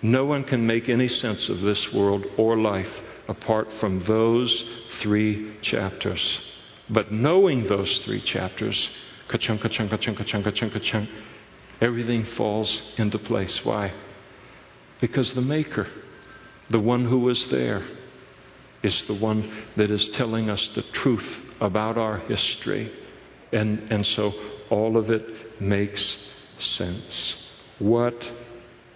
No 0.00 0.24
one 0.24 0.44
can 0.44 0.66
make 0.66 0.88
any 0.88 1.08
sense 1.08 1.48
of 1.48 1.60
this 1.60 1.92
world 1.92 2.24
or 2.36 2.56
life 2.56 3.00
apart 3.28 3.72
from 3.74 4.04
those 4.04 4.64
three 5.00 5.56
chapters. 5.60 6.40
But 6.88 7.12
knowing 7.12 7.66
those 7.66 7.98
three 8.00 8.20
chapters, 8.20 8.90
ka-chung, 9.28 9.58
ka-chung, 9.58 9.88
ka-chung, 9.88 10.14
ka-chung, 10.14 10.42
ka-chung, 10.42 10.70
ka-chung, 10.70 11.08
everything 11.82 12.24
falls 12.24 12.82
into 12.96 13.18
place. 13.18 13.62
Why? 13.64 13.92
Because 15.00 15.34
the 15.34 15.42
Maker, 15.42 15.86
the 16.70 16.80
one 16.80 17.04
who 17.04 17.18
was 17.18 17.44
there, 17.50 17.84
is 18.82 19.02
the 19.02 19.14
one 19.14 19.64
that 19.76 19.90
is 19.90 20.08
telling 20.10 20.48
us 20.48 20.68
the 20.68 20.82
truth 20.82 21.40
about 21.60 21.98
our 21.98 22.18
history. 22.18 22.90
And, 23.52 23.92
and 23.92 24.06
so 24.06 24.32
all 24.70 24.96
of 24.96 25.10
it 25.10 25.60
makes 25.60 26.16
sense. 26.58 27.36
What, 27.78 28.14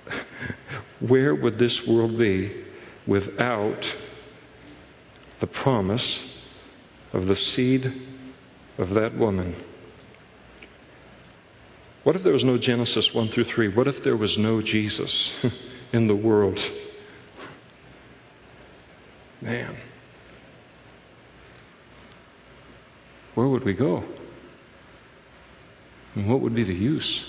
where 1.00 1.34
would 1.34 1.58
this 1.58 1.86
world 1.86 2.16
be 2.16 2.64
without 3.06 3.96
the 5.40 5.46
promise 5.46 6.24
of 7.12 7.26
the 7.26 7.36
seed 7.36 7.92
of 8.78 8.90
that 8.90 9.16
woman. 9.16 9.54
What 12.06 12.14
if 12.14 12.22
there 12.22 12.32
was 12.32 12.44
no 12.44 12.56
Genesis 12.56 13.12
1 13.12 13.30
through 13.30 13.46
3? 13.46 13.74
What 13.74 13.88
if 13.88 14.04
there 14.04 14.16
was 14.16 14.38
no 14.38 14.62
Jesus 14.62 15.34
in 15.92 16.06
the 16.06 16.14
world? 16.14 16.56
Man. 19.42 19.76
Where 23.34 23.48
would 23.48 23.64
we 23.64 23.74
go? 23.74 24.04
And 26.14 26.30
what 26.30 26.42
would 26.42 26.54
be 26.54 26.62
the 26.62 26.72
use? 26.72 27.24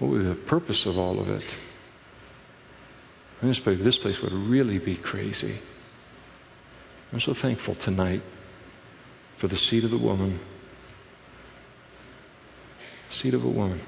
What 0.00 0.10
would 0.10 0.22
be 0.22 0.28
the 0.28 0.34
purpose 0.34 0.84
of 0.84 0.98
all 0.98 1.20
of 1.20 1.28
it? 1.28 1.56
This 3.42 3.60
place, 3.60 3.78
this 3.80 3.98
place 3.98 4.20
would 4.22 4.32
really 4.32 4.80
be 4.80 4.96
crazy. 4.96 5.60
I'm 7.12 7.20
so 7.20 7.32
thankful 7.32 7.76
tonight 7.76 8.24
for 9.38 9.46
the 9.46 9.56
seed 9.56 9.84
of 9.84 9.92
the 9.92 9.98
woman. 9.98 10.40
Seed 13.12 13.34
of 13.34 13.44
a 13.44 13.48
woman 13.48 13.80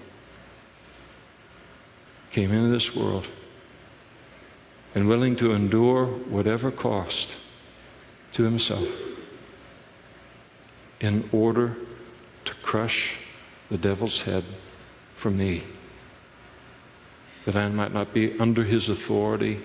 came 2.30 2.52
into 2.52 2.70
this 2.70 2.94
world 2.94 3.26
and 4.94 5.08
willing 5.08 5.36
to 5.36 5.52
endure 5.52 6.06
whatever 6.06 6.70
cost 6.70 7.32
to 8.34 8.42
himself 8.42 8.88
in 11.00 11.28
order 11.32 11.76
to 12.44 12.54
crush 12.62 13.14
the 13.70 13.78
devil's 13.78 14.20
head 14.22 14.44
for 15.16 15.30
me, 15.30 15.64
that 17.46 17.56
I 17.56 17.68
might 17.68 17.92
not 17.92 18.12
be 18.12 18.38
under 18.38 18.64
his 18.64 18.88
authority 18.88 19.60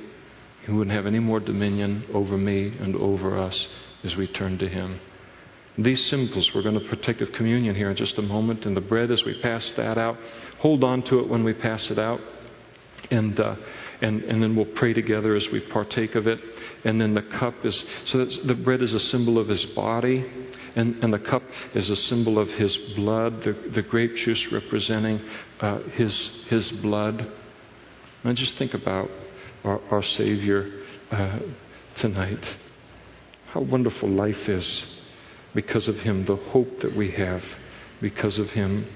he 0.66 0.72
wouldn't 0.72 0.96
have 0.96 1.06
any 1.06 1.20
more 1.20 1.40
dominion 1.40 2.04
over 2.14 2.38
me 2.38 2.74
and 2.80 2.96
over 2.96 3.38
us 3.38 3.68
as 4.04 4.16
we 4.16 4.28
turn 4.28 4.58
to 4.60 4.68
Him. 4.68 5.00
These 5.84 6.08
symbols, 6.08 6.54
we're 6.54 6.62
going 6.62 6.78
to 6.78 6.86
partake 6.88 7.22
of 7.22 7.32
communion 7.32 7.74
here 7.74 7.90
in 7.90 7.96
just 7.96 8.18
a 8.18 8.22
moment, 8.22 8.66
and 8.66 8.76
the 8.76 8.82
bread 8.82 9.12
as 9.12 9.24
we 9.24 9.40
pass 9.42 9.72
that 9.74 9.98
out. 9.98 10.18
Hold 10.60 10.84
on 10.84 11.04
to 11.04 11.20
it 11.20 11.30
when 11.30 11.46
we 11.46 11.54
pass 11.54 11.90
it 11.90 11.98
out. 11.98 12.20
And, 13.12 13.40
uh, 13.40 13.56
and, 14.02 14.24
and 14.24 14.44
then 14.44 14.58
we'll 14.58 14.66
pray 14.66 14.92
together 14.92 15.36
as 15.36 15.50
we 15.50 15.62
partake 15.62 16.16
of 16.16 16.28
it. 16.28 16.42
And 16.84 17.00
then 17.00 17.14
the 17.14 17.22
cup 17.22 17.54
is, 17.64 17.86
so 18.06 18.26
that 18.26 18.46
the 18.46 18.56
bread 18.56 18.82
is 18.82 18.94
a 18.94 19.00
symbol 19.00 19.40
of 19.40 19.48
his 19.48 19.66
body, 19.68 20.30
and, 20.76 21.02
and 21.02 21.14
the 21.14 21.20
cup 21.20 21.44
is 21.74 21.90
a 21.90 21.96
symbol 21.96 22.40
of 22.40 22.50
his 22.50 22.76
blood, 22.96 23.42
the, 23.44 23.54
the 23.54 23.82
grape 23.82 24.16
juice 24.16 24.52
representing 24.52 25.22
uh, 25.62 25.80
his, 25.94 26.44
his 26.50 26.72
blood. 26.72 27.26
And 28.26 28.36
just 28.36 28.56
think 28.56 28.74
about 28.74 29.10
our, 29.64 29.80
our 29.92 30.04
Savior 30.04 30.70
uh, 31.10 31.40
tonight. 31.96 32.58
how 33.54 33.62
wonderful 33.62 34.10
life 34.10 34.50
is 34.50 34.99
because 35.54 35.88
of 35.88 35.98
Him, 35.98 36.26
the 36.26 36.36
hope 36.36 36.80
that 36.80 36.96
we 36.96 37.12
have 37.12 37.44
because 38.02 38.40
of 38.40 38.50
Him. 38.52 38.88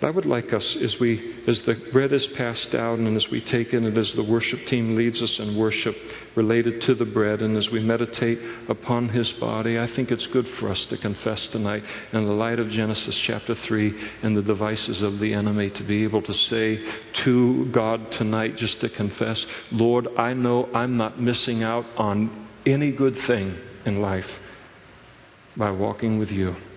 I 0.00 0.10
would 0.10 0.26
like 0.26 0.52
us, 0.52 0.76
as 0.76 1.00
we, 1.00 1.42
as 1.48 1.62
the 1.62 1.74
bread 1.92 2.12
is 2.12 2.24
passed 2.28 2.72
out, 2.72 3.00
and 3.00 3.16
as 3.16 3.28
we 3.30 3.40
take 3.40 3.74
in 3.74 3.84
it, 3.84 3.98
as 3.98 4.12
the 4.12 4.22
worship 4.22 4.64
team 4.66 4.94
leads 4.94 5.20
us 5.20 5.40
in 5.40 5.58
worship 5.58 5.96
related 6.36 6.80
to 6.82 6.94
the 6.94 7.04
bread, 7.04 7.42
and 7.42 7.56
as 7.56 7.68
we 7.70 7.80
meditate 7.80 8.38
upon 8.68 9.08
His 9.08 9.32
body, 9.32 9.76
I 9.76 9.88
think 9.88 10.12
it's 10.12 10.26
good 10.28 10.46
for 10.46 10.68
us 10.68 10.86
to 10.86 10.98
confess 10.98 11.48
tonight, 11.48 11.82
in 12.12 12.24
the 12.24 12.32
light 12.32 12.60
of 12.60 12.70
Genesis 12.70 13.16
chapter 13.16 13.56
three 13.56 13.92
and 14.22 14.36
the 14.36 14.42
devices 14.42 15.02
of 15.02 15.18
the 15.18 15.34
enemy, 15.34 15.70
to 15.70 15.82
be 15.82 16.04
able 16.04 16.22
to 16.22 16.34
say 16.34 16.80
to 17.24 17.66
God 17.72 18.12
tonight, 18.12 18.54
just 18.54 18.80
to 18.82 18.88
confess, 18.88 19.44
Lord, 19.72 20.06
I 20.16 20.32
know 20.32 20.68
I'm 20.72 20.96
not 20.96 21.20
missing 21.20 21.64
out 21.64 21.86
on 21.96 22.46
any 22.64 22.92
good 22.92 23.18
thing 23.22 23.56
in 23.84 24.00
life 24.00 24.30
by 25.58 25.72
walking 25.72 26.18
with 26.18 26.30
you. 26.30 26.67